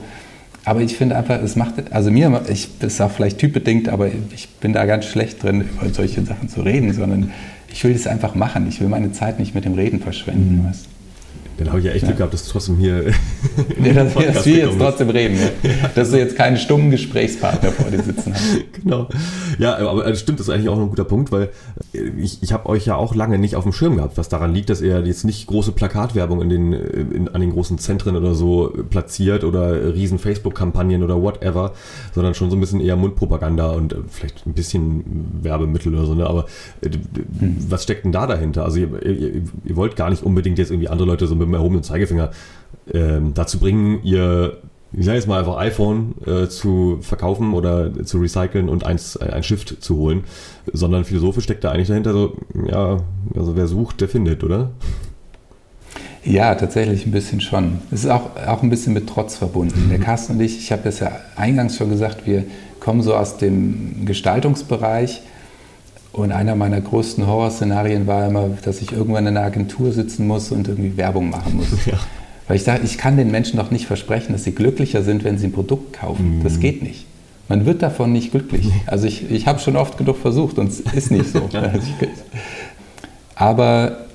Aber 0.64 0.80
ich 0.80 0.96
finde 0.96 1.16
einfach, 1.16 1.42
es 1.42 1.56
macht, 1.56 1.92
also 1.92 2.10
mir, 2.10 2.42
ich, 2.48 2.68
das 2.78 2.94
ist 2.94 3.00
auch 3.00 3.10
vielleicht 3.10 3.38
typbedingt, 3.38 3.88
aber 3.88 4.08
ich 4.32 4.48
bin 4.60 4.72
da 4.72 4.84
ganz 4.84 5.06
schlecht 5.06 5.42
drin, 5.42 5.62
über 5.62 5.92
solche 5.92 6.22
Sachen 6.22 6.48
zu 6.48 6.60
reden, 6.60 6.92
sondern 6.92 7.32
ich 7.72 7.82
will 7.82 7.92
das 7.92 8.06
einfach 8.06 8.34
machen. 8.34 8.68
Ich 8.68 8.80
will 8.80 8.88
meine 8.88 9.12
Zeit 9.12 9.40
nicht 9.40 9.54
mit 9.54 9.64
dem 9.64 9.74
Reden 9.74 10.00
verschwenden. 10.00 10.62
Mhm. 10.62 10.68
Weißt? 10.68 10.91
Dann 11.58 11.68
habe 11.68 11.80
ich 11.80 11.84
ja 11.84 11.92
echt 11.92 12.04
Glück 12.04 12.16
gehabt, 12.16 12.32
dass 12.32 12.44
du 12.44 12.52
trotzdem 12.52 12.76
hier. 12.76 13.04
ja, 13.84 13.92
dass, 13.92 14.14
dass 14.14 14.46
wir 14.46 14.56
jetzt 14.56 14.78
trotzdem 14.78 15.10
reden. 15.10 15.38
Ja. 15.62 15.70
Dass 15.94 16.10
du 16.10 16.18
jetzt 16.18 16.36
keinen 16.36 16.56
stummen 16.56 16.90
Gesprächspartner 16.90 17.70
vor 17.72 17.90
dir 17.90 18.02
sitzen 18.02 18.34
hast. 18.34 18.42
Genau. 18.82 19.08
Ja, 19.58 19.76
aber 19.76 20.02
das 20.04 20.18
stimmt, 20.18 20.40
das 20.40 20.48
ist 20.48 20.54
eigentlich 20.54 20.68
auch 20.68 20.78
ein 20.78 20.88
guter 20.88 21.04
Punkt, 21.04 21.30
weil 21.30 21.50
ich, 21.92 22.42
ich 22.42 22.52
habe 22.52 22.68
euch 22.68 22.84
ja 22.84 22.96
auch 22.96 23.14
lange 23.14 23.38
nicht 23.38 23.54
auf 23.54 23.62
dem 23.62 23.72
Schirm 23.72 23.96
gehabt, 23.96 24.18
was 24.18 24.28
daran 24.28 24.52
liegt, 24.52 24.70
dass 24.70 24.80
ihr 24.80 25.00
jetzt 25.06 25.24
nicht 25.24 25.46
große 25.46 25.70
Plakatwerbung 25.70 26.42
in 26.42 26.48
den, 26.48 26.72
in, 26.72 27.28
an 27.28 27.40
den 27.40 27.52
großen 27.52 27.78
Zentren 27.78 28.16
oder 28.16 28.34
so 28.34 28.72
platziert 28.90 29.44
oder 29.44 29.94
riesen 29.94 30.18
Facebook-Kampagnen 30.18 31.04
oder 31.04 31.22
whatever, 31.22 31.72
sondern 32.12 32.34
schon 32.34 32.50
so 32.50 32.56
ein 32.56 32.60
bisschen 32.60 32.80
eher 32.80 32.96
Mundpropaganda 32.96 33.70
und 33.70 33.94
vielleicht 34.08 34.46
ein 34.46 34.54
bisschen 34.54 35.04
Werbemittel 35.42 35.94
oder 35.94 36.06
so. 36.06 36.14
Ne? 36.14 36.26
Aber 36.26 36.46
hm. 36.82 37.56
was 37.68 37.84
steckt 37.84 38.04
denn 38.04 38.12
da 38.12 38.26
dahinter? 38.26 38.64
Also 38.64 38.80
ihr, 38.80 39.06
ihr, 39.06 39.42
ihr 39.64 39.76
wollt 39.76 39.94
gar 39.94 40.10
nicht 40.10 40.24
unbedingt 40.24 40.58
jetzt 40.58 40.70
irgendwie 40.70 40.88
andere 40.88 41.06
Leute 41.06 41.26
so 41.26 41.36
mit 41.46 41.54
dem 41.54 41.60
erhobenen 41.60 41.82
Zeigefinger 41.82 42.30
ähm, 42.92 43.32
dazu 43.34 43.58
bringen, 43.58 44.00
ihr, 44.02 44.58
ich 44.92 45.04
sage 45.04 45.16
jetzt 45.16 45.28
mal 45.28 45.38
einfach 45.38 45.56
iPhone 45.58 46.14
äh, 46.26 46.48
zu 46.48 46.98
verkaufen 47.00 47.54
oder 47.54 48.04
zu 48.04 48.18
recyceln 48.18 48.68
und 48.68 48.84
eins, 48.84 49.16
äh, 49.16 49.30
ein 49.30 49.42
Shift 49.42 49.82
zu 49.82 49.96
holen, 49.96 50.24
sondern 50.72 51.04
philosophisch 51.04 51.44
steckt 51.44 51.64
da 51.64 51.70
eigentlich 51.70 51.88
dahinter 51.88 52.12
so, 52.12 52.36
ja, 52.68 52.98
also 53.36 53.56
wer 53.56 53.66
sucht, 53.66 54.00
der 54.00 54.08
findet, 54.08 54.44
oder? 54.44 54.70
Ja, 56.24 56.54
tatsächlich 56.54 57.04
ein 57.04 57.12
bisschen 57.12 57.40
schon. 57.40 57.80
Es 57.90 58.04
ist 58.04 58.10
auch, 58.10 58.36
auch 58.46 58.62
ein 58.62 58.70
bisschen 58.70 58.92
mit 58.92 59.08
Trotz 59.08 59.36
verbunden. 59.36 59.86
Mhm. 59.86 59.90
Der 59.90 59.98
Carsten 59.98 60.34
und 60.34 60.40
ich, 60.40 60.56
ich 60.56 60.70
habe 60.70 60.82
das 60.84 61.00
ja 61.00 61.10
eingangs 61.34 61.76
schon 61.76 61.90
gesagt, 61.90 62.26
wir 62.26 62.44
kommen 62.78 63.02
so 63.02 63.14
aus 63.14 63.38
dem 63.38 64.04
Gestaltungsbereich 64.06 65.22
und 66.12 66.30
einer 66.30 66.54
meiner 66.54 66.80
größten 66.80 67.26
Horrorszenarien 67.26 68.06
war 68.06 68.26
immer, 68.26 68.50
dass 68.64 68.82
ich 68.82 68.92
irgendwann 68.92 69.26
in 69.26 69.36
einer 69.36 69.46
Agentur 69.46 69.92
sitzen 69.92 70.26
muss 70.26 70.52
und 70.52 70.68
irgendwie 70.68 70.96
Werbung 70.96 71.30
machen 71.30 71.56
muss. 71.56 71.86
Ja. 71.86 71.98
Weil 72.48 72.56
ich 72.56 72.64
dachte, 72.64 72.84
ich 72.84 72.98
kann 72.98 73.16
den 73.16 73.30
Menschen 73.30 73.56
doch 73.56 73.70
nicht 73.70 73.86
versprechen, 73.86 74.32
dass 74.32 74.44
sie 74.44 74.52
glücklicher 74.52 75.02
sind, 75.02 75.24
wenn 75.24 75.38
sie 75.38 75.46
ein 75.46 75.52
Produkt 75.52 75.94
kaufen. 75.94 76.38
Mhm. 76.38 76.42
Das 76.44 76.60
geht 76.60 76.82
nicht. 76.82 77.06
Man 77.48 77.64
wird 77.66 77.82
davon 77.82 78.12
nicht 78.12 78.30
glücklich. 78.30 78.68
Also 78.86 79.06
ich, 79.06 79.30
ich 79.30 79.46
habe 79.46 79.58
schon 79.58 79.76
oft 79.76 79.96
genug 79.96 80.18
versucht 80.18 80.58
und 80.58 80.68
es 80.68 80.80
ist 80.80 81.10
nicht 81.10 81.28
so. 81.32 81.48
Aber 83.34 84.06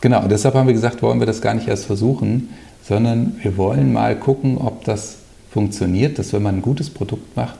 genau, 0.00 0.26
deshalb 0.26 0.54
haben 0.54 0.66
wir 0.66 0.74
gesagt, 0.74 1.02
wollen 1.02 1.20
wir 1.20 1.26
das 1.26 1.40
gar 1.40 1.54
nicht 1.54 1.68
erst 1.68 1.86
versuchen, 1.86 2.48
sondern 2.82 3.36
wir 3.42 3.56
wollen 3.56 3.92
mal 3.92 4.16
gucken, 4.16 4.58
ob 4.58 4.84
das 4.84 5.16
funktioniert, 5.50 6.18
dass 6.18 6.32
wenn 6.32 6.42
man 6.42 6.56
ein 6.56 6.62
gutes 6.62 6.90
Produkt 6.90 7.36
macht, 7.36 7.58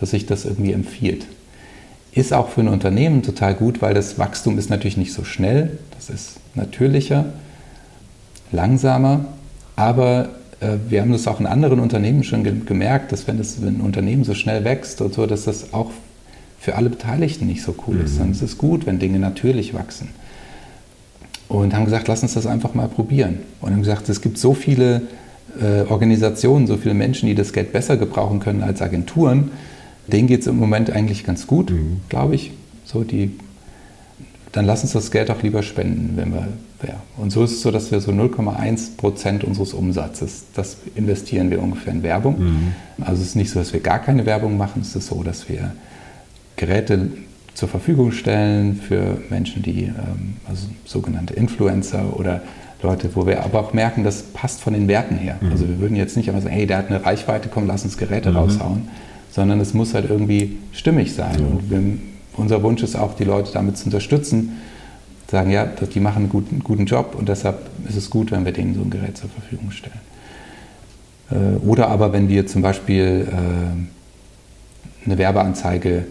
dass 0.00 0.10
sich 0.10 0.26
das 0.26 0.44
irgendwie 0.44 0.72
empfiehlt. 0.72 1.26
Ist 2.18 2.32
auch 2.32 2.48
für 2.48 2.62
ein 2.62 2.68
Unternehmen 2.68 3.22
total 3.22 3.54
gut, 3.54 3.80
weil 3.80 3.94
das 3.94 4.18
Wachstum 4.18 4.58
ist 4.58 4.70
natürlich 4.70 4.96
nicht 4.96 5.12
so 5.12 5.22
schnell, 5.22 5.78
das 5.94 6.10
ist 6.10 6.40
natürlicher, 6.56 7.26
langsamer, 8.50 9.26
aber 9.76 10.30
äh, 10.58 10.78
wir 10.88 11.00
haben 11.00 11.12
das 11.12 11.28
auch 11.28 11.38
in 11.38 11.46
anderen 11.46 11.78
Unternehmen 11.78 12.24
schon 12.24 12.42
ge 12.42 12.54
gemerkt, 12.66 13.12
dass 13.12 13.28
wenn, 13.28 13.38
das, 13.38 13.62
wenn 13.62 13.76
ein 13.76 13.80
Unternehmen 13.82 14.24
so 14.24 14.34
schnell 14.34 14.64
wächst 14.64 15.00
und 15.00 15.14
so, 15.14 15.26
dass 15.26 15.44
das 15.44 15.72
auch 15.72 15.92
für 16.58 16.74
alle 16.74 16.90
Beteiligten 16.90 17.46
nicht 17.46 17.62
so 17.62 17.72
cool 17.86 17.94
mhm. 17.94 18.04
ist. 18.06 18.18
Dann 18.18 18.32
ist 18.32 18.42
es 18.42 18.58
gut, 18.58 18.84
wenn 18.84 18.98
Dinge 18.98 19.20
natürlich 19.20 19.72
wachsen. 19.72 20.08
Und 21.46 21.72
haben 21.72 21.84
gesagt, 21.84 22.08
lass 22.08 22.24
uns 22.24 22.34
das 22.34 22.48
einfach 22.48 22.74
mal 22.74 22.88
probieren. 22.88 23.38
Und 23.60 23.70
haben 23.70 23.82
gesagt, 23.82 24.08
es 24.08 24.20
gibt 24.22 24.38
so 24.38 24.54
viele 24.54 25.02
äh, 25.62 25.82
Organisationen, 25.88 26.66
so 26.66 26.78
viele 26.78 26.94
Menschen, 26.94 27.28
die 27.28 27.36
das 27.36 27.52
Geld 27.52 27.72
besser 27.72 27.96
gebrauchen 27.96 28.40
können 28.40 28.64
als 28.64 28.82
Agenturen 28.82 29.52
denen 30.08 30.26
geht 30.28 30.40
es 30.40 30.46
im 30.46 30.56
Moment 30.56 30.90
eigentlich 30.90 31.24
ganz 31.24 31.46
gut, 31.46 31.70
mhm. 31.70 32.00
glaube 32.08 32.34
ich. 32.34 32.52
So 32.84 33.04
die, 33.04 33.32
dann 34.52 34.64
lass 34.64 34.82
uns 34.82 34.92
das 34.92 35.10
Geld 35.10 35.30
auch 35.30 35.42
lieber 35.42 35.62
spenden, 35.62 36.16
wenn 36.16 36.32
wir. 36.32 36.48
Ja. 36.86 37.02
Und 37.16 37.30
so 37.30 37.42
ist 37.42 37.52
es 37.52 37.62
so, 37.62 37.72
dass 37.72 37.90
wir 37.90 38.00
so 38.00 38.12
0,1 38.12 38.96
Prozent 38.96 39.42
unseres 39.42 39.74
Umsatzes, 39.74 40.44
das 40.54 40.76
investieren 40.94 41.50
wir 41.50 41.60
ungefähr 41.60 41.92
in 41.92 42.04
Werbung. 42.04 42.38
Mhm. 42.38 42.72
Also 43.00 43.20
es 43.20 43.28
ist 43.28 43.34
nicht 43.34 43.50
so, 43.50 43.58
dass 43.58 43.72
wir 43.72 43.80
gar 43.80 43.98
keine 43.98 44.26
Werbung 44.26 44.56
machen. 44.56 44.82
Es 44.82 44.94
ist 44.94 45.08
so, 45.08 45.22
dass 45.24 45.48
wir 45.48 45.72
Geräte 46.56 47.10
zur 47.54 47.68
Verfügung 47.68 48.12
stellen 48.12 48.76
für 48.76 49.20
Menschen, 49.30 49.62
die, 49.62 49.84
ähm, 49.84 50.36
also 50.48 50.68
sogenannte 50.84 51.34
Influencer 51.34 52.16
oder 52.16 52.42
Leute, 52.82 53.10
wo 53.14 53.26
wir 53.26 53.42
aber 53.42 53.58
auch 53.58 53.72
merken, 53.72 54.04
das 54.04 54.22
passt 54.22 54.60
von 54.60 54.72
den 54.72 54.86
Werten 54.86 55.16
her. 55.16 55.38
Mhm. 55.40 55.50
Also 55.50 55.68
wir 55.68 55.80
würden 55.80 55.96
jetzt 55.96 56.16
nicht 56.16 56.28
einfach 56.28 56.42
sagen, 56.42 56.54
hey, 56.54 56.66
der 56.66 56.78
hat 56.78 56.88
eine 56.88 57.04
Reichweite, 57.04 57.48
komm, 57.52 57.66
lass 57.66 57.84
uns 57.84 57.96
Geräte 57.96 58.30
mhm. 58.30 58.36
raushauen, 58.36 58.88
sondern 59.30 59.60
es 59.60 59.74
muss 59.74 59.94
halt 59.94 60.08
irgendwie 60.08 60.58
stimmig 60.72 61.14
sein. 61.14 61.38
Ja. 61.38 61.46
Und 61.46 61.70
wir, 61.70 61.98
unser 62.36 62.62
Wunsch 62.62 62.82
ist 62.82 62.96
auch, 62.96 63.14
die 63.14 63.24
Leute 63.24 63.52
damit 63.52 63.76
zu 63.76 63.86
unterstützen, 63.86 64.58
sagen, 65.30 65.50
ja, 65.50 65.66
die 65.66 66.00
machen 66.00 66.24
einen 66.24 66.28
guten, 66.28 66.60
guten 66.60 66.86
Job 66.86 67.14
und 67.18 67.28
deshalb 67.28 67.58
ist 67.88 67.96
es 67.96 68.08
gut, 68.08 68.30
wenn 68.30 68.44
wir 68.44 68.52
denen 68.52 68.74
so 68.74 68.80
ein 68.80 68.90
Gerät 68.90 69.16
zur 69.16 69.28
Verfügung 69.28 69.70
stellen. 69.70 70.00
Äh, 71.30 71.66
oder 71.66 71.88
aber 71.88 72.12
wenn 72.12 72.28
wir 72.28 72.46
zum 72.46 72.62
Beispiel 72.62 73.28
äh, 73.30 75.04
eine 75.04 75.18
Werbeanzeige 75.18 76.06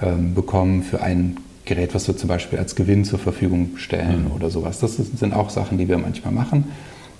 ähm, 0.00 0.34
bekommen 0.34 0.82
für 0.82 1.02
ein 1.02 1.36
Gerät, 1.64 1.94
was 1.94 2.08
wir 2.08 2.16
zum 2.16 2.28
Beispiel 2.28 2.58
als 2.58 2.74
Gewinn 2.74 3.04
zur 3.04 3.18
Verfügung 3.18 3.76
stellen 3.76 4.24
mhm. 4.24 4.32
oder 4.32 4.50
sowas. 4.50 4.80
Das 4.80 4.96
sind 4.96 5.32
auch 5.32 5.50
Sachen, 5.50 5.78
die 5.78 5.88
wir 5.88 5.98
manchmal 5.98 6.32
machen 6.32 6.64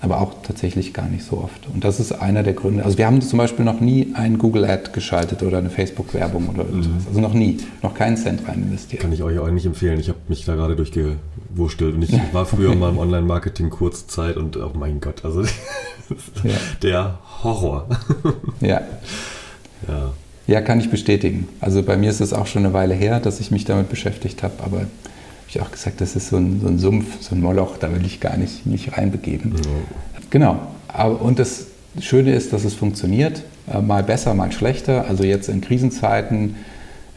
aber 0.03 0.19
auch 0.19 0.33
tatsächlich 0.43 0.93
gar 0.93 1.07
nicht 1.07 1.23
so 1.23 1.37
oft. 1.37 1.65
Und 1.73 1.85
das 1.85 2.01
ist 2.01 2.11
einer 2.11 2.43
der 2.43 2.51
Gründe. 2.51 2.83
Also 2.83 2.97
wir 2.97 3.05
haben 3.05 3.21
zum 3.21 3.39
Beispiel 3.39 3.63
noch 3.63 3.79
nie 3.79 4.11
ein 4.15 4.37
Google 4.37 4.65
Ad 4.65 4.91
geschaltet 4.91 5.43
oder 5.43 5.59
eine 5.59 5.69
Facebook-Werbung 5.69 6.49
oder 6.49 6.65
irgendwas. 6.65 7.03
Mhm. 7.03 7.07
Also 7.07 7.21
noch 7.21 7.33
nie, 7.33 7.59
noch 7.81 7.93
keinen 7.93 8.17
Cent 8.17 8.45
rein 8.45 8.63
investiert. 8.63 9.01
Kann 9.01 9.13
ich 9.13 9.23
euch 9.23 9.39
auch 9.39 9.49
nicht 9.49 9.65
empfehlen. 9.65 9.97
Ich 10.01 10.09
habe 10.09 10.19
mich 10.27 10.43
da 10.43 10.55
gerade 10.55 10.75
durchgewurstelt 10.75 11.95
und 11.95 12.01
ich 12.01 12.11
war 12.33 12.45
früher 12.45 12.75
mal 12.75 12.89
im 12.89 12.97
Online-Marketing 12.97 13.69
kurzzeit 13.69 14.35
und 14.35 14.57
oh 14.57 14.71
mein 14.77 14.99
Gott, 14.99 15.23
also 15.23 15.43
ja. 16.43 16.53
der 16.81 17.19
Horror. 17.41 17.87
ja. 18.59 18.81
ja. 19.87 20.11
Ja, 20.47 20.59
kann 20.59 20.81
ich 20.81 20.91
bestätigen. 20.91 21.47
Also 21.61 21.81
bei 21.81 21.95
mir 21.95 22.09
ist 22.09 22.19
es 22.19 22.33
auch 22.33 22.47
schon 22.47 22.65
eine 22.65 22.73
Weile 22.73 22.93
her, 22.93 23.21
dass 23.21 23.39
ich 23.39 23.51
mich 23.51 23.63
damit 23.63 23.87
beschäftigt 23.89 24.43
habe, 24.43 24.55
aber 24.65 24.81
ich 25.55 25.61
auch 25.61 25.71
gesagt, 25.71 26.01
das 26.01 26.15
ist 26.15 26.29
so 26.29 26.37
ein, 26.37 26.61
so 26.61 26.67
ein, 26.67 26.79
Sumpf, 26.79 27.21
so 27.21 27.35
ein 27.35 27.41
Moloch, 27.41 27.77
da 27.77 27.93
will 27.93 28.05
ich 28.05 28.19
gar 28.19 28.37
nicht 28.37 28.65
mich 28.65 28.97
reinbegeben. 28.97 29.55
Ja. 29.55 29.61
Genau. 30.29 30.59
Aber, 30.87 31.21
und 31.21 31.39
das 31.39 31.67
Schöne 31.99 32.33
ist, 32.33 32.53
dass 32.53 32.63
es 32.63 32.73
funktioniert, 32.73 33.43
äh, 33.71 33.81
mal 33.81 34.03
besser, 34.03 34.33
mal 34.33 34.51
schlechter. 34.51 35.05
Also 35.07 35.23
jetzt 35.23 35.49
in 35.49 35.61
Krisenzeiten, 35.61 36.55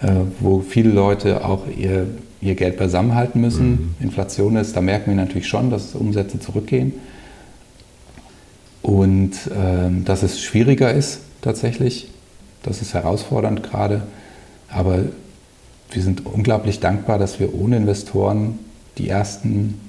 äh, 0.03 0.09
wo 0.41 0.61
viele 0.61 0.91
Leute 0.91 1.45
auch 1.45 1.65
ihr, 1.77 2.07
ihr 2.41 2.55
Geld 2.55 2.77
beisammenhalten 2.77 3.41
müssen, 3.41 3.71
mhm. 3.71 3.95
Inflation 4.01 4.57
ist, 4.57 4.77
da 4.77 4.81
merken 4.81 5.11
wir 5.11 5.17
natürlich 5.17 5.49
schon, 5.49 5.71
dass 5.71 5.95
Umsätze 5.95 6.39
zurückgehen. 6.39 6.93
Und 8.83 9.33
äh, 9.47 10.05
dass 10.05 10.23
es 10.23 10.41
schwieriger 10.41 10.93
ist 10.93 11.21
tatsächlich. 11.41 12.11
Das 12.63 12.83
ist 12.83 12.95
herausfordernd 12.95 13.63
gerade. 13.63 14.03
Aber 14.69 14.99
wir 15.91 16.03
sind 16.03 16.27
unglaublich 16.27 16.81
dankbar, 16.81 17.19
dass 17.19 17.41
wir 17.41 17.55
ohne 17.55 17.77
Investoren 17.77 18.59
die 18.99 19.09
ersten 19.09 19.81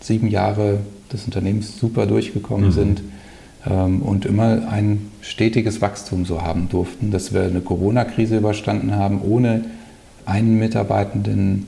sieben 0.00 0.28
Jahre 0.28 0.80
des 1.12 1.24
Unternehmens 1.24 1.78
super 1.78 2.06
durchgekommen 2.06 2.66
mhm. 2.66 2.72
sind 2.72 3.02
ähm, 3.68 4.02
und 4.02 4.26
immer 4.26 4.68
ein 4.70 5.10
stetiges 5.20 5.80
Wachstum 5.80 6.24
so 6.24 6.42
haben 6.42 6.68
durften, 6.68 7.10
dass 7.10 7.32
wir 7.32 7.42
eine 7.42 7.60
Corona-Krise 7.60 8.38
überstanden 8.38 8.94
haben, 8.94 9.20
ohne 9.22 9.64
einen 10.26 10.58
Mitarbeitenden, 10.58 11.66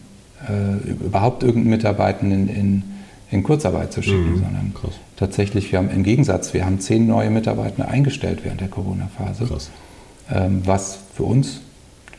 äh, 0.48 0.88
überhaupt 0.88 1.42
irgendeinen 1.42 1.70
Mitarbeitenden 1.70 2.48
in, 2.48 2.82
in 3.30 3.42
Kurzarbeit 3.42 3.92
zu 3.92 4.02
schicken, 4.02 4.32
mhm. 4.32 4.40
sondern 4.40 4.74
Krass. 4.74 4.94
tatsächlich, 5.16 5.72
wir 5.72 5.78
haben 5.78 5.90
im 5.90 6.02
Gegensatz, 6.02 6.52
wir 6.52 6.66
haben 6.66 6.80
zehn 6.80 7.06
neue 7.06 7.30
Mitarbeiter 7.30 7.88
eingestellt 7.88 8.40
während 8.42 8.60
der 8.60 8.68
Corona-Phase, 8.68 9.48
ähm, 10.32 10.62
was 10.64 10.98
für 11.14 11.24
uns 11.24 11.60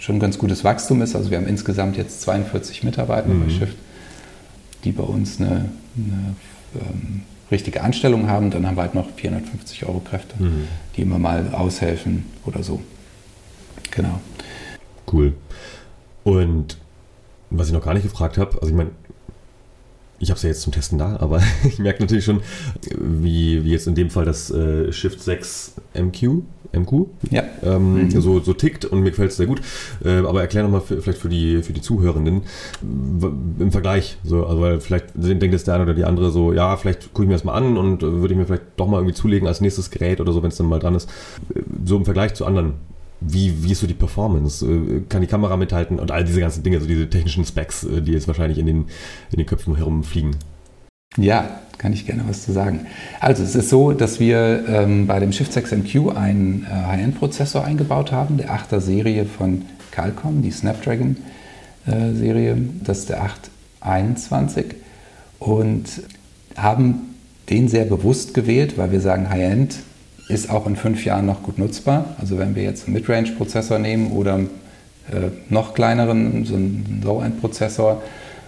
schon 0.01 0.15
ein 0.15 0.19
ganz 0.19 0.37
gutes 0.39 0.63
Wachstum 0.63 1.01
ist. 1.01 1.15
Also 1.15 1.29
wir 1.29 1.37
haben 1.37 1.47
insgesamt 1.47 1.95
jetzt 1.95 2.21
42 2.21 2.83
Mitarbeiter 2.83 3.29
mhm. 3.29 3.45
bei 3.45 3.49
Shift, 3.51 3.77
die 4.83 4.91
bei 4.91 5.03
uns 5.03 5.39
eine, 5.39 5.69
eine 5.95 6.35
ähm, 6.75 7.21
richtige 7.51 7.83
Anstellung 7.83 8.27
haben. 8.27 8.49
Dann 8.49 8.65
haben 8.65 8.75
wir 8.75 8.81
halt 8.81 8.95
noch 8.95 9.09
450 9.15 9.85
Euro 9.85 9.99
Kräfte, 9.99 10.41
mhm. 10.41 10.67
die 10.97 11.03
immer 11.03 11.19
mal 11.19 11.53
aushelfen 11.53 12.25
oder 12.45 12.63
so. 12.63 12.81
Genau. 13.91 14.19
Cool. 15.11 15.33
Und 16.23 16.77
was 17.51 17.67
ich 17.67 17.73
noch 17.73 17.83
gar 17.83 17.93
nicht 17.93 18.03
gefragt 18.03 18.39
habe, 18.39 18.53
also 18.59 18.69
ich 18.69 18.75
meine, 18.75 18.89
ich 20.21 20.29
habe 20.29 20.37
es 20.37 20.43
ja 20.43 20.49
jetzt 20.49 20.61
zum 20.61 20.71
Testen 20.71 20.97
da, 20.97 21.17
aber 21.19 21.41
ich 21.67 21.79
merke 21.79 22.01
natürlich 22.01 22.25
schon, 22.25 22.41
wie, 22.97 23.63
wie 23.65 23.71
jetzt 23.71 23.87
in 23.87 23.95
dem 23.95 24.09
Fall 24.09 24.25
das 24.25 24.51
äh, 24.51 24.91
Shift 24.91 25.21
6 25.21 25.73
MQ 25.95 26.43
MQ. 26.73 27.07
Ja. 27.31 27.43
Ähm, 27.63 28.03
mhm. 28.03 28.11
so, 28.11 28.39
so 28.39 28.53
tickt 28.53 28.85
und 28.85 29.01
mir 29.01 29.09
gefällt 29.09 29.31
es 29.31 29.37
sehr 29.37 29.45
gut. 29.45 29.61
Äh, 30.03 30.19
aber 30.19 30.41
erklär 30.41 30.63
nochmal 30.63 30.81
vielleicht 30.81 31.19
für 31.19 31.29
die, 31.29 31.63
für 31.63 31.73
die 31.73 31.81
Zuhörenden 31.81 32.43
im 32.81 33.71
Vergleich. 33.71 34.17
So, 34.23 34.45
also 34.45 34.61
weil 34.61 34.79
vielleicht 34.79 35.07
denkt 35.15 35.51
jetzt 35.51 35.67
der 35.67 35.75
eine 35.75 35.83
oder 35.83 35.93
die 35.93 36.05
andere 36.05 36.31
so, 36.31 36.53
ja, 36.53 36.77
vielleicht 36.77 37.13
gucke 37.13 37.23
ich 37.23 37.27
mir 37.27 37.35
das 37.35 37.43
mal 37.43 37.53
an 37.53 37.77
und 37.77 38.03
äh, 38.03 38.11
würde 38.11 38.33
ich 38.33 38.37
mir 38.37 38.45
vielleicht 38.45 38.63
doch 38.77 38.87
mal 38.87 38.97
irgendwie 38.97 39.15
zulegen 39.15 39.47
als 39.47 39.59
nächstes 39.59 39.91
Gerät 39.91 40.21
oder 40.21 40.31
so, 40.31 40.41
wenn 40.43 40.49
es 40.49 40.57
dann 40.57 40.67
mal 40.67 40.79
dran 40.79 40.95
ist. 40.95 41.09
Äh, 41.53 41.61
so 41.85 41.97
im 41.97 42.05
Vergleich 42.05 42.33
zu 42.35 42.45
anderen 42.45 42.73
wie, 43.21 43.63
wie 43.63 43.71
ist 43.71 43.79
so 43.79 43.87
die 43.87 43.93
Performance? 43.93 44.65
Äh, 44.65 45.01
kann 45.07 45.21
die 45.21 45.27
Kamera 45.27 45.55
mithalten 45.55 45.99
und 45.99 46.11
all 46.11 46.23
diese 46.23 46.39
ganzen 46.39 46.63
Dinge, 46.63 46.79
so 46.79 46.87
diese 46.87 47.09
technischen 47.09 47.45
Specs, 47.45 47.87
die 47.89 48.11
jetzt 48.11 48.27
wahrscheinlich 48.27 48.57
in 48.57 48.65
den, 48.65 48.85
in 49.31 49.37
den 49.37 49.45
Köpfen 49.45 49.75
herumfliegen? 49.75 50.35
Ja, 51.17 51.61
kann 51.77 51.93
ich 51.93 52.05
gerne 52.05 52.23
was 52.27 52.45
zu 52.45 52.53
sagen. 52.53 52.87
Also 53.19 53.43
es 53.43 53.55
ist 53.55 53.69
so, 53.69 53.91
dass 53.91 54.19
wir 54.19 54.65
ähm, 54.67 55.07
bei 55.07 55.19
dem 55.19 55.33
Shift 55.33 55.51
6 55.51 55.71
MQ 55.71 56.15
einen 56.15 56.65
äh, 56.69 56.73
High-End-Prozessor 56.73 57.65
eingebaut 57.65 58.11
haben, 58.11 58.37
der 58.37 58.51
8er 58.51 58.79
Serie 58.79 59.25
von 59.25 59.63
Qualcomm, 59.91 60.41
die 60.41 60.51
Snapdragon-Serie, 60.51 62.51
äh, 62.51 62.57
das 62.83 62.99
ist 62.99 63.09
der 63.09 63.23
821 63.81 64.65
und 65.39 65.85
haben 66.55 67.15
den 67.49 67.67
sehr 67.67 67.85
bewusst 67.85 68.33
gewählt, 68.33 68.77
weil 68.77 68.91
wir 68.91 69.01
sagen, 69.01 69.29
High-End 69.29 69.75
ist 70.31 70.49
auch 70.49 70.67
in 70.67 70.75
fünf 70.75 71.05
Jahren 71.05 71.25
noch 71.25 71.43
gut 71.43 71.57
nutzbar. 71.57 72.15
Also 72.19 72.37
wenn 72.37 72.55
wir 72.55 72.63
jetzt 72.63 72.85
einen 72.85 72.95
Midrange-Prozessor 72.95 73.79
nehmen 73.79 74.11
oder 74.11 74.39
äh, 74.39 75.29
noch 75.49 75.73
kleineren, 75.73 76.45
so 76.45 76.55
einen 76.55 77.01
Low-End-Prozessor, 77.03 78.01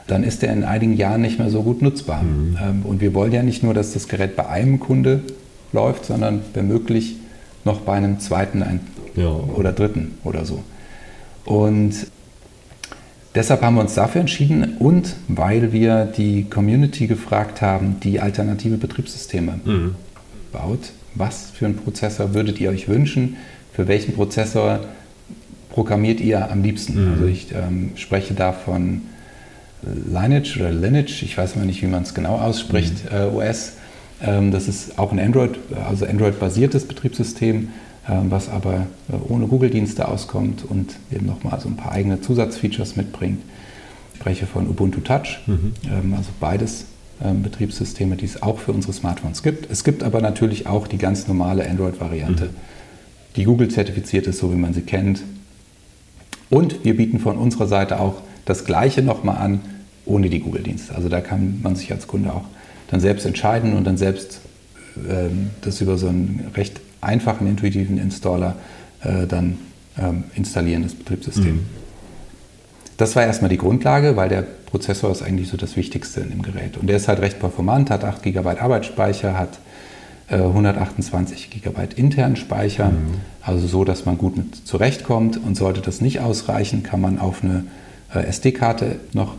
dann 0.08 0.24
ist 0.24 0.42
der 0.42 0.54
in 0.54 0.64
einigen 0.64 0.96
Jahren 0.96 1.22
nicht 1.22 1.40
mehr 1.40 1.50
so 1.50 1.64
gut 1.64 1.82
nutzbar. 1.82 2.24
Mhm. 2.24 2.58
Ähm, 2.62 2.82
und 2.84 3.02
wir 3.02 3.14
wollen 3.14 3.32
ja 3.32 3.44
nicht 3.44 3.64
nur, 3.64 3.74
dass 3.74 3.94
das 3.94 4.08
Gerät 4.08 4.36
bei 4.36 4.48
einem 4.48 4.80
Kunde 4.80 5.22
läuft, 5.72 6.06
sondern 6.06 6.42
wenn 6.54 6.68
möglich 6.68 7.18
noch 7.66 7.82
bei 7.82 7.94
einem 7.94 8.20
zweiten 8.20 8.64
ja. 9.16 9.30
oder 9.30 9.72
dritten 9.72 10.18
oder 10.24 10.46
so. 10.46 10.64
Und 11.46 11.94
deshalb 13.36 13.62
haben 13.62 13.76
wir 13.76 13.82
uns 13.82 13.96
dafür 13.96 14.22
entschieden 14.22 14.78
und 14.80 15.16
weil 15.28 15.72
wir 15.72 16.06
die 16.06 16.46
Community 16.50 17.08
gefragt 17.08 17.62
haben, 17.62 17.98
die 18.02 18.20
alternative 18.20 18.78
Betriebssysteme 18.78 19.60
mhm. 19.64 19.96
Baut. 20.54 20.92
Was 21.16 21.52
für 21.52 21.66
einen 21.66 21.76
Prozessor 21.76 22.34
würdet 22.34 22.62
ihr 22.62 22.70
euch 22.70 22.88
wünschen? 22.88 23.36
Für 23.74 23.88
welchen 23.88 24.14
Prozessor 24.14 24.80
programmiert 25.70 26.22
ihr 26.22 26.50
am 26.50 26.64
liebsten? 26.64 27.06
Mhm. 27.06 27.14
Also 27.14 27.26
ich 27.26 27.48
ähm, 27.52 27.92
spreche 27.96 28.34
davon 28.34 29.02
Lineage 29.84 30.58
oder 30.58 30.72
Lineage, 30.72 31.24
ich 31.24 31.38
weiß 31.38 31.56
mal 31.56 31.66
nicht, 31.66 31.82
wie 31.82 31.88
man 31.88 32.04
es 32.04 32.14
genau 32.14 32.38
ausspricht, 32.38 33.12
mhm. 33.12 33.18
äh, 33.18 33.50
OS. 33.50 33.74
Ähm, 34.22 34.52
das 34.52 34.68
ist 34.68 34.98
auch 34.98 35.12
ein 35.12 35.20
Android, 35.20 35.60
also 35.88 36.06
Android-basiertes 36.06 36.88
Betriebssystem, 36.88 37.70
äh, 38.08 38.12
was 38.30 38.50
aber 38.50 38.88
äh, 39.10 39.16
ohne 39.28 39.48
Google-Dienste 39.48 40.08
auskommt 40.08 40.64
und 40.68 40.96
eben 41.12 41.26
nochmal 41.26 41.60
so 41.60 41.68
ein 41.68 41.76
paar 41.76 41.92
eigene 41.92 42.22
Zusatzfeatures 42.22 42.96
mitbringt. 42.96 43.42
Ich 44.14 44.20
spreche 44.20 44.46
von 44.46 44.70
Ubuntu 44.70 45.02
Touch, 45.02 45.42
mhm. 45.48 45.74
ähm, 45.92 46.14
also 46.14 46.30
beides 46.40 46.82
ähm, 46.82 46.93
Betriebssysteme, 47.32 48.16
die 48.16 48.26
es 48.26 48.42
auch 48.42 48.60
für 48.60 48.74
unsere 48.74 48.94
Smartphones 48.94 49.44
gibt. 49.44 49.72
Es 49.72 49.84
gibt 49.84 50.04
aber 50.04 50.22
natürlich 50.22 50.68
auch 50.68 50.88
die 50.88 50.98
ganz 50.98 51.28
normale 51.28 51.70
Android-Variante, 51.70 52.46
mhm. 52.46 52.50
die 53.36 53.44
Google 53.46 53.70
zertifiziert 53.70 54.28
ist, 54.28 54.40
so 54.40 54.52
wie 54.52 54.58
man 54.58 54.74
sie 54.74 54.82
kennt. 54.82 55.24
Und 56.50 56.84
wir 56.84 56.96
bieten 56.98 57.20
von 57.20 57.38
unserer 57.38 57.68
Seite 57.68 58.00
auch 58.00 58.22
das 58.46 58.66
Gleiche 58.66 59.02
nochmal 59.02 59.38
an 59.38 59.62
ohne 60.06 60.30
die 60.30 60.40
Google-Dienste. 60.40 60.94
Also 60.96 61.10
da 61.10 61.22
kann 61.22 61.60
man 61.64 61.76
sich 61.76 61.92
als 61.92 62.08
Kunde 62.08 62.34
auch 62.34 62.44
dann 62.90 63.00
selbst 63.00 63.26
entscheiden 63.26 63.74
und 63.76 63.86
dann 63.86 63.98
selbst 63.98 64.42
ähm, 65.10 65.50
das 65.62 65.82
über 65.82 65.98
so 65.98 66.08
einen 66.08 66.52
recht 66.56 66.82
einfachen, 67.02 67.48
intuitiven 67.48 67.98
Installer 67.98 68.56
äh, 69.02 69.26
dann 69.28 69.58
ähm, 69.98 70.26
installieren, 70.36 70.84
das 70.84 70.94
Betriebssystem. 70.94 71.56
Mhm. 71.56 71.83
Das 72.98 73.16
war 73.16 73.24
erstmal 73.24 73.50
die 73.50 73.58
Grundlage, 73.58 74.16
weil 74.16 74.30
der 74.30 74.42
Prozessor 74.42 75.12
ist 75.12 75.24
eigentlich 75.24 75.50
so 75.50 75.58
das 75.58 75.76
Wichtigste 75.76 76.22
in 76.22 76.30
dem 76.30 76.42
Gerät. 76.42 76.78
Und 76.78 76.88
der 76.88 76.98
ist 76.98 77.08
halt 77.08 77.20
recht 77.20 77.40
performant, 77.40 77.90
hat 77.90 78.04
8 78.04 78.24
GB 78.24 78.48
Arbeitsspeicher, 78.60 79.38
hat 79.38 79.60
äh, 80.30 80.36
128 80.36 81.50
GB 81.50 81.88
internen 81.96 82.36
Speicher, 82.36 82.90
mhm. 82.90 83.22
also 83.42 83.68
so, 83.68 83.84
dass 83.84 84.06
man 84.06 84.18
gut 84.18 84.38
mit 84.38 84.56
zurechtkommt. 84.56 85.38
Und 85.38 85.56
sollte 85.56 85.82
das 85.82 86.02
nicht 86.02 86.20
ausreichen, 86.20 86.84
kann 86.84 87.02
man 87.02 87.20
auf 87.20 87.44
eine 87.44 87.66
äh, 88.14 88.26
SD-Karte 88.26 88.98
noch 89.14 89.36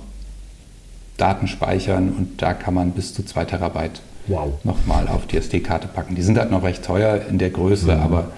Daten 1.17 1.47
speichern 1.47 2.13
und 2.17 2.43
da 2.43 2.55
kann 2.55 2.75
man 2.75 2.91
bis 2.91 3.15
zu 3.15 3.25
2 3.25 3.45
Terabyte 3.45 4.01
wow. 4.27 4.53
nochmal 4.65 5.07
auf 5.09 5.27
die 5.27 5.37
SD-Karte 5.37 5.87
packen. 5.89 6.17
Die 6.17 6.23
sind 6.23 6.39
halt 6.39 6.51
noch 6.51 6.65
recht 6.65 6.85
teuer 6.85 7.21
in 7.29 7.39
der 7.39 7.51
Größe, 7.51 7.95
mhm. 7.95 8.03
aber 8.03 8.29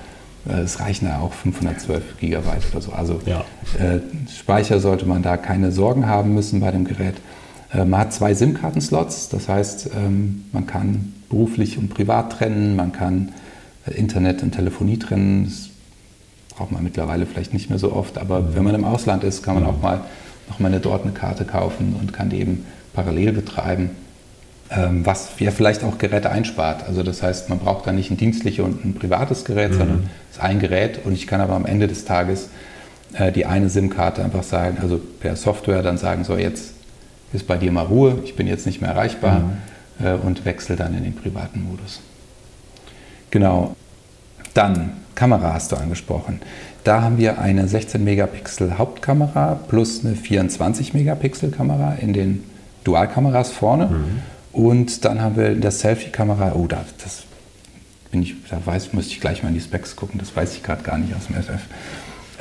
es 0.48 0.80
reichen 0.80 1.06
ja 1.06 1.20
auch 1.20 1.32
512 1.32 2.18
Gigabyte 2.18 2.62
oder 2.72 2.80
so. 2.80 2.92
Also 2.92 3.20
ja. 3.26 3.44
äh, 3.78 4.00
Speicher 4.30 4.80
sollte 4.80 5.06
man 5.06 5.22
da 5.22 5.36
keine 5.36 5.72
Sorgen 5.72 6.06
haben 6.06 6.34
müssen 6.34 6.60
bei 6.60 6.70
dem 6.70 6.84
Gerät. 6.84 7.16
Äh, 7.72 7.84
man 7.84 8.00
hat 8.00 8.12
zwei 8.12 8.34
SIM-Karten-Slots, 8.34 9.28
das 9.28 9.48
heißt, 9.48 9.90
ähm, 9.96 10.44
man 10.52 10.66
kann 10.66 11.14
beruflich 11.28 11.78
und 11.78 11.88
privat 11.88 12.32
trennen, 12.32 12.76
man 12.76 12.92
kann 12.92 13.32
äh, 13.86 13.94
Internet 13.94 14.42
und 14.42 14.52
Telefonie 14.52 14.98
trennen. 14.98 15.44
Das 15.44 15.70
braucht 16.56 16.72
man 16.72 16.82
mittlerweile 16.82 17.26
vielleicht 17.26 17.52
nicht 17.52 17.68
mehr 17.68 17.78
so 17.78 17.92
oft, 17.92 18.18
aber 18.18 18.40
mhm. 18.40 18.54
wenn 18.54 18.64
man 18.64 18.74
im 18.74 18.84
Ausland 18.84 19.24
ist, 19.24 19.42
kann 19.42 19.54
man 19.54 19.64
mhm. 19.64 19.70
auch 19.70 19.82
mal 19.82 20.00
nochmal 20.48 20.70
eine, 20.70 20.80
dort 20.80 21.02
eine 21.02 21.12
Karte 21.12 21.44
kaufen 21.44 21.96
und 22.00 22.12
kann 22.12 22.30
die 22.30 22.40
eben 22.40 22.64
parallel 22.92 23.32
betreiben. 23.32 23.90
Ähm, 24.70 25.06
was 25.06 25.30
ja 25.38 25.50
vielleicht 25.50 25.84
auch 25.84 25.98
Geräte 25.98 26.30
einspart. 26.30 26.84
Also 26.86 27.02
das 27.02 27.22
heißt, 27.22 27.48
man 27.48 27.58
braucht 27.58 27.86
da 27.86 27.92
nicht 27.92 28.10
ein 28.10 28.16
dienstliches 28.16 28.64
und 28.64 28.84
ein 28.84 28.94
privates 28.94 29.44
Gerät, 29.44 29.72
mhm. 29.72 29.78
sondern 29.78 30.10
es 30.30 30.36
ist 30.36 30.42
ein 30.42 30.58
Gerät 30.58 31.00
und 31.04 31.12
ich 31.12 31.26
kann 31.26 31.40
aber 31.40 31.54
am 31.54 31.66
Ende 31.66 31.86
des 31.86 32.04
Tages 32.04 32.48
äh, 33.14 33.32
die 33.32 33.46
eine 33.46 33.68
SIM-Karte 33.68 34.24
einfach 34.24 34.42
sagen, 34.42 34.78
also 34.80 34.98
per 35.20 35.36
Software 35.36 35.82
dann 35.82 35.98
sagen, 35.98 36.24
so 36.24 36.36
jetzt 36.36 36.74
ist 37.32 37.46
bei 37.46 37.56
dir 37.56 37.70
mal 37.70 37.86
Ruhe, 37.86 38.18
ich 38.24 38.36
bin 38.36 38.46
jetzt 38.46 38.66
nicht 38.66 38.80
mehr 38.80 38.90
erreichbar 38.90 39.40
mhm. 40.00 40.06
äh, 40.06 40.12
und 40.14 40.44
wechsle 40.44 40.76
dann 40.76 40.96
in 40.96 41.04
den 41.04 41.14
privaten 41.14 41.62
Modus. 41.62 42.00
Genau. 43.30 43.76
Dann 44.54 44.92
Kamera 45.14 45.54
hast 45.54 45.72
du 45.72 45.76
angesprochen. 45.76 46.40
Da 46.84 47.02
haben 47.02 47.18
wir 47.18 47.40
eine 47.40 47.66
16 47.66 48.02
Megapixel 48.04 48.78
Hauptkamera 48.78 49.58
plus 49.68 50.04
eine 50.04 50.14
24 50.14 50.94
Megapixel 50.94 51.50
Kamera 51.50 51.94
in 51.94 52.12
den 52.12 52.44
Dualkameras 52.84 53.50
vorne. 53.50 53.86
Mhm. 53.86 54.22
Und 54.56 55.04
dann 55.04 55.20
haben 55.20 55.36
wir 55.36 55.54
das 55.54 55.80
Selfie-Kamera. 55.80 56.54
Oh, 56.54 56.66
da, 56.66 56.82
das 57.04 57.24
bin 58.10 58.22
ich, 58.22 58.34
da 58.48 58.58
weiß, 58.64 58.94
müsste 58.94 59.12
ich 59.12 59.20
gleich 59.20 59.42
mal 59.42 59.50
in 59.50 59.54
die 59.54 59.60
Specs 59.60 59.96
gucken. 59.96 60.18
Das 60.18 60.34
weiß 60.34 60.54
ich 60.54 60.62
gerade 60.62 60.82
gar 60.82 60.96
nicht 60.96 61.14
aus 61.14 61.26
dem 61.26 61.36
FF. 61.36 61.60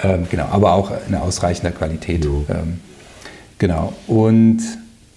Ähm, 0.01 0.25
genau, 0.31 0.45
aber 0.45 0.71
auch 0.75 0.93
in 1.09 1.15
ausreichender 1.15 1.71
Qualität. 1.71 2.23
Ähm, 2.23 2.79
genau. 3.57 3.91
Und 4.07 4.61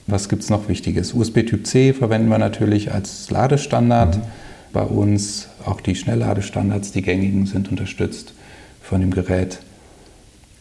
was 0.09 0.28
gibt 0.28 0.42
es 0.42 0.51
noch 0.51 0.68
Wichtiges? 0.68 1.14
USB 1.14 1.46
Typ 1.46 1.68
C 1.68 1.92
verwenden 1.92 2.28
wir 2.30 2.38
natürlich 2.38 2.92
als 2.92 3.30
Ladestandard. 3.30 4.16
Mhm. 4.16 4.22
Bei 4.72 4.82
uns 4.82 5.46
auch 5.64 5.80
die 5.80 5.94
Schnellladestandards, 5.94 6.90
die 6.90 7.03
gängigen, 7.03 7.46
sind 7.46 7.70
unterstützt 7.70 8.34
von 8.82 9.01
dem 9.01 9.12
Gerät. 9.12 9.61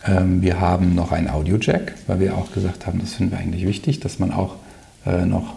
Ähm, 0.05 0.43
wir 0.43 0.61
haben 0.61 0.93
noch 0.93 1.11
ein 1.11 1.31
Audio-Jack, 1.31 1.95
weil 2.05 2.19
wir 2.19 2.37
auch 2.37 2.51
gesagt 2.51 2.85
haben, 2.85 2.99
das 2.99 3.15
finden 3.15 3.31
wir 3.31 3.39
eigentlich 3.39 3.65
wichtig, 3.65 3.99
dass 4.01 4.19
man 4.19 4.31
auch 4.31 4.57
äh, 5.07 5.25
noch 5.25 5.55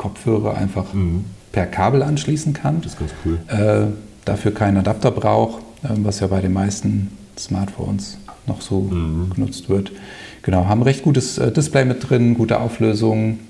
Kopfhörer 0.00 0.56
einfach 0.56 0.94
mhm. 0.94 1.26
per 1.52 1.66
Kabel 1.66 2.02
anschließen 2.02 2.54
kann. 2.54 2.80
Das 2.80 2.94
ist 2.94 2.98
ganz 2.98 3.12
cool. 3.26 3.38
Äh, 3.48 3.92
dafür 4.24 4.54
keinen 4.54 4.78
Adapter 4.78 5.10
braucht, 5.10 5.60
äh, 5.82 5.88
was 5.96 6.20
ja 6.20 6.28
bei 6.28 6.40
den 6.40 6.54
meisten 6.54 7.10
Smartphones 7.38 8.16
noch 8.46 8.62
so 8.62 8.80
mhm. 8.80 9.30
genutzt 9.34 9.68
wird. 9.68 9.92
Genau, 10.40 10.64
haben 10.64 10.80
recht 10.80 11.02
gutes 11.02 11.36
äh, 11.36 11.52
Display 11.52 11.84
mit 11.84 12.08
drin, 12.08 12.32
gute 12.32 12.60
Auflösung 12.60 13.40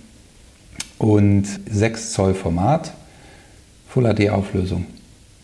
und 0.99 1.47
6 1.71 2.15
Zoll 2.15 2.35
Format, 2.35 2.95
Full 3.89 4.13
HD 4.13 4.31
Auflösung 4.31 4.87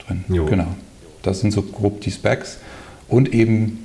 drin. 0.05 0.25
Jo. 0.27 0.47
Genau, 0.47 0.75
das 1.23 1.39
sind 1.39 1.53
so 1.53 1.63
grob 1.63 2.01
die 2.01 2.11
Specs 2.11 2.59
und 3.07 3.33
eben 3.33 3.85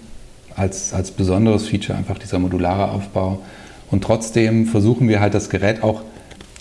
als, 0.55 0.91
als 0.91 1.11
besonderes 1.11 1.67
Feature 1.67 1.95
einfach 1.95 2.17
dieser 2.17 2.39
modulare 2.39 2.89
Aufbau. 2.89 3.43
Und 3.91 4.03
trotzdem 4.03 4.65
versuchen 4.65 5.07
wir 5.07 5.19
halt 5.19 5.35
das 5.35 5.51
Gerät 5.51 5.83
auch 5.83 6.01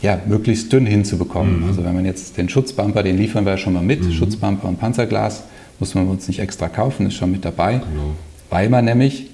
ja, 0.03 0.21
möglichst 0.27 0.73
dünn 0.73 0.87
hinzubekommen. 0.87 1.61
Mhm. 1.61 1.69
Also 1.69 1.85
wenn 1.85 1.95
man 1.95 2.05
jetzt 2.05 2.37
den 2.37 2.49
Schutzbumper, 2.49 3.03
den 3.03 3.19
liefern 3.19 3.45
wir 3.45 3.53
ja 3.53 3.59
schon 3.59 3.75
mal 3.75 3.83
mit, 3.83 4.03
mhm. 4.03 4.13
Schutzbumper 4.13 4.69
und 4.69 4.79
Panzerglas, 4.79 5.45
muss 5.79 5.95
man 5.95 6.09
uns 6.09 6.29
nicht 6.29 6.41
extra 6.41 6.69
kaufen, 6.69 7.07
ist 7.07 7.15
schon 7.15 7.33
mit 7.33 7.45
dabei, 7.45 7.75
genau. 7.79 8.15
weil 8.51 8.69
man 8.69 8.85
nämlich 8.85 9.31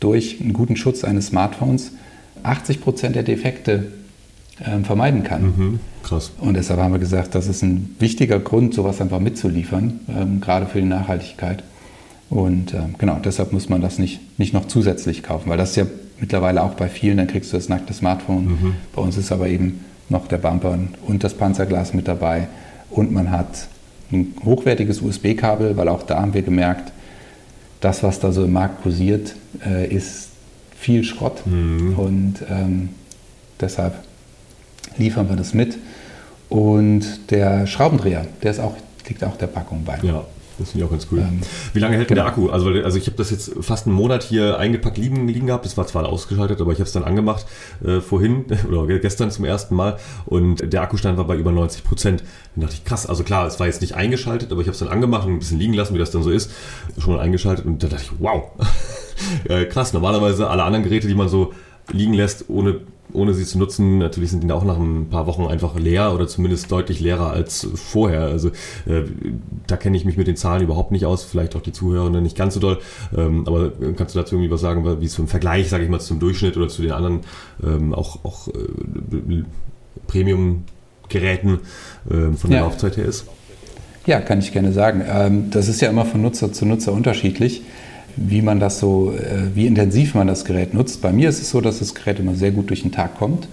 durch 0.00 0.40
einen 0.40 0.52
guten 0.52 0.76
Schutz 0.76 1.04
eines 1.04 1.28
Smartphones 1.28 1.92
80 2.42 2.80
Prozent 2.80 3.14
der 3.14 3.22
Defekte 3.22 3.92
äh, 4.58 4.82
vermeiden 4.84 5.22
kann. 5.22 5.42
Mhm. 5.42 5.80
Krass. 6.02 6.32
Und 6.40 6.54
deshalb 6.54 6.80
haben 6.80 6.92
wir 6.92 6.98
gesagt, 6.98 7.34
das 7.34 7.46
ist 7.46 7.62
ein 7.62 7.94
wichtiger 7.98 8.40
Grund, 8.40 8.74
sowas 8.74 9.00
einfach 9.00 9.20
mitzuliefern, 9.20 10.00
ähm, 10.08 10.40
gerade 10.40 10.66
für 10.66 10.80
die 10.80 10.88
Nachhaltigkeit. 10.88 11.62
Und 12.30 12.74
äh, 12.74 12.80
genau, 12.98 13.20
deshalb 13.24 13.52
muss 13.52 13.68
man 13.68 13.80
das 13.80 13.98
nicht, 13.98 14.38
nicht 14.38 14.54
noch 14.54 14.66
zusätzlich 14.66 15.22
kaufen, 15.22 15.50
weil 15.50 15.58
das 15.58 15.70
ist 15.70 15.76
ja 15.76 15.86
mittlerweile 16.18 16.62
auch 16.62 16.74
bei 16.74 16.88
vielen, 16.88 17.18
dann 17.18 17.26
kriegst 17.26 17.52
du 17.52 17.56
das 17.56 17.68
nackte 17.68 17.92
Smartphone. 17.92 18.44
Mhm. 18.46 18.74
Bei 18.94 19.02
uns 19.02 19.16
ist 19.16 19.30
aber 19.30 19.48
eben 19.48 19.80
noch 20.12 20.28
der 20.28 20.38
Bumper 20.38 20.78
und 21.06 21.24
das 21.24 21.34
Panzerglas 21.34 21.92
mit 21.94 22.06
dabei 22.06 22.46
und 22.90 23.10
man 23.10 23.30
hat 23.30 23.68
ein 24.12 24.34
hochwertiges 24.44 25.00
USB-Kabel, 25.00 25.76
weil 25.76 25.88
auch 25.88 26.02
da 26.04 26.20
haben 26.20 26.34
wir 26.34 26.42
gemerkt, 26.42 26.92
das, 27.80 28.02
was 28.02 28.20
da 28.20 28.30
so 28.30 28.44
im 28.44 28.52
Markt 28.52 28.82
kursiert, 28.82 29.34
äh, 29.66 29.92
ist 29.92 30.28
viel 30.76 31.02
Schrott 31.02 31.44
mhm. 31.46 31.94
und 31.98 32.34
ähm, 32.48 32.90
deshalb 33.60 33.94
liefern 34.98 35.28
wir 35.28 35.36
das 35.36 35.54
mit. 35.54 35.78
Und 36.48 37.30
der 37.30 37.66
Schraubendreher, 37.66 38.26
der 38.42 38.50
ist 38.50 38.60
auch, 38.60 38.76
liegt 39.08 39.24
auch 39.24 39.36
der 39.36 39.46
Packung 39.46 39.84
bei. 39.84 39.98
Ja. 40.02 40.24
Das 40.58 40.70
finde 40.70 40.84
ich 40.84 40.88
auch 40.88 40.90
ganz 40.90 41.06
cool. 41.10 41.20
Ähm, 41.20 41.40
Wie 41.72 41.78
lange 41.78 41.96
hält 41.96 42.08
genau. 42.08 42.22
der 42.22 42.30
Akku? 42.30 42.50
Also, 42.50 42.70
also 42.70 42.98
ich 42.98 43.06
habe 43.06 43.16
das 43.16 43.30
jetzt 43.30 43.52
fast 43.60 43.86
einen 43.86 43.96
Monat 43.96 44.22
hier 44.22 44.58
eingepackt 44.58 44.98
liegen, 44.98 45.26
liegen 45.26 45.46
gehabt. 45.46 45.64
Das 45.64 45.76
war 45.76 45.86
zwar 45.86 46.06
ausgeschaltet, 46.06 46.60
aber 46.60 46.72
ich 46.72 46.78
habe 46.78 46.86
es 46.86 46.92
dann 46.92 47.04
angemacht 47.04 47.46
äh, 47.84 48.00
vorhin 48.00 48.44
oder 48.68 48.86
gestern 48.98 49.30
zum 49.30 49.44
ersten 49.44 49.74
Mal 49.74 49.98
und 50.26 50.72
der 50.72 50.82
Akkustand 50.82 51.18
war 51.18 51.26
bei 51.26 51.36
über 51.36 51.52
90 51.52 51.84
Prozent. 51.84 52.22
Dann 52.54 52.62
dachte 52.62 52.74
ich, 52.74 52.84
krass, 52.84 53.06
also 53.06 53.24
klar, 53.24 53.46
es 53.46 53.58
war 53.60 53.66
jetzt 53.66 53.80
nicht 53.80 53.94
eingeschaltet, 53.94 54.52
aber 54.52 54.60
ich 54.60 54.66
habe 54.66 54.74
es 54.74 54.78
dann 54.78 54.88
angemacht 54.88 55.26
und 55.26 55.34
ein 55.34 55.38
bisschen 55.38 55.58
liegen 55.58 55.74
lassen, 55.74 55.94
wie 55.94 55.98
das 55.98 56.10
dann 56.10 56.22
so 56.22 56.30
ist. 56.30 56.50
Schon 56.98 57.18
eingeschaltet 57.18 57.64
und 57.64 57.82
da 57.82 57.88
dachte 57.88 58.04
ich, 58.04 58.20
wow, 58.20 58.50
krass. 59.70 59.92
Normalerweise 59.92 60.48
alle 60.48 60.64
anderen 60.64 60.84
Geräte, 60.84 61.08
die 61.08 61.14
man 61.14 61.28
so 61.28 61.52
liegen 61.92 62.14
lässt, 62.14 62.48
ohne 62.48 62.80
ohne 63.12 63.34
sie 63.34 63.44
zu 63.44 63.58
nutzen. 63.58 63.98
Natürlich 63.98 64.30
sind 64.30 64.42
die 64.42 64.52
auch 64.52 64.64
nach 64.64 64.78
ein 64.78 65.08
paar 65.08 65.26
Wochen 65.26 65.46
einfach 65.46 65.78
leer 65.78 66.14
oder 66.14 66.26
zumindest 66.26 66.70
deutlich 66.70 67.00
leerer 67.00 67.30
als 67.30 67.66
vorher. 67.74 68.22
Also 68.22 68.48
äh, 68.86 69.02
da 69.66 69.76
kenne 69.76 69.96
ich 69.96 70.04
mich 70.04 70.16
mit 70.16 70.26
den 70.26 70.36
Zahlen 70.36 70.62
überhaupt 70.62 70.92
nicht 70.92 71.06
aus, 71.06 71.24
vielleicht 71.24 71.56
auch 71.56 71.62
die 71.62 71.72
Zuhörenden 71.72 72.22
nicht 72.22 72.36
ganz 72.36 72.54
so 72.54 72.60
doll. 72.60 72.78
Ähm, 73.16 73.46
aber 73.46 73.72
kannst 73.96 74.14
du 74.14 74.18
dazu 74.18 74.34
irgendwie 74.34 74.50
was 74.50 74.60
sagen, 74.60 75.00
wie 75.00 75.06
es 75.06 75.18
im 75.18 75.28
Vergleich, 75.28 75.68
sage 75.68 75.84
ich 75.84 75.90
mal, 75.90 76.00
zum 76.00 76.18
Durchschnitt 76.18 76.56
oder 76.56 76.68
zu 76.68 76.82
den 76.82 76.92
anderen 76.92 77.20
ähm, 77.62 77.94
auch, 77.94 78.24
auch 78.24 78.48
äh, 78.48 79.44
Premium-Geräten 80.06 81.60
äh, 82.08 82.36
von 82.36 82.50
der 82.50 82.60
ja. 82.60 82.64
Laufzeit 82.64 82.96
her 82.96 83.04
ist? 83.04 83.26
Ja, 84.06 84.20
kann 84.20 84.40
ich 84.40 84.52
gerne 84.52 84.72
sagen. 84.72 85.04
Ähm, 85.06 85.50
das 85.50 85.68
ist 85.68 85.80
ja 85.80 85.88
immer 85.88 86.04
von 86.04 86.22
Nutzer 86.22 86.52
zu 86.52 86.66
Nutzer 86.66 86.92
unterschiedlich 86.92 87.62
wie 88.16 88.42
man 88.42 88.60
das 88.60 88.78
so, 88.78 89.12
äh, 89.12 89.54
wie 89.54 89.66
intensiv 89.66 90.14
man 90.14 90.26
das 90.26 90.44
Gerät 90.44 90.74
nutzt. 90.74 91.00
Bei 91.00 91.12
mir 91.12 91.28
ist 91.28 91.40
es 91.40 91.50
so, 91.50 91.60
dass 91.60 91.78
das 91.78 91.94
Gerät 91.94 92.18
immer 92.18 92.34
sehr 92.34 92.50
gut 92.50 92.70
durch 92.70 92.82
den 92.82 92.92
Tag 92.92 93.16
kommt. 93.16 93.48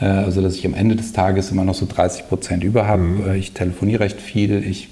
Äh, 0.00 0.06
also 0.06 0.42
dass 0.42 0.54
ich 0.54 0.66
am 0.66 0.74
Ende 0.74 0.96
des 0.96 1.12
Tages 1.12 1.50
immer 1.50 1.64
noch 1.64 1.74
so 1.74 1.86
30 1.86 2.28
Prozent 2.28 2.64
über 2.64 2.86
habe. 2.86 3.02
Mhm. 3.02 3.26
Äh, 3.26 3.36
ich 3.38 3.52
telefoniere 3.52 4.00
recht 4.00 4.20
viel, 4.20 4.64
ich 4.64 4.88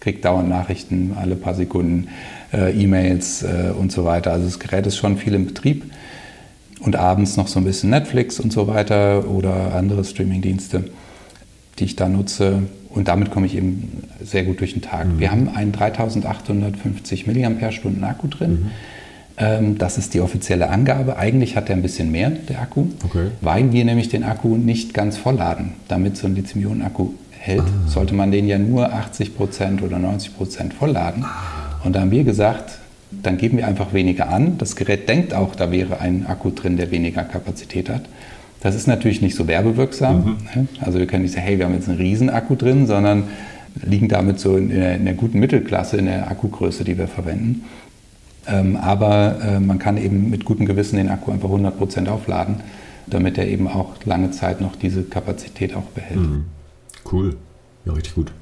kriege 0.00 0.20
dauernd 0.20 0.48
Nachrichten 0.48 1.14
alle 1.18 1.34
paar 1.34 1.54
Sekunden, 1.54 2.08
E-Mails 2.52 3.44
und 3.78 3.90
so 3.90 4.04
weiter. 4.04 4.32
Also 4.32 4.46
das 4.46 4.58
Gerät 4.60 4.86
ist 4.86 4.96
schon 4.96 5.18
viel 5.18 5.34
im 5.34 5.46
Betrieb. 5.46 5.82
Und 6.80 6.94
abends 6.94 7.36
noch 7.36 7.48
so 7.48 7.58
ein 7.58 7.64
bisschen 7.64 7.90
Netflix 7.90 8.38
und 8.38 8.52
so 8.52 8.68
weiter 8.68 9.28
oder 9.28 9.74
andere 9.74 10.04
Streamingdienste, 10.04 10.84
die 11.78 11.84
ich 11.84 11.96
da 11.96 12.08
nutze. 12.08 12.62
Und 12.90 13.08
damit 13.08 13.30
komme 13.30 13.46
ich 13.46 13.56
eben 13.56 14.04
sehr 14.22 14.44
gut 14.44 14.60
durch 14.60 14.72
den 14.72 14.82
Tag. 14.82 15.06
Mhm. 15.06 15.20
Wir 15.20 15.30
haben 15.30 15.48
einen 15.48 15.72
3850 15.72 17.26
mAh 17.26 18.08
Akku 18.08 18.28
drin. 18.28 18.50
Mhm. 18.50 18.70
Ähm, 19.38 19.78
das 19.78 19.98
ist 19.98 20.14
die 20.14 20.20
offizielle 20.20 20.68
Angabe. 20.68 21.16
Eigentlich 21.16 21.56
hat 21.56 21.68
er 21.68 21.76
ein 21.76 21.82
bisschen 21.82 22.10
mehr, 22.10 22.30
der 22.30 22.60
Akku, 22.60 22.86
okay. 23.04 23.28
weil 23.40 23.72
wir 23.72 23.84
nämlich 23.84 24.08
den 24.08 24.24
Akku 24.24 24.56
nicht 24.56 24.94
ganz 24.94 25.16
vollladen. 25.16 25.72
Damit 25.86 26.16
so 26.16 26.26
ein 26.26 26.34
Lithium-Ionen-Akku 26.34 27.10
hält, 27.38 27.60
ah. 27.60 27.88
sollte 27.88 28.14
man 28.14 28.32
den 28.32 28.48
ja 28.48 28.58
nur 28.58 28.92
80% 28.92 29.82
oder 29.82 29.96
90% 29.96 30.72
vollladen. 30.72 31.24
Ah. 31.24 31.80
Und 31.84 31.94
da 31.94 32.00
haben 32.00 32.10
wir 32.10 32.24
gesagt, 32.24 32.78
dann 33.10 33.38
geben 33.38 33.58
wir 33.58 33.66
einfach 33.66 33.92
weniger 33.92 34.28
an. 34.28 34.58
Das 34.58 34.74
Gerät 34.74 35.08
denkt 35.08 35.32
auch, 35.32 35.54
da 35.54 35.70
wäre 35.70 36.00
ein 36.00 36.26
Akku 36.26 36.50
drin, 36.50 36.76
der 36.76 36.90
weniger 36.90 37.22
Kapazität 37.22 37.88
hat. 37.88 38.02
Das 38.60 38.74
ist 38.74 38.86
natürlich 38.86 39.22
nicht 39.22 39.36
so 39.36 39.46
werbewirksam. 39.46 40.16
Mhm. 40.16 40.36
Ne? 40.54 40.68
Also 40.80 40.98
wir 40.98 41.06
können 41.06 41.22
nicht 41.22 41.34
sagen, 41.34 41.46
hey, 41.46 41.58
wir 41.58 41.66
haben 41.66 41.74
jetzt 41.74 41.88
einen 41.88 41.98
Riesenakku 41.98 42.56
drin, 42.56 42.86
sondern 42.86 43.24
liegen 43.82 44.08
damit 44.08 44.40
so 44.40 44.56
in 44.56 44.70
der, 44.70 44.96
in 44.96 45.04
der 45.04 45.14
guten 45.14 45.38
Mittelklasse, 45.38 45.96
in 45.96 46.06
der 46.06 46.30
Akkugröße, 46.30 46.84
die 46.84 46.98
wir 46.98 47.08
verwenden. 47.08 47.64
Ähm, 48.46 48.76
aber 48.76 49.36
äh, 49.42 49.60
man 49.60 49.78
kann 49.78 49.96
eben 49.96 50.30
mit 50.30 50.44
gutem 50.44 50.66
Gewissen 50.66 50.96
den 50.96 51.08
Akku 51.08 51.30
einfach 51.30 51.50
100% 51.50 52.08
aufladen, 52.08 52.56
damit 53.06 53.38
er 53.38 53.46
eben 53.46 53.68
auch 53.68 53.94
lange 54.04 54.30
Zeit 54.30 54.60
noch 54.60 54.74
diese 54.74 55.02
Kapazität 55.02 55.74
auch 55.76 55.84
behält. 55.94 56.20
Mhm. 56.20 56.44
Cool. 57.10 57.36
Ja, 57.84 57.92
richtig 57.92 58.14
gut. 58.14 58.32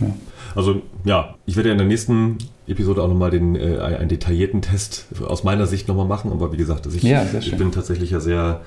Ja. 0.00 0.06
Also 0.54 0.82
ja, 1.04 1.34
ich 1.46 1.56
werde 1.56 1.68
ja 1.68 1.72
in 1.72 1.78
der 1.78 1.86
nächsten 1.86 2.38
Episode 2.66 3.02
auch 3.02 3.08
nochmal 3.08 3.30
den, 3.30 3.56
äh, 3.56 3.78
einen 3.78 4.08
detaillierten 4.08 4.62
Test 4.62 5.06
aus 5.26 5.44
meiner 5.44 5.66
Sicht 5.66 5.88
nochmal 5.88 6.06
machen. 6.06 6.32
Aber 6.32 6.52
wie 6.52 6.56
gesagt, 6.56 6.86
also 6.86 6.96
ich, 6.96 7.02
ja, 7.02 7.24
ich 7.38 7.56
bin 7.56 7.72
tatsächlich 7.72 8.10
ja 8.10 8.20
sehr 8.20 8.60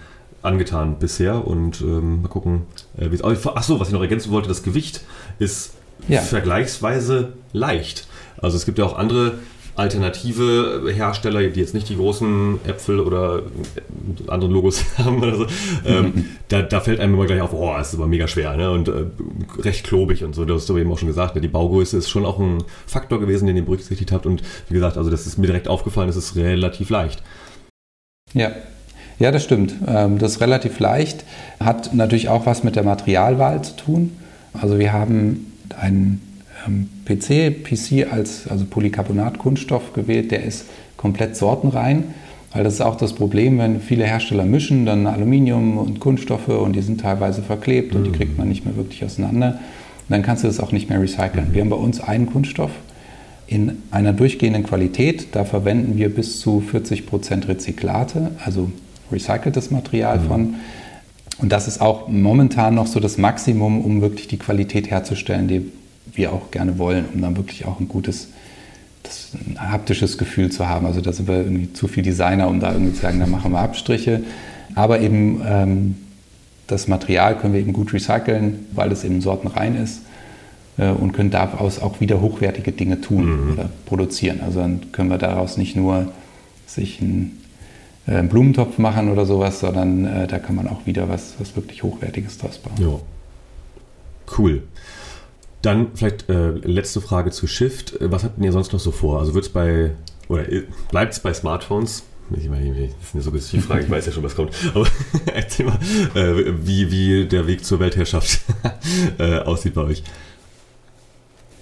angetan 0.44 1.00
bisher 1.00 1.48
und 1.48 1.82
ähm, 1.82 2.22
mal 2.22 2.28
gucken, 2.28 2.64
äh, 2.98 3.10
wie 3.10 3.16
es 3.16 3.22
aussieht. 3.22 3.48
Achso, 3.48 3.80
was 3.80 3.88
ich 3.88 3.94
noch 3.94 4.02
ergänzen 4.02 4.32
wollte, 4.32 4.50
das 4.50 4.64
Gewicht 4.64 5.02
ist 5.40 5.74
ja. 6.08 6.22
vergleichsweise 6.22 7.34
leicht. 7.54 8.08
Also 8.38 8.58
es 8.58 8.66
gibt 8.66 8.78
ja 8.78 8.86
auch 8.86 8.98
andere 8.98 9.40
alternative 9.76 10.84
Hersteller, 10.94 11.42
die 11.48 11.60
jetzt 11.60 11.74
nicht 11.74 11.90
die 11.90 11.96
großen 11.96 12.60
Äpfel 12.66 13.00
oder 13.00 13.40
äh, 13.40 14.30
andere 14.30 14.52
Logos 14.52 14.86
haben 14.98 15.18
oder 15.18 15.36
so, 15.36 15.48
ähm, 15.86 16.26
da, 16.50 16.62
da, 16.62 16.80
fällt 16.80 17.00
einem 17.00 17.16
immer 17.16 17.26
gleich 17.26 17.42
auf, 17.42 17.54
oh, 17.54 17.74
das 17.76 17.90
ist 17.90 17.96
aber 17.96 18.08
mega 18.08 18.28
schwer 18.28 18.56
ne? 18.56 18.70
und 18.70 18.88
äh, 18.88 19.06
recht 19.60 19.84
klobig 19.84 20.24
und 20.24 20.36
so. 20.36 20.46
Du 20.46 20.54
hast 20.54 20.70
du 20.70 20.78
eben 20.78 20.92
auch 20.92 21.00
schon 21.00 21.08
gesagt, 21.08 21.36
ne? 21.36 21.42
die 21.42 21.48
Baugröße 21.48 21.98
ist 21.98 22.10
schon 22.10 22.26
auch 22.26 22.40
ein 22.40 22.64
Faktor 22.86 23.20
gewesen, 23.20 23.48
den 23.48 23.56
ihr 23.56 23.66
berücksichtigt 23.66 24.12
habt 24.12 24.26
und 24.26 24.44
wie 24.70 24.76
gesagt, 24.76 24.98
also 24.98 25.10
das 25.10 25.26
ist 25.26 25.38
mir 25.40 25.48
direkt 25.48 25.68
aufgefallen, 25.68 26.10
es 26.10 26.18
ist 26.18 26.36
relativ 26.36 26.90
leicht. 26.90 27.24
Ja, 28.34 28.52
Ja, 29.24 29.32
das 29.32 29.46
stimmt. 29.46 29.76
Ähm, 29.88 30.18
das 30.18 30.34
ist 30.34 30.42
relativ 30.42 30.80
leicht. 30.80 31.24
Hat 31.62 31.94
natürlich 31.94 32.28
auch 32.28 32.46
was 32.46 32.66
mit 32.66 32.76
der 32.76 32.84
Materialwahl 32.84 33.62
zu 33.62 33.74
tun. 33.78 34.12
Also 34.52 34.80
wir 34.80 34.92
haben 34.92 35.54
einen 35.80 36.22
ähm, 36.68 36.90
PC, 37.06 37.64
PC 37.64 38.12
als 38.12 38.50
also 38.50 38.66
Polycarbonat-Kunststoff 38.66 39.94
gewählt, 39.94 40.32
der 40.32 40.44
ist 40.44 40.66
komplett 40.98 41.38
sortenrein. 41.38 42.14
Weil 42.52 42.66
das 42.66 42.74
ist 42.74 42.82
auch 42.82 42.98
das 42.98 43.14
Problem, 43.14 43.60
wenn 43.60 43.80
viele 43.80 44.04
Hersteller 44.04 44.44
mischen, 44.44 44.86
dann 44.86 45.08
Aluminium 45.08 45.78
und 45.78 46.02
Kunststoffe 46.02 46.50
und 46.50 46.74
die 46.74 46.82
sind 46.82 47.00
teilweise 47.00 47.42
verklebt 47.42 47.94
mhm. 47.94 48.00
und 48.00 48.04
die 48.04 48.10
mhm. 48.10 48.16
kriegt 48.16 48.38
man 48.38 48.50
nicht 48.50 48.66
mehr 48.66 48.76
wirklich 48.76 49.06
auseinander. 49.06 49.52
Und 49.52 50.10
dann 50.10 50.22
kannst 50.22 50.44
du 50.44 50.48
das 50.50 50.60
auch 50.60 50.74
nicht 50.74 50.90
mehr 50.90 51.00
recyceln. 51.00 51.48
Mhm. 51.48 51.54
Wir 51.54 51.62
haben 51.62 51.70
bei 51.70 51.78
uns 51.78 52.02
einen 52.02 52.26
Kunststoff 52.26 52.72
in 53.48 53.78
einer 53.90 54.12
durchgehenden 54.12 54.64
Qualität. 54.64 55.28
Da 55.32 55.46
verwenden 55.46 55.98
wir 55.98 56.14
bis 56.14 56.42
zu 56.42 56.60
40 56.60 57.06
Prozent 57.06 57.48
Rezyklate, 57.48 58.32
also 58.44 58.70
recyceltes 59.12 59.72
Material 59.72 60.20
mhm. 60.20 60.28
von. 60.28 60.56
Und 61.40 61.52
das 61.52 61.68
ist 61.68 61.82
auch 61.82 62.08
momentan 62.08 62.76
noch 62.76 62.88
so 62.88 63.00
das 63.00 63.18
Maximum, 63.18 63.82
um 63.82 64.02
wirklich 64.02 64.28
die 64.28 64.38
Qualität 64.38 64.90
herzustellen, 64.90 65.48
die 65.48 65.72
wir 66.14 66.32
auch 66.32 66.52
gerne 66.52 66.78
wollen, 66.78 67.06
um 67.14 67.22
dann 67.22 67.36
wirklich 67.36 67.66
auch 67.66 67.80
ein 67.80 67.88
gutes 67.88 68.30
das, 69.04 69.32
ein 69.34 69.72
haptisches 69.72 70.18
Gefühl 70.18 70.52
zu 70.52 70.68
haben. 70.68 70.86
Also 70.86 71.02
da 71.02 71.12
sind 71.12 71.28
wir 71.28 71.36
irgendwie 71.36 71.74
zu 71.74 71.88
viel 71.88 72.04
Designer, 72.04 72.48
um 72.48 72.60
da 72.60 72.72
irgendwie 72.72 72.94
zu 72.94 73.02
sagen, 73.02 73.20
da 73.20 73.28
machen 73.28 73.52
wir 73.52 73.60
Abstriche. 73.60 74.24
Aber 74.76 75.02
eben 75.02 75.42
ähm, 75.46 75.96
das 76.68 76.88
Material 76.88 77.38
können 77.38 77.54
wir 77.54 77.60
eben 77.60 77.74
gut 77.74 77.94
recyceln, 77.94 78.66
weil 78.72 78.92
es 78.92 79.04
eben 79.04 79.22
sortenrein 79.22 79.76
ist 79.76 80.02
äh, 80.78 80.90
und 80.90 81.12
können 81.12 81.30
daraus 81.30 81.80
auch 81.80 82.00
wieder 82.00 82.22
hochwertige 82.22 82.72
Dinge 82.72 83.02
tun 83.02 83.46
mhm. 83.46 83.54
oder 83.54 83.70
produzieren. 83.86 84.40
Also 84.42 84.60
dann 84.60 84.92
können 84.92 85.10
wir 85.10 85.18
daraus 85.18 85.58
nicht 85.58 85.76
nur 85.76 86.12
sich 86.66 87.02
äh, 87.02 87.06
einen 88.06 88.30
Blumentopf 88.30 88.78
machen 88.78 89.10
oder 89.10 89.26
sowas, 89.26 89.60
sondern 89.60 90.06
äh, 90.06 90.28
da 90.28 90.40
kann 90.40 90.56
man 90.56 90.68
auch 90.68 90.86
wieder 90.86 91.08
was, 91.10 91.36
was 91.40 91.56
wirklich 91.56 91.84
Hochwertiges 91.84 92.38
draus 92.38 92.58
bauen. 92.58 92.76
Ja. 92.78 93.00
Cool. 94.38 94.64
Dann 95.62 95.88
vielleicht 95.96 96.30
äh, 96.30 96.50
letzte 96.52 97.00
Frage 97.00 97.32
zu 97.32 97.48
Shift. 97.48 98.00
Äh, 98.02 98.12
was 98.12 98.24
habt 98.24 98.44
ihr 98.44 98.52
sonst 98.52 98.74
noch 98.74 98.80
so 98.80 98.92
vor? 98.92 99.20
Also 99.20 99.34
wird 99.34 99.46
es 99.46 99.52
bei, 99.52 99.92
oder 100.28 100.44
bleibt 100.92 101.14
es 101.14 101.20
bei 101.20 101.34
Smartphones? 101.34 102.04
Ich 102.38 102.50
meine, 102.50 102.90
das 103.14 103.26
ist 103.26 103.28
eine 103.28 103.40
die 103.40 103.60
Frage, 103.60 103.84
ich 103.84 103.90
weiß 103.90 104.06
ja 104.06 104.12
schon, 104.12 104.24
was 104.24 104.36
kommt. 104.36 104.54
Aber 104.74 104.88
erzähl 105.34 105.66
mal, 105.66 105.78
äh, 106.16 106.54
wie, 106.66 106.90
wie 106.92 107.26
der 107.26 107.48
Weg 107.48 107.64
zur 107.64 107.80
Weltherrschaft 107.80 108.42
äh, 109.18 109.40
aussieht 109.40 109.76
bei 109.76 109.82
euch. 109.82 110.04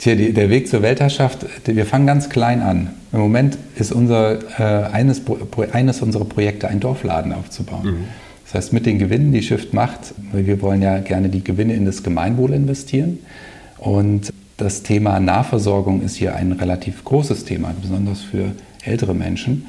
Tja, 0.01 0.15
die, 0.15 0.33
der 0.33 0.49
Weg 0.49 0.67
zur 0.67 0.81
Weltherrschaft, 0.81 1.45
wir 1.63 1.85
fangen 1.85 2.07
ganz 2.07 2.27
klein 2.29 2.63
an. 2.63 2.89
Im 3.13 3.19
Moment 3.19 3.59
ist 3.75 3.91
unser, 3.91 4.39
äh, 4.59 4.91
eines, 4.91 5.21
eines 5.73 6.01
unserer 6.01 6.25
Projekte, 6.25 6.67
ein 6.69 6.79
Dorfladen 6.79 7.31
aufzubauen. 7.33 7.85
Mhm. 7.85 8.03
Das 8.45 8.55
heißt, 8.55 8.73
mit 8.73 8.87
den 8.87 8.97
Gewinnen, 8.97 9.31
die 9.31 9.43
Shift 9.43 9.75
macht, 9.75 10.15
weil 10.31 10.47
wir 10.47 10.59
wollen 10.63 10.81
ja 10.81 10.97
gerne 10.97 11.29
die 11.29 11.43
Gewinne 11.43 11.75
in 11.75 11.85
das 11.85 12.01
Gemeinwohl 12.01 12.51
investieren. 12.53 13.19
Und 13.77 14.33
das 14.57 14.81
Thema 14.81 15.19
Nahversorgung 15.19 16.01
ist 16.01 16.15
hier 16.15 16.35
ein 16.35 16.53
relativ 16.53 17.05
großes 17.05 17.45
Thema, 17.45 17.71
besonders 17.79 18.21
für 18.21 18.53
ältere 18.83 19.13
Menschen. 19.13 19.67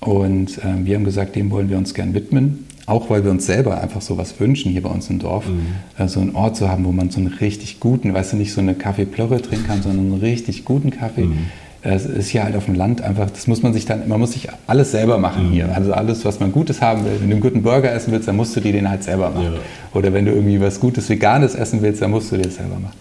Und 0.00 0.56
äh, 0.56 0.62
wir 0.84 0.96
haben 0.96 1.04
gesagt, 1.04 1.36
dem 1.36 1.50
wollen 1.50 1.68
wir 1.68 1.76
uns 1.76 1.92
gern 1.92 2.14
widmen. 2.14 2.64
Auch 2.86 3.10
weil 3.10 3.24
wir 3.24 3.32
uns 3.32 3.46
selber 3.46 3.80
einfach 3.80 4.00
so 4.00 4.16
was 4.16 4.38
wünschen 4.38 4.70
hier 4.70 4.82
bei 4.82 4.88
uns 4.88 5.10
im 5.10 5.18
Dorf. 5.18 5.46
Mhm. 5.48 5.66
Äh, 5.98 6.08
so 6.08 6.20
einen 6.20 6.36
Ort 6.36 6.56
zu 6.56 6.68
haben, 6.68 6.84
wo 6.84 6.92
man 6.92 7.10
so 7.10 7.18
einen 7.18 7.26
richtig 7.26 7.80
guten, 7.80 8.14
weißt 8.14 8.32
du, 8.32 8.36
nicht 8.36 8.52
so 8.52 8.60
eine 8.60 8.74
Kaffeeplörre 8.74 9.42
trinken 9.42 9.66
kann, 9.66 9.82
sondern 9.82 10.12
einen 10.12 10.20
richtig 10.20 10.64
guten 10.64 10.90
Kaffee. 10.90 11.24
Mhm. 11.24 11.46
Es 11.82 12.04
ist 12.04 12.28
hier 12.28 12.42
halt 12.42 12.56
auf 12.56 12.64
dem 12.64 12.74
Land 12.74 13.00
einfach, 13.00 13.30
das 13.30 13.46
muss 13.46 13.62
man 13.62 13.72
sich 13.72 13.86
dann, 13.86 14.08
man 14.08 14.18
muss 14.18 14.32
sich 14.32 14.48
alles 14.66 14.90
selber 14.92 15.18
machen 15.18 15.48
mhm. 15.48 15.52
hier. 15.52 15.74
Also 15.74 15.92
alles, 15.92 16.24
was 16.24 16.40
man 16.40 16.52
Gutes 16.52 16.80
haben 16.80 17.04
will. 17.04 17.12
Wenn 17.20 17.28
du 17.28 17.34
einen 17.34 17.42
guten 17.42 17.62
Burger 17.62 17.92
essen 17.92 18.12
willst, 18.12 18.28
dann 18.28 18.36
musst 18.36 18.56
du 18.56 18.60
dir 18.60 18.72
den 18.72 18.88
halt 18.88 19.04
selber 19.04 19.30
machen. 19.30 19.54
Ja. 19.54 19.60
Oder 19.92 20.12
wenn 20.12 20.24
du 20.24 20.32
irgendwie 20.32 20.60
was 20.60 20.80
Gutes 20.80 21.08
Veganes 21.08 21.54
essen 21.54 21.82
willst, 21.82 22.02
dann 22.02 22.10
musst 22.12 22.30
du 22.32 22.36
dir 22.36 22.42
das 22.42 22.56
selber 22.56 22.76
machen. 22.76 22.96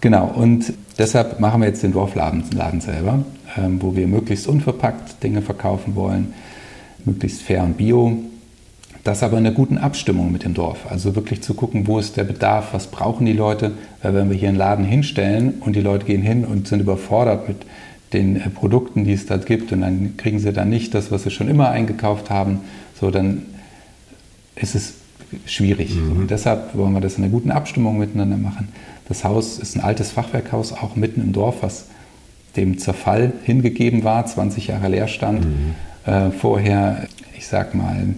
Genau, 0.00 0.26
und 0.34 0.72
deshalb 0.98 1.40
machen 1.40 1.60
wir 1.60 1.68
jetzt 1.68 1.82
den 1.82 1.92
Dorfladen 1.92 2.44
Laden 2.54 2.80
selber, 2.80 3.22
ähm, 3.58 3.82
wo 3.82 3.94
wir 3.94 4.06
möglichst 4.06 4.46
unverpackt 4.46 5.22
Dinge 5.22 5.42
verkaufen 5.42 5.94
wollen, 5.94 6.32
möglichst 7.04 7.42
fair 7.42 7.64
und 7.64 7.76
bio. 7.76 8.16
Das 9.04 9.22
aber 9.22 9.38
in 9.38 9.46
einer 9.46 9.54
guten 9.54 9.78
Abstimmung 9.78 10.30
mit 10.30 10.44
dem 10.44 10.52
Dorf. 10.52 10.90
Also 10.90 11.14
wirklich 11.14 11.42
zu 11.42 11.54
gucken, 11.54 11.86
wo 11.86 11.98
ist 11.98 12.16
der 12.16 12.24
Bedarf, 12.24 12.72
was 12.72 12.88
brauchen 12.88 13.24
die 13.24 13.32
Leute. 13.32 13.72
Weil 14.02 14.14
wenn 14.14 14.30
wir 14.30 14.36
hier 14.36 14.50
einen 14.50 14.58
Laden 14.58 14.84
hinstellen 14.84 15.54
und 15.60 15.74
die 15.74 15.80
Leute 15.80 16.04
gehen 16.04 16.22
hin 16.22 16.44
und 16.44 16.68
sind 16.68 16.80
überfordert 16.80 17.48
mit 17.48 17.58
den 18.12 18.36
äh, 18.36 18.50
Produkten, 18.50 19.04
die 19.04 19.12
es 19.12 19.26
da 19.26 19.36
gibt 19.36 19.72
und 19.72 19.80
dann 19.80 20.16
kriegen 20.16 20.38
sie 20.38 20.52
dann 20.52 20.68
nicht 20.68 20.94
das, 20.94 21.10
was 21.10 21.22
sie 21.22 21.30
schon 21.30 21.48
immer 21.48 21.70
eingekauft 21.70 22.30
haben, 22.30 22.60
so 23.00 23.10
dann 23.10 23.42
ist 24.56 24.74
es 24.74 24.94
schwierig. 25.46 25.94
Mhm. 25.94 26.22
Und 26.22 26.30
deshalb 26.30 26.76
wollen 26.76 26.92
wir 26.92 27.00
das 27.00 27.16
in 27.16 27.24
einer 27.24 27.32
guten 27.32 27.50
Abstimmung 27.50 27.98
miteinander 27.98 28.36
machen. 28.36 28.68
Das 29.08 29.24
Haus 29.24 29.58
ist 29.58 29.76
ein 29.76 29.80
altes 29.80 30.10
Fachwerkhaus, 30.10 30.72
auch 30.72 30.96
mitten 30.96 31.20
im 31.20 31.32
Dorf, 31.32 31.62
was 31.62 31.86
dem 32.56 32.78
Zerfall 32.78 33.32
hingegeben 33.44 34.04
war, 34.04 34.26
20 34.26 34.68
Jahre 34.68 34.88
Leerstand. 34.88 35.44
Mhm. 35.44 36.12
Äh, 36.12 36.30
vorher, 36.32 37.06
ich 37.36 37.46
sag 37.46 37.74
mal, 37.74 38.14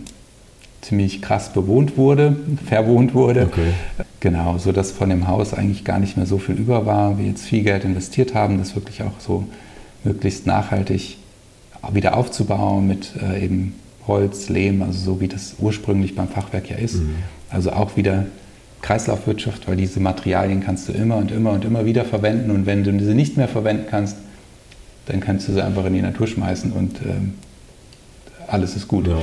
ziemlich 0.82 1.22
krass 1.22 1.52
bewohnt 1.52 1.96
wurde, 1.96 2.36
verwohnt 2.66 3.14
wurde. 3.14 3.46
Okay. 3.46 3.72
Genau, 4.20 4.58
so 4.58 4.72
dass 4.72 4.90
von 4.90 5.08
dem 5.08 5.28
Haus 5.28 5.54
eigentlich 5.54 5.84
gar 5.84 5.98
nicht 5.98 6.16
mehr 6.16 6.26
so 6.26 6.38
viel 6.38 6.56
über 6.56 6.84
war. 6.86 7.18
Wir 7.18 7.26
jetzt 7.26 7.44
viel 7.44 7.62
Geld 7.62 7.84
investiert 7.84 8.34
haben, 8.34 8.58
das 8.58 8.74
wirklich 8.74 9.02
auch 9.02 9.18
so 9.20 9.44
möglichst 10.04 10.46
nachhaltig 10.46 11.18
wieder 11.92 12.16
aufzubauen 12.16 12.86
mit 12.86 13.12
äh, 13.20 13.44
eben 13.44 13.74
Holz, 14.06 14.48
Lehm, 14.48 14.82
also 14.82 14.98
so 14.98 15.20
wie 15.20 15.28
das 15.28 15.56
ursprünglich 15.58 16.14
beim 16.14 16.28
Fachwerk 16.28 16.68
ja 16.70 16.76
ist. 16.76 16.96
Mhm. 16.96 17.16
Also 17.50 17.72
auch 17.72 17.96
wieder 17.96 18.26
Kreislaufwirtschaft, 18.82 19.68
weil 19.68 19.76
diese 19.76 20.00
Materialien 20.00 20.60
kannst 20.60 20.88
du 20.88 20.92
immer 20.92 21.16
und 21.16 21.30
immer 21.30 21.52
und 21.52 21.64
immer 21.64 21.84
wieder 21.84 22.04
verwenden 22.04 22.50
und 22.50 22.66
wenn 22.66 22.82
du 22.82 23.04
sie 23.04 23.14
nicht 23.14 23.36
mehr 23.36 23.48
verwenden 23.48 23.86
kannst, 23.88 24.16
dann 25.06 25.20
kannst 25.20 25.48
du 25.48 25.52
sie 25.52 25.64
einfach 25.64 25.84
in 25.84 25.94
die 25.94 26.02
Natur 26.02 26.26
schmeißen 26.26 26.72
und 26.72 27.00
ähm, 27.02 27.34
alles 28.48 28.76
ist 28.76 28.88
gut. 28.88 29.06
Ja. 29.06 29.18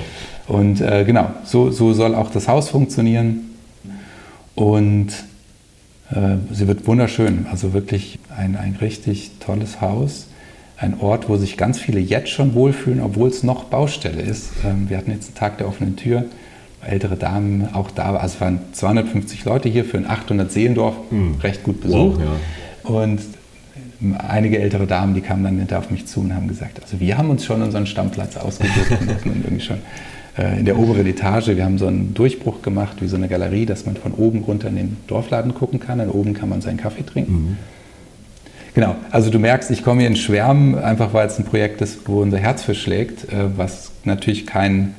Und 0.50 0.82
äh, 0.82 1.06
genau, 1.06 1.30
so, 1.45 1.70
so 1.70 1.93
soll 1.93 2.16
auch 2.16 2.32
das 2.32 2.47
Haus 2.47 2.70
funktionieren 2.70 3.52
und 4.56 5.10
äh, 6.10 6.38
sie 6.52 6.68
wird 6.68 6.88
wunderschön, 6.88 7.45
also 7.52 7.74
wirklich 7.74 8.18
ein, 8.36 8.56
ein 8.56 8.76
richtig 8.82 9.34
tolles 9.39 9.80
Haus. 9.80 10.26
Ein 10.76 11.00
Ort, 11.02 11.30
wo 11.30 11.36
sich 11.36 11.56
ganz 11.56 11.78
viele 11.78 12.00
jetzt 12.00 12.30
schon 12.30 12.56
wohlfühlen, 12.56 13.00
obwohl 13.00 13.30
es 13.30 13.43
noch 13.43 13.66
Baustelle 13.66 14.24
ist. 14.24 14.50
Ähm, 14.66 14.89
wir 14.89 14.97
hatten 14.97 15.12
jetzt 15.12 15.28
einen 15.28 15.36
Tag 15.36 15.60
der 15.60 15.68
offenen 15.68 15.97
Tür 15.97 16.26
ältere 16.82 17.16
Damen 17.16 17.70
auch 17.74 17.91
da. 17.91 18.16
Also 18.16 18.36
es 18.36 18.41
waren 18.41 18.60
250 18.72 19.45
Leute 19.45 19.70
hier 19.70 19.86
für 19.86 19.97
ein 19.97 20.10
800 20.10 20.52
Seelendorf, 20.52 20.95
mhm. 21.12 21.36
recht 21.43 21.62
gut 21.62 21.82
besucht. 21.82 22.20
Wow, 22.20 22.24
ja. 22.86 22.89
Und 22.89 23.22
einige 24.18 24.58
ältere 24.58 24.88
Damen, 24.88 25.14
die 25.14 25.22
kamen 25.22 25.43
dann 25.43 25.60
hinterher 25.60 25.84
auf 25.84 25.91
mich 25.91 26.08
zu 26.08 26.22
und 26.22 26.34
haben 26.34 26.47
gesagt, 26.47 26.82
also 26.82 27.00
wir 27.00 27.20
haben 27.20 27.30
uns 27.30 27.45
schon 27.45 27.62
unseren 27.62 27.86
Stammplatz 27.86 28.36
ausgesucht 28.36 28.91
und 29.00 29.10
hatten 29.10 29.30
irgendwie 29.43 29.64
schon 29.64 29.78
in 30.38 30.66
der 30.66 30.78
oberen 30.78 31.06
Etage, 31.06 31.48
wir 31.48 31.66
haben 31.66 31.78
so 31.78 31.88
einen 31.88 32.14
Durchbruch 32.14 32.62
gemacht, 32.62 32.98
wie 33.02 33.08
so 33.08 33.18
eine 33.18 33.28
Galerie, 33.28 33.66
dass 33.66 33.86
man 33.86 33.96
von 33.96 34.14
oben 34.14 34.44
runter 34.44 34.70
in 34.70 34.76
den 34.76 34.98
Dorfladen 35.08 35.54
gucken 35.54 35.80
kann. 35.80 36.00
Und 36.00 36.10
oben 36.10 36.34
kann 36.34 36.50
man 36.50 36.62
seinen 36.62 36.78
Kaffee 36.78 37.06
trinken. 37.06 37.34
Mhm. 37.34 37.58
Genau, 38.74 38.96
also 39.12 39.30
du 39.30 39.40
merkst, 39.40 39.72
ich 39.72 39.84
komme 39.84 40.02
hier 40.02 40.10
in 40.10 40.16
Schwärmen, 40.16 40.78
einfach 40.78 41.14
weil 41.14 41.28
es 41.28 41.38
ein 41.40 41.46
Projekt 41.46 41.82
ist, 41.82 42.08
wo 42.08 42.22
unser 42.22 42.38
Herz 42.38 42.64
verschlägt, 42.64 43.26
äh, 43.34 43.58
was 43.58 43.92
natürlich 44.06 44.46
kein 44.46 44.96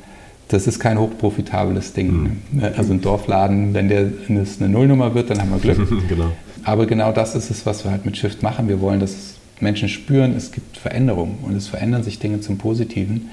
das 0.48 0.66
ist 0.66 0.80
kein 0.80 0.98
hochprofitables 0.98 1.92
Ding. 1.92 2.38
Mhm. 2.50 2.64
Also 2.76 2.92
ein 2.92 3.00
Dorfladen, 3.00 3.72
wenn 3.72 3.88
der 3.88 4.10
wenn 4.26 4.36
es 4.36 4.60
eine 4.60 4.68
Nullnummer 4.68 5.14
wird, 5.14 5.30
dann 5.30 5.40
haben 5.40 5.50
wir 5.50 5.58
Glück. 5.58 5.78
genau. 6.08 6.32
Aber 6.64 6.86
genau 6.86 7.12
das 7.12 7.34
ist 7.34 7.50
es, 7.50 7.64
was 7.66 7.84
wir 7.84 7.92
halt 7.92 8.04
mit 8.04 8.16
Shift 8.16 8.42
machen. 8.42 8.68
Wir 8.68 8.80
wollen, 8.80 9.00
dass 9.00 9.34
Menschen 9.60 9.88
spüren, 9.88 10.34
es 10.36 10.52
gibt 10.52 10.76
Veränderungen 10.76 11.38
und 11.42 11.54
es 11.54 11.68
verändern 11.68 12.02
sich 12.02 12.18
Dinge 12.18 12.40
zum 12.40 12.58
Positiven. 12.58 13.30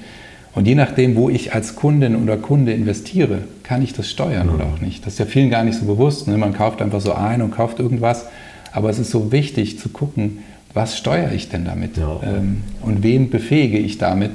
Und 0.58 0.66
je 0.66 0.74
nachdem, 0.74 1.14
wo 1.14 1.30
ich 1.30 1.54
als 1.54 1.76
Kundin 1.76 2.16
oder 2.16 2.36
Kunde 2.36 2.72
investiere, 2.72 3.42
kann 3.62 3.80
ich 3.80 3.92
das 3.92 4.10
steuern 4.10 4.48
mhm. 4.48 4.54
oder 4.54 4.64
auch 4.64 4.80
nicht. 4.80 5.06
Das 5.06 5.12
ist 5.12 5.20
ja 5.20 5.24
vielen 5.24 5.50
gar 5.50 5.62
nicht 5.62 5.78
so 5.78 5.86
bewusst. 5.86 6.26
Ne? 6.26 6.36
Man 6.36 6.52
kauft 6.52 6.82
einfach 6.82 7.00
so 7.00 7.12
ein 7.12 7.42
und 7.42 7.52
kauft 7.52 7.78
irgendwas. 7.78 8.26
Aber 8.72 8.90
es 8.90 8.98
ist 8.98 9.12
so 9.12 9.30
wichtig 9.30 9.78
zu 9.78 9.88
gucken, 9.88 10.38
was 10.74 10.98
steuere 10.98 11.30
ich 11.30 11.48
denn 11.48 11.64
damit? 11.64 11.96
Ja. 11.96 12.20
Ähm, 12.24 12.64
und 12.82 13.04
wen 13.04 13.30
befähige 13.30 13.78
ich 13.78 13.98
damit, 13.98 14.32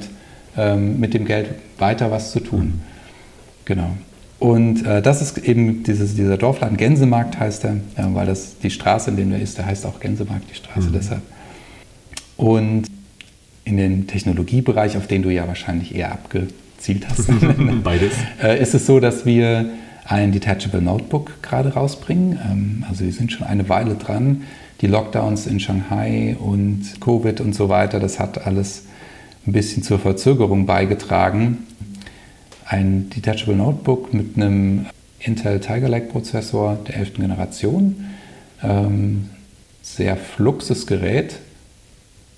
ähm, 0.56 0.98
mit 0.98 1.12
dem 1.12 1.26
Geld 1.26 1.50
weiter 1.76 2.10
was 2.10 2.32
zu 2.32 2.40
tun. 2.40 2.64
Mhm. 2.64 2.80
Genau. 3.66 3.90
Und 4.38 4.86
äh, 4.86 5.02
das 5.02 5.20
ist 5.20 5.36
eben 5.36 5.82
dieses, 5.82 6.14
dieser 6.14 6.38
Dorfladen, 6.38 6.78
Gänsemarkt 6.78 7.38
heißt 7.38 7.64
er, 7.64 7.76
ja, 7.98 8.14
weil 8.14 8.24
das 8.24 8.58
die 8.60 8.70
Straße, 8.70 9.10
in 9.10 9.16
der 9.28 9.36
er 9.36 9.42
ist, 9.42 9.58
der 9.58 9.66
heißt 9.66 9.84
auch 9.84 10.00
Gänsemarkt, 10.00 10.50
die 10.50 10.56
Straße 10.56 10.88
mhm. 10.88 10.92
deshalb. 10.94 11.22
Und 12.38 12.86
in 13.64 13.76
den 13.76 14.06
Technologiebereich, 14.06 14.96
auf 14.96 15.06
den 15.06 15.22
du 15.22 15.30
ja 15.30 15.46
wahrscheinlich 15.48 15.94
eher 15.94 16.12
abgezielt 16.12 17.08
hast, 17.08 17.28
Beides. 17.82 18.12
Äh, 18.42 18.60
ist 18.60 18.74
es 18.74 18.86
so, 18.86 19.00
dass 19.00 19.24
wir 19.24 19.70
ein 20.06 20.32
Detachable 20.32 20.82
Notebook 20.82 21.42
gerade 21.42 21.74
rausbringen. 21.74 22.38
Ähm, 22.44 22.84
also 22.88 23.04
wir 23.04 23.12
sind 23.12 23.32
schon 23.32 23.46
eine 23.46 23.68
Weile 23.68 23.94
dran. 23.94 24.42
Die 24.80 24.86
Lockdowns 24.86 25.46
in 25.46 25.60
Shanghai 25.60 26.36
und 26.38 27.00
Covid 27.00 27.40
und 27.40 27.54
so 27.54 27.68
weiter, 27.68 28.00
das 28.00 28.20
hat 28.20 28.46
alles 28.46 28.84
ein 29.46 29.52
bisschen 29.52 29.82
zur 29.82 29.98
Verzögerung 29.98 30.66
beigetragen. 30.66 31.58
ein 32.66 33.10
Detachable 33.10 33.56
Notebook 33.56 34.12
mit 34.12 34.36
einem 34.36 34.86
Intel 35.20 35.60
Tiger 35.60 35.88
Lake 35.88 36.08
Prozessor 36.08 36.78
der 36.86 36.96
11. 36.96 37.14
Generation. 37.14 38.04
Ähm, 38.62 39.30
sehr 39.82 40.16
fluxes 40.16 40.86
Gerät, 40.86 41.38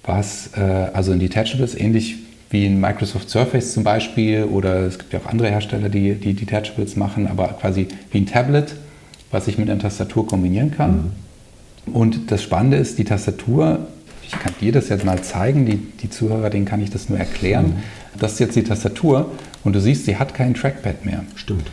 was 0.07 0.51
äh, 0.57 0.61
also 0.61 1.13
ein 1.13 1.19
Detachable 1.19 1.65
ist, 1.65 1.79
ähnlich 1.79 2.17
wie 2.51 2.67
ein 2.67 2.81
Microsoft 2.81 3.29
Surface 3.29 3.73
zum 3.73 3.85
Beispiel 3.85 4.45
oder 4.45 4.81
es 4.87 4.99
gibt 4.99 5.13
ja 5.13 5.19
auch 5.21 5.27
andere 5.27 5.51
Hersteller, 5.51 5.89
die, 5.89 6.15
die 6.15 6.35
Detachables 6.35 6.97
machen, 6.97 7.27
aber 7.27 7.49
quasi 7.49 7.89
wie 8.13 8.19
ein 8.19 8.27
Tablet, 8.27 8.77
was 9.31 9.49
ich 9.49 9.59
mit 9.59 9.69
einer 9.69 9.81
Tastatur 9.81 10.27
kombinieren 10.27 10.71
kann. 10.71 11.13
Mhm. 11.87 11.95
Und 11.95 12.31
das 12.31 12.43
Spannende 12.43 12.77
ist, 12.77 12.99
die 12.99 13.05
Tastatur, 13.05 13.87
ich 14.25 14.33
kann 14.33 14.55
dir 14.61 14.73
das 14.73 14.89
jetzt 14.89 15.05
mal 15.05 15.23
zeigen, 15.23 15.67
die, 15.67 15.77
die 15.77 16.11
Zuhörer, 16.11 16.51
denen 16.51 16.65
kann 16.65 16.81
ich 16.81 16.91
das 16.91 17.09
nur 17.09 17.19
erklären. 17.19 17.67
Mhm. 17.67 18.19
Das 18.19 18.35
ist 18.35 18.39
jetzt 18.39 18.57
die 18.57 18.65
Tastatur 18.65 19.31
und 19.65 19.75
du 19.75 19.81
siehst, 19.81 20.05
sie 20.05 20.17
hat 20.17 20.35
kein 20.35 20.55
Trackpad 20.55 21.05
mehr. 21.05 21.25
Stimmt. 21.35 21.71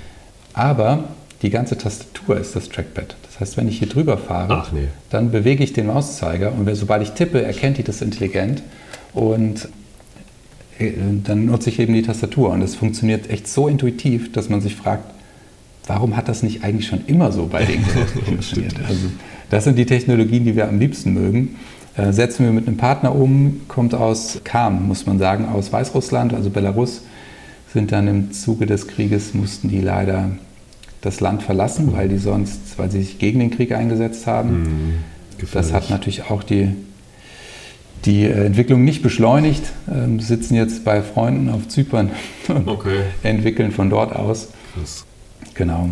Aber 0.53 1.05
die 1.41 1.49
ganze 1.49 1.77
Tastatur 1.77 2.37
ist 2.37 2.55
das 2.55 2.69
Trackpad. 2.69 3.15
Das 3.33 3.41
heißt, 3.41 3.57
wenn 3.57 3.67
ich 3.67 3.79
hier 3.79 3.89
drüber 3.89 4.17
fahre, 4.17 4.67
nee. 4.73 4.89
dann 5.09 5.31
bewege 5.31 5.63
ich 5.63 5.73
den 5.73 5.87
Mauszeiger 5.87 6.53
und 6.53 6.69
sobald 6.75 7.01
ich 7.01 7.11
tippe, 7.11 7.41
erkennt 7.41 7.79
die 7.79 7.83
das 7.83 8.01
intelligent 8.01 8.61
und 9.13 9.67
äh, 10.77 10.91
dann 11.23 11.47
nutze 11.47 11.69
ich 11.69 11.79
eben 11.79 11.93
die 11.93 12.03
Tastatur. 12.03 12.51
Und 12.51 12.61
es 12.61 12.75
funktioniert 12.75 13.29
echt 13.31 13.47
so 13.47 13.67
intuitiv, 13.67 14.31
dass 14.31 14.49
man 14.49 14.61
sich 14.61 14.75
fragt, 14.75 15.05
warum 15.87 16.15
hat 16.15 16.29
das 16.29 16.43
nicht 16.43 16.63
eigentlich 16.63 16.87
schon 16.87 17.05
immer 17.07 17.31
so 17.31 17.47
bei 17.47 17.65
den 17.65 17.83
Geräten 17.87 18.21
funktioniert? 18.23 18.75
Also, 18.87 19.07
das 19.49 19.63
sind 19.63 19.77
die 19.77 19.85
Technologien, 19.85 20.45
die 20.45 20.55
wir 20.55 20.67
am 20.67 20.79
liebsten 20.79 21.13
mögen. 21.13 21.55
Äh, 21.95 22.11
setzen 22.11 22.45
wir 22.45 22.51
mit 22.51 22.67
einem 22.67 22.77
Partner 22.77 23.15
um, 23.15 23.61
kommt 23.67 23.95
aus, 23.95 24.41
kam, 24.43 24.87
muss 24.87 25.05
man 25.05 25.17
sagen, 25.17 25.47
aus 25.47 25.71
Weißrussland, 25.71 26.33
also 26.33 26.49
Belarus, 26.49 27.03
sind 27.71 27.91
dann 27.91 28.07
im 28.07 28.31
Zuge 28.31 28.67
des 28.67 28.87
Krieges, 28.87 29.33
mussten 29.33 29.69
die 29.69 29.81
leider 29.81 30.31
das 31.03 31.19
Land 31.19 31.43
verlassen, 31.43 31.93
weil 31.93 32.09
die 32.09 32.17
sonst, 32.17 32.77
weil 32.77 32.89
sie 32.89 33.03
sich 33.03 33.19
gegen 33.19 33.39
den 33.39 33.51
Krieg 33.51 33.73
eingesetzt 33.73 34.25
haben. 34.25 34.63
Mhm, 34.63 34.93
das 35.53 35.73
hat 35.73 35.89
natürlich 35.89 36.31
auch 36.31 36.41
die 36.41 36.73
die 38.05 38.25
äh, 38.25 38.45
Entwicklung 38.45 38.83
nicht 38.83 39.01
beschleunigt, 39.01 39.63
ähm, 39.89 40.19
sitzen 40.19 40.55
jetzt 40.55 40.83
bei 40.83 41.01
Freunden 41.01 41.49
auf 41.49 41.67
Zypern 41.67 42.11
und 42.47 42.67
okay. 42.67 43.01
entwickeln 43.23 43.71
von 43.71 43.89
dort 43.89 44.15
aus. 44.15 44.49
Krass. 44.73 45.05
Genau. 45.53 45.89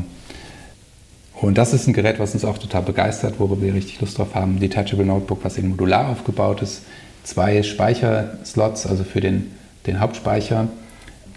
Und 1.34 1.57
das 1.57 1.74
ist 1.74 1.88
ein 1.88 1.93
Gerät, 1.93 2.20
was 2.20 2.34
uns 2.34 2.45
auch 2.45 2.57
total 2.57 2.84
begeistert, 2.84 3.39
worüber 3.39 3.62
wir 3.62 3.74
richtig 3.74 3.99
Lust 4.01 4.18
drauf 4.18 4.36
haben. 4.36 4.59
Detachable 4.59 5.05
Notebook, 5.05 5.39
was 5.43 5.57
eben 5.57 5.70
modular 5.70 6.09
aufgebaut 6.09 6.62
ist. 6.62 6.84
Zwei 7.24 7.64
Speicherslots, 7.64 8.86
also 8.86 9.03
für 9.03 9.22
den, 9.22 9.51
den 9.88 9.99
Hauptspeicher, 9.99 10.68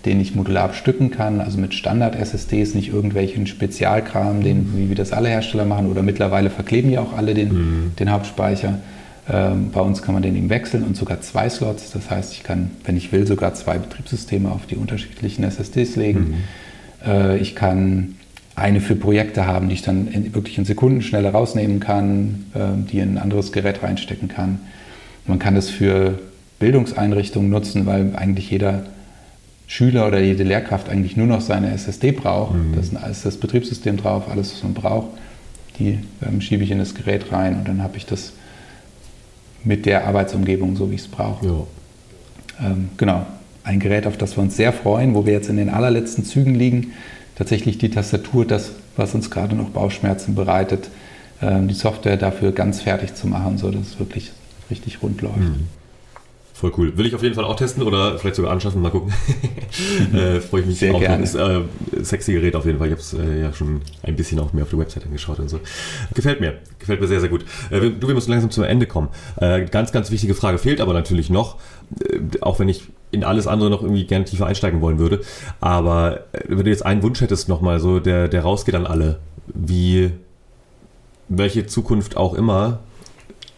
den 0.05 0.21
ich 0.21 0.35
modular 0.35 0.69
bestücken 0.69 1.11
kann, 1.11 1.41
also 1.41 1.59
mit 1.59 1.75
Standard-SSDs, 1.75 2.75
nicht 2.75 2.93
irgendwelchen 2.93 3.47
Spezialkram, 3.47 4.43
den, 4.43 4.77
wie, 4.77 4.91
wie 4.91 4.95
das 4.95 5.13
alle 5.13 5.29
Hersteller 5.29 5.65
machen. 5.65 5.91
Oder 5.91 6.03
mittlerweile 6.03 6.51
verkleben 6.51 6.91
ja 6.91 7.01
auch 7.01 7.17
alle 7.17 7.35
den, 7.35 7.53
mhm. 7.53 7.93
den 7.99 8.11
Hauptspeicher. 8.11 8.81
Ähm, 9.31 9.71
bei 9.73 9.81
uns 9.81 10.03
kann 10.03 10.13
man 10.15 10.23
den 10.23 10.37
eben 10.37 10.51
wechseln 10.51 10.83
und 10.83 10.97
sogar 10.97 11.21
zwei 11.23 11.49
Slots. 11.49 11.91
Das 11.93 12.11
heißt, 12.11 12.35
ich 12.35 12.43
kann, 12.43 12.71
wenn 12.85 12.97
ich 12.97 13.13
will, 13.13 13.27
sogar 13.27 13.55
zwei 13.55 13.79
Betriebssysteme 13.79 14.51
auf 14.51 14.67
die 14.67 14.77
unterschiedlichen 14.77 15.45
SSDs 15.45 15.97
legen. 15.97 16.21
Mhm. 17.05 17.11
Äh, 17.11 17.39
ich 17.39 17.55
kann 17.55 18.17
eine 18.57 18.81
für 18.81 18.97
Projekte 18.97 19.47
haben, 19.47 19.69
die 19.69 19.75
ich 19.75 19.83
dann 19.83 20.09
in, 20.09 20.35
wirklich 20.35 20.59
in 20.59 20.65
Sekunden 20.67 21.03
schneller 21.03 21.31
rausnehmen 21.31 21.81
kann, 21.81 22.47
äh, 22.55 22.91
die 22.91 22.99
in 22.99 23.15
ein 23.15 23.19
anderes 23.19 23.53
Gerät 23.53 23.83
reinstecken 23.83 24.29
kann. 24.29 24.61
Man 25.27 25.39
kann 25.39 25.55
das 25.55 25.71
für 25.71 26.19
Bildungseinrichtungen 26.59 27.51
nutzen, 27.51 27.87
weil 27.87 28.15
eigentlich 28.15 28.51
jeder 28.51 28.85
Schüler 29.67 30.07
oder 30.07 30.21
jede 30.21 30.45
Lehrkraft 30.45 30.89
eigentlich 30.89 31.17
nur 31.17 31.27
noch 31.27 31.41
seine 31.41 31.73
SSD 31.73 32.13
braucht. 32.13 32.55
Mhm. 32.55 32.75
Da 32.93 33.07
ist 33.07 33.25
das 33.25 33.37
Betriebssystem 33.37 33.97
drauf, 33.97 34.25
alles, 34.31 34.53
was 34.53 34.63
man 34.63 34.75
braucht. 34.75 35.09
Die 35.79 35.99
ähm, 36.25 36.41
schiebe 36.41 36.63
ich 36.63 36.71
in 36.71 36.79
das 36.79 36.95
Gerät 36.95 37.33
rein 37.33 37.57
und 37.59 37.69
dann 37.69 37.83
habe 37.83 37.97
ich 37.97 38.07
das 38.07 38.33
mit 39.65 39.87
der 39.87 40.07
Arbeitsumgebung, 40.07 40.77
so 40.77 40.91
wie 40.91 40.95
ich 40.95 41.03
es 41.03 41.09
brauche. 41.09 41.47
Ähm, 42.63 42.91
genau, 42.97 43.27
ein 43.65 43.81
Gerät, 43.81 44.07
auf 44.07 44.17
das 44.17 44.37
wir 44.37 44.43
uns 44.43 44.57
sehr 44.57 44.73
freuen, 44.73 45.15
wo 45.15 45.27
wir 45.27 45.33
jetzt 45.33 45.49
in 45.49 45.57
den 45.57 45.71
allerletzten 45.71 46.25
Zügen 46.25 46.55
liegen. 46.55 46.93
Tatsächlich 47.35 47.79
die 47.79 47.91
Tastatur, 47.91 48.45
das, 48.45 48.73
was 48.97 49.15
uns 49.15 49.31
gerade 49.31 49.57
noch 49.57 49.71
Bauchschmerzen 49.71 50.35
bereitet, 50.35 50.91
ähm, 51.43 51.67
die 51.67 51.75
Software 51.75 52.17
dafür 52.17 52.53
ganz 52.53 52.83
fertig 52.83 53.15
zu 53.15 53.27
machen, 53.27 53.59
sodass 53.59 53.89
es 53.89 53.99
wirklich 53.99 54.31
richtig 54.71 55.03
rund 55.03 55.21
läuft. 55.23 55.39
Mhm. 55.39 55.69
Voll 56.65 56.73
cool. 56.79 56.97
Will 56.97 57.05
ich 57.05 57.15
auf 57.15 57.23
jeden 57.23 57.35
Fall 57.35 57.45
auch 57.45 57.57
testen 57.57 57.83
oder 57.83 58.19
vielleicht 58.19 58.37
sogar 58.37 58.51
anschaffen, 58.51 58.81
mal 58.81 58.91
gucken. 58.91 59.13
äh, 60.15 60.41
Freue 60.41 60.63
ich 60.63 60.67
mich 60.67 60.79
Sehr 60.79 60.95
auch 60.95 60.99
gerne. 60.99 61.23
Ist, 61.23 61.35
äh, 61.35 61.61
sexy 62.01 62.33
Gerät 62.33 62.57
auf 62.57 62.65
jeden 62.65 62.79
Fall. 62.79 62.87
Ich 62.87 62.93
habe 62.93 63.03
es 63.03 63.13
äh, 63.13 63.43
ja 63.43 63.53
schon 63.53 63.83
ein 64.03 64.17
bisschen 64.17 64.41
auch 64.41 64.55
mehr 64.55 64.63
auf 64.63 64.71
der 64.71 64.79
Website 64.79 65.05
angeschaut 65.05 65.41
und 65.41 65.51
so. 65.51 65.61
Gefällt 66.15 66.41
mir. 66.41 66.55
Gefällt 66.79 67.03
mir 67.03 67.07
sehr, 67.07 67.21
sehr 67.21 67.29
gut. 67.29 67.45
Äh, 67.69 67.91
du, 67.91 68.09
wir 68.09 68.15
müssen 68.15 68.31
langsam 68.31 68.51
zum 68.51 68.65
Ende 68.65 68.87
kommen. 68.87 69.09
Äh, 69.37 69.67
ganz, 69.67 69.93
ganz 69.93 70.11
wichtige 70.11 70.35
Frage 70.35 70.57
fehlt 70.57 70.81
aber 70.81 70.95
natürlich 70.95 71.29
noch, 71.29 71.59
äh, 72.01 72.21
auch 72.41 72.59
wenn 72.61 72.71
ich 72.71 72.85
in 73.11 73.25
alles 73.25 73.47
andere 73.47 73.69
noch 73.69 73.83
irgendwie 73.83 74.07
gerne 74.07 74.25
tiefer 74.25 74.47
einsteigen 74.47 74.81
wollen 74.81 74.99
würde. 74.99 75.21
Aber 75.61 76.21
wenn 76.49 76.65
du 76.65 76.71
jetzt 76.71 76.87
einen 76.87 77.03
Wunsch 77.03 77.21
hättest 77.21 77.51
nochmal 77.51 77.79
so, 77.79 78.01
der, 78.01 78.29
der 78.29 78.41
rausgeht 78.41 78.75
an 78.75 78.87
alle, 78.87 79.19
wie 79.49 80.13
welche 81.29 81.67
Zukunft 81.67 82.17
auch 82.17 82.33
immer 82.33 82.79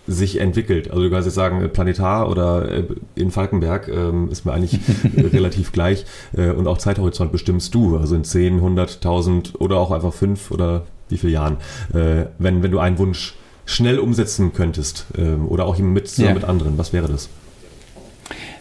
sich 0.06 0.40
entwickelt. 0.40 0.90
Also 0.90 1.02
du 1.02 1.10
kannst 1.10 1.26
jetzt 1.26 1.34
sagen, 1.34 1.68
Planetar 1.72 2.30
oder 2.30 2.70
äh, 2.70 2.84
in 3.14 3.30
Falkenberg 3.30 3.88
ähm, 3.88 4.28
ist 4.30 4.44
mir 4.44 4.52
eigentlich 4.52 4.78
relativ 5.32 5.72
gleich 5.72 6.04
äh, 6.36 6.50
und 6.50 6.66
auch 6.66 6.78
Zeithorizont 6.78 7.32
bestimmst 7.32 7.74
du, 7.74 7.96
also 7.96 8.14
in 8.14 8.24
10, 8.24 8.56
100, 8.56 8.96
1000 8.96 9.60
oder 9.60 9.78
auch 9.78 9.90
einfach 9.90 10.12
5 10.12 10.50
oder 10.50 10.82
wie 11.08 11.18
viele 11.18 11.32
Jahren, 11.32 11.56
äh, 11.92 12.26
wenn, 12.38 12.62
wenn 12.62 12.70
du 12.70 12.78
einen 12.78 12.98
Wunsch 12.98 13.34
schnell 13.64 13.98
umsetzen 13.98 14.52
könntest 14.52 15.06
ähm, 15.18 15.46
oder 15.48 15.66
auch 15.66 15.76
mit, 15.78 16.16
ja. 16.18 16.32
mit 16.32 16.44
anderen, 16.44 16.78
was 16.78 16.92
wäre 16.92 17.08
das? 17.08 17.28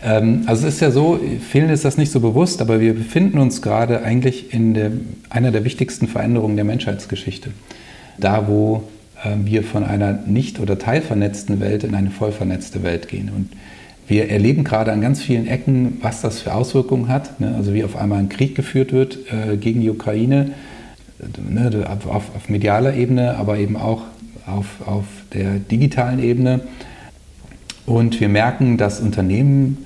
Ähm, 0.04 0.44
also 0.48 0.68
es 0.68 0.76
ist 0.76 0.80
ja 0.82 0.92
so, 0.92 1.20
vielen 1.50 1.70
ist 1.70 1.86
das 1.86 1.98
nicht 1.98 2.12
so 2.12 2.20
bewusst, 2.20 2.62
aber 2.62 2.80
wir 2.80 2.94
befinden 2.94 3.40
uns 3.40 3.62
gerade 3.62 4.04
eigentlich 4.04 4.54
in 4.54 4.74
der, 4.74 4.92
einer 5.30 5.52
der 5.52 5.64
wichtigsten 5.64 6.08
Veränderungen 6.08 6.56
der 6.56 6.66
Menschheitsgeschichte. 6.66 7.52
Da, 8.18 8.48
wo 8.48 8.84
wir 9.44 9.64
von 9.64 9.84
einer 9.84 10.14
nicht- 10.14 10.60
oder 10.60 10.78
teilvernetzten 10.78 11.60
Welt 11.60 11.84
in 11.84 11.96
eine 11.96 12.12
voll 12.12 12.32
vernetzte 12.32 12.84
Welt 12.84 13.08
gehen. 13.08 13.32
Und 13.36 13.50
wir 14.08 14.30
erleben 14.30 14.64
gerade 14.64 14.92
an 14.92 15.02
ganz 15.02 15.22
vielen 15.22 15.48
Ecken, 15.48 15.98
was 16.02 16.22
das 16.22 16.42
für 16.42 16.54
Auswirkungen 16.54 17.08
hat. 17.08 17.40
Ne? 17.40 17.56
Also 17.56 17.74
wie 17.74 17.84
auf 17.84 17.96
einmal 17.96 18.20
ein 18.20 18.30
Krieg 18.30 18.56
geführt 18.56 18.92
wird 18.92 19.18
äh, 19.32 19.58
gegen 19.58 19.82
die 19.82 19.90
Ukraine, 19.90 20.52
ne, 21.50 21.88
auf, 21.90 22.34
auf, 22.36 22.50
medialer 22.50 22.94
Ebene, 22.94 23.38
aber 23.38 23.58
eben 23.58 23.78
auch 23.78 24.04
auf, 24.46 24.66
auf 24.86 25.06
der 25.34 25.56
digitalen 25.60 26.20
Ebene. 26.20 26.62
Und 27.86 28.20
wir 28.20 28.30
merken, 28.30 28.78
dass 28.78 29.00
Unternehmen 29.00 29.86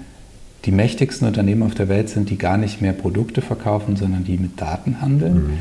die 0.66 0.72
mächtigsten 0.72 1.26
Unternehmen 1.26 1.64
auf 1.64 1.76
der 1.76 1.88
Welt 1.88 2.10
sind, 2.10 2.30
die 2.30 2.38
gar 2.38 2.58
nicht 2.58 2.82
mehr 2.82 2.92
Produkte 2.92 3.42
verkaufen, 3.42 3.96
sondern 3.96 4.26
die 4.26 4.38
mit 4.38 4.60
Daten 4.60 5.02
handeln. 5.02 5.34
Mhm. 5.34 5.60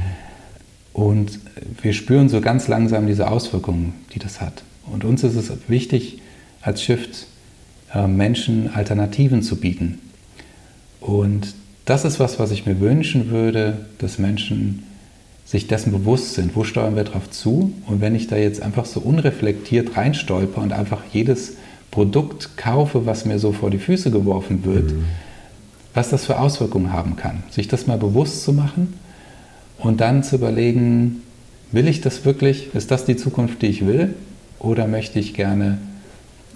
Und 0.98 1.38
wir 1.80 1.92
spüren 1.92 2.28
so 2.28 2.40
ganz 2.40 2.66
langsam 2.66 3.06
diese 3.06 3.30
Auswirkungen, 3.30 3.94
die 4.12 4.18
das 4.18 4.40
hat. 4.40 4.64
Und 4.84 5.04
uns 5.04 5.22
ist 5.22 5.36
es 5.36 5.52
wichtig, 5.68 6.18
als 6.60 6.82
Shift 6.82 7.28
äh, 7.94 8.08
Menschen 8.08 8.74
Alternativen 8.74 9.44
zu 9.44 9.60
bieten. 9.60 10.00
Und 11.00 11.54
das 11.84 12.04
ist 12.04 12.18
was, 12.18 12.40
was 12.40 12.50
ich 12.50 12.66
mir 12.66 12.80
wünschen 12.80 13.30
würde, 13.30 13.86
dass 13.98 14.18
Menschen 14.18 14.82
sich 15.44 15.68
dessen 15.68 15.92
bewusst 15.92 16.34
sind, 16.34 16.56
wo 16.56 16.64
steuern 16.64 16.96
wir 16.96 17.04
darauf 17.04 17.30
zu. 17.30 17.72
Und 17.86 18.00
wenn 18.00 18.16
ich 18.16 18.26
da 18.26 18.36
jetzt 18.36 18.60
einfach 18.60 18.84
so 18.84 18.98
unreflektiert 18.98 19.96
reinstolper 19.96 20.60
und 20.60 20.72
einfach 20.72 21.02
jedes 21.12 21.58
Produkt 21.92 22.56
kaufe, 22.56 23.06
was 23.06 23.24
mir 23.24 23.38
so 23.38 23.52
vor 23.52 23.70
die 23.70 23.78
Füße 23.78 24.10
geworfen 24.10 24.64
wird, 24.64 24.90
mhm. 24.90 25.04
was 25.94 26.08
das 26.08 26.26
für 26.26 26.40
Auswirkungen 26.40 26.92
haben 26.92 27.14
kann. 27.14 27.44
Sich 27.50 27.68
das 27.68 27.86
mal 27.86 27.98
bewusst 27.98 28.42
zu 28.42 28.52
machen 28.52 28.94
und 29.78 30.00
dann 30.00 30.22
zu 30.22 30.36
überlegen, 30.36 31.22
will 31.72 31.88
ich 31.88 32.00
das 32.00 32.24
wirklich? 32.24 32.74
Ist 32.74 32.90
das 32.90 33.04
die 33.04 33.16
Zukunft, 33.16 33.62
die 33.62 33.66
ich 33.66 33.86
will? 33.86 34.14
Oder 34.58 34.86
möchte 34.86 35.18
ich 35.18 35.34
gerne 35.34 35.78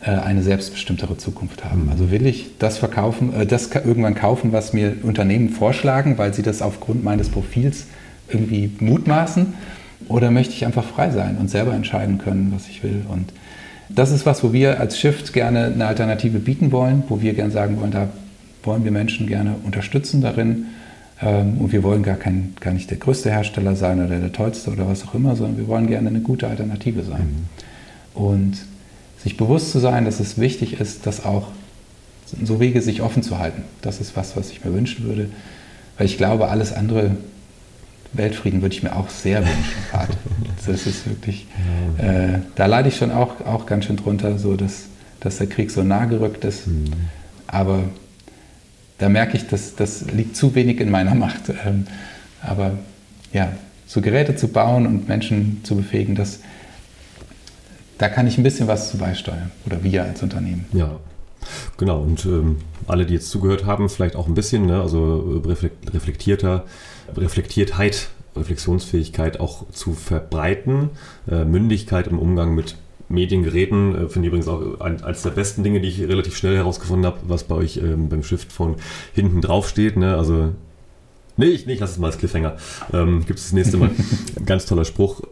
äh, 0.01 0.11
eine 0.11 0.43
selbstbestimmtere 0.43 1.17
Zukunft 1.17 1.65
haben? 1.65 1.89
Also 1.91 2.11
will 2.11 2.27
ich 2.27 2.51
das 2.59 2.79
verkaufen, 2.79 3.33
äh, 3.35 3.47
das 3.47 3.71
irgendwann 3.73 4.15
kaufen, 4.15 4.53
was 4.53 4.73
mir 4.73 4.97
Unternehmen 5.03 5.51
vorschlagen, 5.51 6.19
weil 6.19 6.35
sie 6.35 6.43
das 6.43 6.63
aufgrund 6.63 7.05
meines 7.05 7.29
Profils 7.29 7.87
irgendwie 8.29 8.71
mutmaßen? 8.81 9.55
Oder 10.09 10.31
möchte 10.31 10.55
ich 10.55 10.67
einfach 10.67 10.85
frei 10.85 11.11
sein 11.11 11.37
und 11.39 11.49
selber 11.49 11.75
entscheiden 11.75 12.19
können, 12.19 12.53
was 12.55 12.69
ich 12.69 12.83
will? 12.83 13.03
Und 13.09 13.33
das 13.89 14.11
ist 14.11 14.27
was, 14.27 14.43
wo 14.43 14.53
wir 14.53 14.81
als 14.81 14.99
Shift 14.99 15.33
gerne 15.33 15.67
eine 15.67 15.87
Alternative 15.87 16.39
bieten 16.39 16.73
wollen, 16.73 17.05
wo 17.09 17.21
wir 17.21 17.35
gerne 17.35 17.53
sagen 17.53 17.81
wollen, 17.81 17.93
da 17.93 18.09
wollen 18.65 18.85
wir 18.85 18.91
Menschen 18.91 19.27
gerne 19.27 19.57
unterstützen 19.65 20.23
darin, 20.23 20.67
und 21.23 21.71
wir 21.71 21.83
wollen 21.83 22.03
gar, 22.03 22.17
kein, 22.17 22.55
gar 22.61 22.73
nicht 22.73 22.91
der 22.91 22.99
größte 22.99 23.31
Hersteller 23.31 23.77
sein 23.77 24.05
oder 24.05 24.19
der 24.19 24.33
tollste 24.33 24.71
oder 24.71 24.89
was 24.89 25.07
auch 25.07 25.15
immer, 25.15 25.37
sondern 25.37 25.57
wir 25.57 25.69
wollen 25.69 25.87
gerne 25.87 26.09
eine 26.09 26.21
gute 26.21 26.49
Alternative 26.49 27.05
sein. 27.05 27.49
Mhm. 28.15 28.21
Und 28.21 28.59
sich 29.23 29.37
bewusst 29.37 29.71
zu 29.71 29.79
sein, 29.79 30.05
dass 30.05 30.21
es 30.21 30.39
wichtig 30.39 30.81
ist, 30.81 31.07
dass 31.07 31.25
auch 31.25 31.49
so 32.43 32.61
Wege 32.61 32.83
sich 32.83 33.03
offen 33.03 33.23
zu 33.23 33.39
halten. 33.39 33.63
Das 33.83 34.01
ist 34.01 34.17
was, 34.17 34.37
was 34.37 34.51
ich 34.51 34.65
mir 34.65 34.73
wünschen 34.73 35.05
würde. 35.05 35.29
weil 35.97 36.07
ich 36.07 36.17
glaube, 36.17 36.49
alles 36.49 36.73
andere, 36.73 37.13
Weltfrieden 38.15 38.61
würde 38.63 38.75
ich 38.75 38.83
mir 38.83 38.97
auch 38.97 39.09
sehr 39.09 39.41
wünschen, 39.41 39.75
gerade. 39.91 40.13
Das 40.67 40.87
ist 40.87 41.07
wirklich, 41.07 41.47
äh, 41.99 42.41
da 42.57 42.67
leide 42.67 42.89
ich 42.89 42.97
schon 42.97 43.11
auch, 43.11 43.41
auch 43.47 43.67
ganz 43.67 43.87
schön 43.87 43.97
drunter, 43.97 44.39
so 44.39 44.57
dass, 44.57 44.87
dass 45.21 45.39
der 45.39 45.47
Krieg 45.47 45.71
so 45.71 45.83
nah 45.83 46.07
gerückt 46.07 46.45
ist. 46.45 46.67
Mhm. 46.67 46.85
Aber 47.47 47.85
da 49.03 49.09
merke 49.09 49.37
ich, 49.37 49.49
dass 49.49 49.75
das 49.75 50.13
liegt 50.13 50.37
zu 50.37 50.55
wenig 50.55 50.81
in 50.81 50.89
meiner 50.89 51.17
Macht. 51.17 51.49
Ähm, 51.67 51.87
aber 52.41 52.79
ja, 53.33 53.53
so 53.85 54.01
Geräte 54.01 54.37
zu 54.37 54.47
bauen 54.47 54.87
und 54.87 55.09
Menschen 55.09 55.61
zu 55.65 55.75
befähigen, 55.75 56.15
das, 56.15 56.39
da 57.99 58.09
kann 58.09 58.29
ich 58.29 58.39
ein 58.39 58.45
bisschen 58.45 58.69
was 58.69 58.93
zu 58.93 58.99
beisteuern. 58.99 59.51
Oder 59.67 59.83
wir 59.83 60.05
als 60.05 60.23
Unternehmen. 60.23 60.67
Ja, 60.73 61.01
genau. 61.79 62.01
Und 62.01 62.25
ähm, 62.27 62.59
alle, 62.87 63.05
die 63.05 63.15
jetzt 63.15 63.31
zugehört 63.31 63.67
haben, 63.67 63.89
vielleicht 63.89 64.15
auch 64.15 64.29
ein 64.29 64.35
bisschen, 64.35 64.67
ne? 64.67 64.81
also 64.81 65.43
reflektierter, 65.93 66.65
Reflektiertheit, 67.17 68.09
Reflexionsfähigkeit 68.37 69.41
auch 69.41 69.69
zu 69.71 69.95
verbreiten, 69.95 70.91
äh, 71.29 71.45
Mündigkeit 71.45 72.07
im 72.07 72.21
Umgang 72.21 72.55
mit 72.55 72.77
Mediengeräten. 73.13 73.95
Äh, 73.95 74.09
Finde 74.09 74.27
ich 74.27 74.33
übrigens 74.33 74.49
auch 74.49 74.81
ein, 74.81 75.03
eines 75.05 75.23
der 75.23 75.31
besten 75.31 75.63
Dinge, 75.63 75.81
die 75.81 75.89
ich 75.89 76.01
relativ 76.01 76.37
schnell 76.37 76.57
herausgefunden 76.57 77.07
habe, 77.07 77.19
was 77.25 77.45
bei 77.45 77.55
euch 77.55 77.77
ähm, 77.77 78.09
beim 78.09 78.23
Shift 78.23 78.53
von 78.53 78.77
hinten 79.15 79.41
drauf 79.41 79.69
steht. 79.69 79.97
Ne? 79.97 80.17
Also 80.17 80.51
Nee, 81.37 81.47
ich, 81.47 81.67
nee, 81.67 81.73
ich 81.73 81.81
lasse 81.81 81.95
es 81.95 81.99
mal 81.99 82.09
als 82.09 82.19
Cliffhanger. 82.19 82.57
Ähm, 82.93 83.25
Gibt 83.27 83.39
es 83.39 83.47
das 83.47 83.53
nächste 83.53 83.79
Mal. 83.79 83.91
Ganz 84.45 84.67
toller 84.67 84.85
Spruch, 84.85 85.23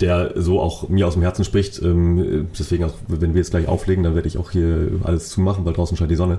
der 0.00 0.32
so 0.36 0.60
auch 0.60 0.88
mir 0.88 1.06
aus 1.06 1.14
dem 1.14 1.22
Herzen 1.22 1.44
spricht. 1.44 1.80
Ähm, 1.82 2.48
deswegen 2.58 2.84
auch, 2.84 2.94
wenn 3.08 3.34
wir 3.34 3.40
jetzt 3.40 3.50
gleich 3.50 3.68
auflegen, 3.68 4.02
dann 4.02 4.14
werde 4.14 4.28
ich 4.28 4.38
auch 4.38 4.50
hier 4.50 4.88
alles 5.04 5.28
zumachen, 5.30 5.64
weil 5.64 5.72
draußen 5.72 5.96
scheint 5.96 6.10
die 6.10 6.16
Sonne 6.16 6.38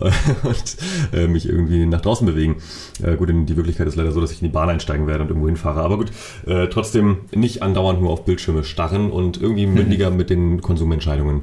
und 0.42 0.76
äh, 1.12 1.26
mich 1.28 1.48
irgendwie 1.48 1.86
nach 1.86 2.00
draußen 2.00 2.26
bewegen. 2.26 2.56
Äh, 3.02 3.16
gut, 3.16 3.28
die 3.30 3.56
Wirklichkeit 3.56 3.86
ist 3.86 3.96
leider 3.96 4.12
so, 4.12 4.20
dass 4.20 4.32
ich 4.32 4.42
in 4.42 4.48
die 4.48 4.52
Bahn 4.52 4.68
einsteigen 4.68 5.06
werde 5.06 5.22
und 5.22 5.28
irgendwo 5.28 5.46
hinfahre. 5.46 5.80
Aber 5.80 5.98
gut, 5.98 6.10
äh, 6.46 6.68
trotzdem 6.68 7.18
nicht 7.34 7.62
andauernd 7.62 8.00
nur 8.00 8.10
auf 8.10 8.24
Bildschirme 8.24 8.64
starren 8.64 9.10
und 9.10 9.40
irgendwie 9.40 9.66
mündiger 9.66 10.10
mit 10.10 10.30
den 10.30 10.60
Konsumentscheidungen 10.60 11.42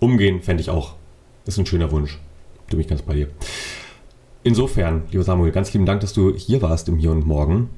umgehen, 0.00 0.42
fände 0.42 0.60
ich 0.60 0.70
auch. 0.70 0.94
Ist 1.44 1.58
ein 1.58 1.66
schöner 1.66 1.90
Wunsch. 1.92 2.18
Du 2.70 2.76
mich 2.76 2.88
ganz 2.88 3.02
bei 3.02 3.14
dir. 3.14 3.28
Insofern, 4.42 5.02
lieber 5.10 5.24
Samuel, 5.24 5.52
ganz 5.52 5.72
lieben 5.72 5.86
Dank, 5.86 6.00
dass 6.00 6.12
du 6.12 6.34
hier 6.34 6.62
warst 6.62 6.88
im 6.88 6.98
Hier 6.98 7.10
und 7.10 7.26
Morgen. 7.26 7.68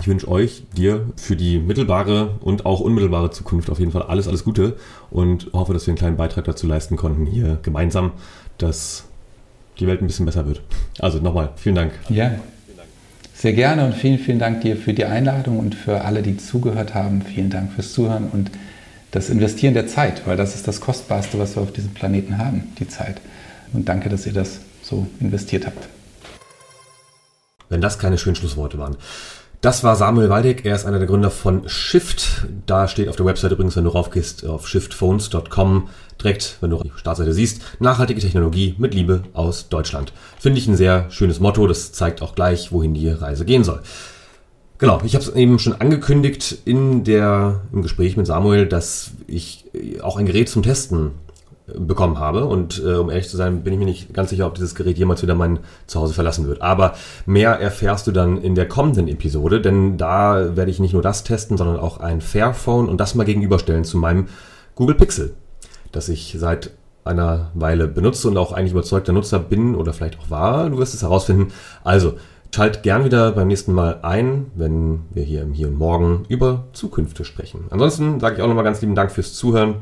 Ich 0.00 0.08
wünsche 0.08 0.28
euch, 0.28 0.64
dir 0.76 1.06
für 1.16 1.36
die 1.36 1.58
mittelbare 1.58 2.38
und 2.40 2.66
auch 2.66 2.80
unmittelbare 2.80 3.30
Zukunft 3.30 3.70
auf 3.70 3.78
jeden 3.78 3.92
Fall 3.92 4.02
alles, 4.02 4.26
alles 4.26 4.44
Gute 4.44 4.76
und 5.10 5.50
hoffe, 5.52 5.72
dass 5.72 5.86
wir 5.86 5.92
einen 5.92 5.98
kleinen 5.98 6.16
Beitrag 6.16 6.44
dazu 6.44 6.66
leisten 6.66 6.96
konnten, 6.96 7.26
hier 7.26 7.58
gemeinsam, 7.62 8.12
dass 8.58 9.04
die 9.78 9.86
Welt 9.86 10.02
ein 10.02 10.06
bisschen 10.06 10.26
besser 10.26 10.46
wird. 10.46 10.62
Also 10.98 11.18
nochmal, 11.18 11.50
vielen 11.56 11.74
Dank. 11.74 11.92
Ja, 12.08 12.32
sehr 13.34 13.52
gerne 13.52 13.84
und 13.84 13.94
vielen, 13.94 14.18
vielen 14.18 14.38
Dank 14.38 14.62
dir 14.62 14.76
für 14.76 14.94
die 14.94 15.04
Einladung 15.04 15.58
und 15.58 15.74
für 15.74 16.02
alle, 16.02 16.22
die 16.22 16.36
zugehört 16.36 16.94
haben. 16.94 17.22
Vielen 17.22 17.50
Dank 17.50 17.72
fürs 17.72 17.92
Zuhören 17.92 18.28
und 18.30 18.50
das 19.10 19.30
Investieren 19.30 19.74
der 19.74 19.86
Zeit, 19.86 20.26
weil 20.26 20.36
das 20.36 20.54
ist 20.54 20.66
das 20.66 20.80
Kostbarste, 20.80 21.38
was 21.38 21.56
wir 21.56 21.62
auf 21.62 21.72
diesem 21.72 21.94
Planeten 21.94 22.38
haben, 22.38 22.72
die 22.78 22.88
Zeit. 22.88 23.20
Und 23.72 23.88
danke, 23.88 24.08
dass 24.08 24.26
ihr 24.26 24.32
das 24.32 24.60
so 24.82 25.06
investiert 25.20 25.66
habt. 25.66 25.88
Wenn 27.68 27.80
das 27.80 27.98
keine 27.98 28.18
schönen 28.18 28.36
Schlussworte 28.36 28.78
waren. 28.78 28.96
Das 29.64 29.82
war 29.82 29.96
Samuel 29.96 30.28
Waldeck. 30.28 30.66
Er 30.66 30.74
ist 30.74 30.84
einer 30.84 30.98
der 30.98 31.06
Gründer 31.06 31.30
von 31.30 31.66
Shift. 31.70 32.44
Da 32.66 32.86
steht 32.86 33.08
auf 33.08 33.16
der 33.16 33.24
Website 33.24 33.50
übrigens, 33.52 33.74
wenn 33.76 33.84
du 33.84 33.90
raufgehst, 33.92 34.44
auf 34.44 34.68
shiftphones.com, 34.68 35.88
direkt, 36.22 36.58
wenn 36.60 36.68
du 36.68 36.82
die 36.82 36.92
Startseite 36.96 37.32
siehst, 37.32 37.62
nachhaltige 37.80 38.20
Technologie 38.20 38.74
mit 38.76 38.92
Liebe 38.92 39.22
aus 39.32 39.70
Deutschland. 39.70 40.12
Finde 40.38 40.58
ich 40.58 40.68
ein 40.68 40.76
sehr 40.76 41.10
schönes 41.10 41.40
Motto. 41.40 41.66
Das 41.66 41.92
zeigt 41.92 42.20
auch 42.20 42.34
gleich, 42.34 42.72
wohin 42.72 42.92
die 42.92 43.08
Reise 43.08 43.46
gehen 43.46 43.64
soll. 43.64 43.80
Genau, 44.76 45.00
ich 45.02 45.14
habe 45.14 45.24
es 45.24 45.34
eben 45.34 45.58
schon 45.58 45.80
angekündigt 45.80 46.58
in 46.66 47.02
der, 47.02 47.62
im 47.72 47.80
Gespräch 47.80 48.18
mit 48.18 48.26
Samuel, 48.26 48.66
dass 48.66 49.12
ich 49.26 49.64
auch 50.02 50.18
ein 50.18 50.26
Gerät 50.26 50.50
zum 50.50 50.62
Testen 50.62 51.12
bekommen 51.66 52.18
habe. 52.18 52.44
Und 52.44 52.82
äh, 52.84 52.94
um 52.94 53.10
ehrlich 53.10 53.28
zu 53.28 53.36
sein, 53.36 53.62
bin 53.62 53.72
ich 53.72 53.78
mir 53.78 53.86
nicht 53.86 54.12
ganz 54.12 54.30
sicher, 54.30 54.46
ob 54.46 54.54
dieses 54.54 54.74
Gerät 54.74 54.98
jemals 54.98 55.22
wieder 55.22 55.34
mein 55.34 55.60
Zuhause 55.86 56.12
verlassen 56.12 56.46
wird. 56.46 56.60
Aber 56.60 56.94
mehr 57.26 57.52
erfährst 57.52 58.06
du 58.06 58.12
dann 58.12 58.40
in 58.42 58.54
der 58.54 58.68
kommenden 58.68 59.08
Episode, 59.08 59.60
denn 59.60 59.96
da 59.96 60.56
werde 60.56 60.70
ich 60.70 60.80
nicht 60.80 60.92
nur 60.92 61.02
das 61.02 61.24
testen, 61.24 61.56
sondern 61.56 61.78
auch 61.78 61.98
ein 61.98 62.20
Fairphone 62.20 62.88
und 62.88 62.98
das 62.98 63.14
mal 63.14 63.24
gegenüberstellen 63.24 63.84
zu 63.84 63.96
meinem 63.96 64.28
Google 64.74 64.96
Pixel, 64.96 65.34
das 65.92 66.08
ich 66.08 66.36
seit 66.38 66.70
einer 67.04 67.50
Weile 67.54 67.86
benutze 67.86 68.28
und 68.28 68.36
auch 68.36 68.52
eigentlich 68.52 68.72
überzeugter 68.72 69.12
Nutzer 69.12 69.38
bin 69.38 69.74
oder 69.74 69.92
vielleicht 69.92 70.18
auch 70.18 70.30
war. 70.30 70.70
Du 70.70 70.78
wirst 70.78 70.94
es 70.94 71.02
herausfinden. 71.02 71.52
Also, 71.82 72.14
schalt 72.54 72.82
gern 72.82 73.04
wieder 73.04 73.32
beim 73.32 73.48
nächsten 73.48 73.72
Mal 73.72 74.00
ein, 74.02 74.46
wenn 74.54 75.02
wir 75.10 75.22
hier 75.22 75.42
im 75.42 75.52
Hier 75.52 75.68
und 75.68 75.78
Morgen 75.78 76.24
über 76.28 76.64
Zukünfte 76.72 77.24
sprechen. 77.24 77.66
Ansonsten 77.70 78.20
sage 78.20 78.36
ich 78.36 78.42
auch 78.42 78.48
nochmal 78.48 78.64
ganz 78.64 78.80
lieben 78.80 78.94
Dank 78.94 79.10
fürs 79.10 79.34
Zuhören. 79.34 79.76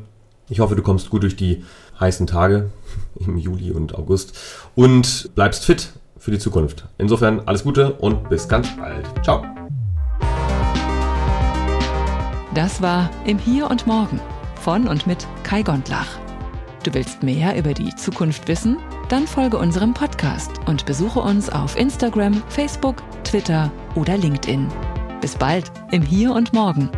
Ich 0.53 0.59
hoffe, 0.59 0.75
du 0.75 0.83
kommst 0.83 1.09
gut 1.09 1.23
durch 1.23 1.35
die 1.35 1.63
heißen 1.99 2.27
Tage 2.27 2.69
im 3.19 3.39
Juli 3.39 3.71
und 3.71 3.95
August 3.95 4.37
und 4.75 5.31
bleibst 5.33 5.65
fit 5.65 5.93
für 6.19 6.29
die 6.29 6.37
Zukunft. 6.37 6.85
Insofern 6.99 7.41
alles 7.47 7.63
Gute 7.63 7.93
und 7.93 8.29
bis 8.29 8.47
ganz 8.47 8.67
bald. 8.77 9.03
Ciao. 9.23 9.43
Das 12.53 12.83
war 12.83 13.09
Im 13.25 13.39
Hier 13.39 13.67
und 13.67 13.87
Morgen 13.87 14.21
von 14.61 14.87
und 14.87 15.07
mit 15.07 15.25
Kai 15.41 15.63
Gondlach. 15.63 16.19
Du 16.83 16.93
willst 16.93 17.23
mehr 17.23 17.57
über 17.57 17.73
die 17.73 17.95
Zukunft 17.95 18.47
wissen? 18.47 18.77
Dann 19.09 19.25
folge 19.25 19.57
unserem 19.57 19.95
Podcast 19.95 20.51
und 20.67 20.85
besuche 20.85 21.19
uns 21.19 21.49
auf 21.49 21.75
Instagram, 21.75 22.43
Facebook, 22.49 22.97
Twitter 23.23 23.71
oder 23.95 24.17
LinkedIn. 24.17 24.67
Bis 25.19 25.35
bald 25.35 25.71
im 25.91 26.03
Hier 26.03 26.31
und 26.31 26.53
Morgen. 26.53 26.91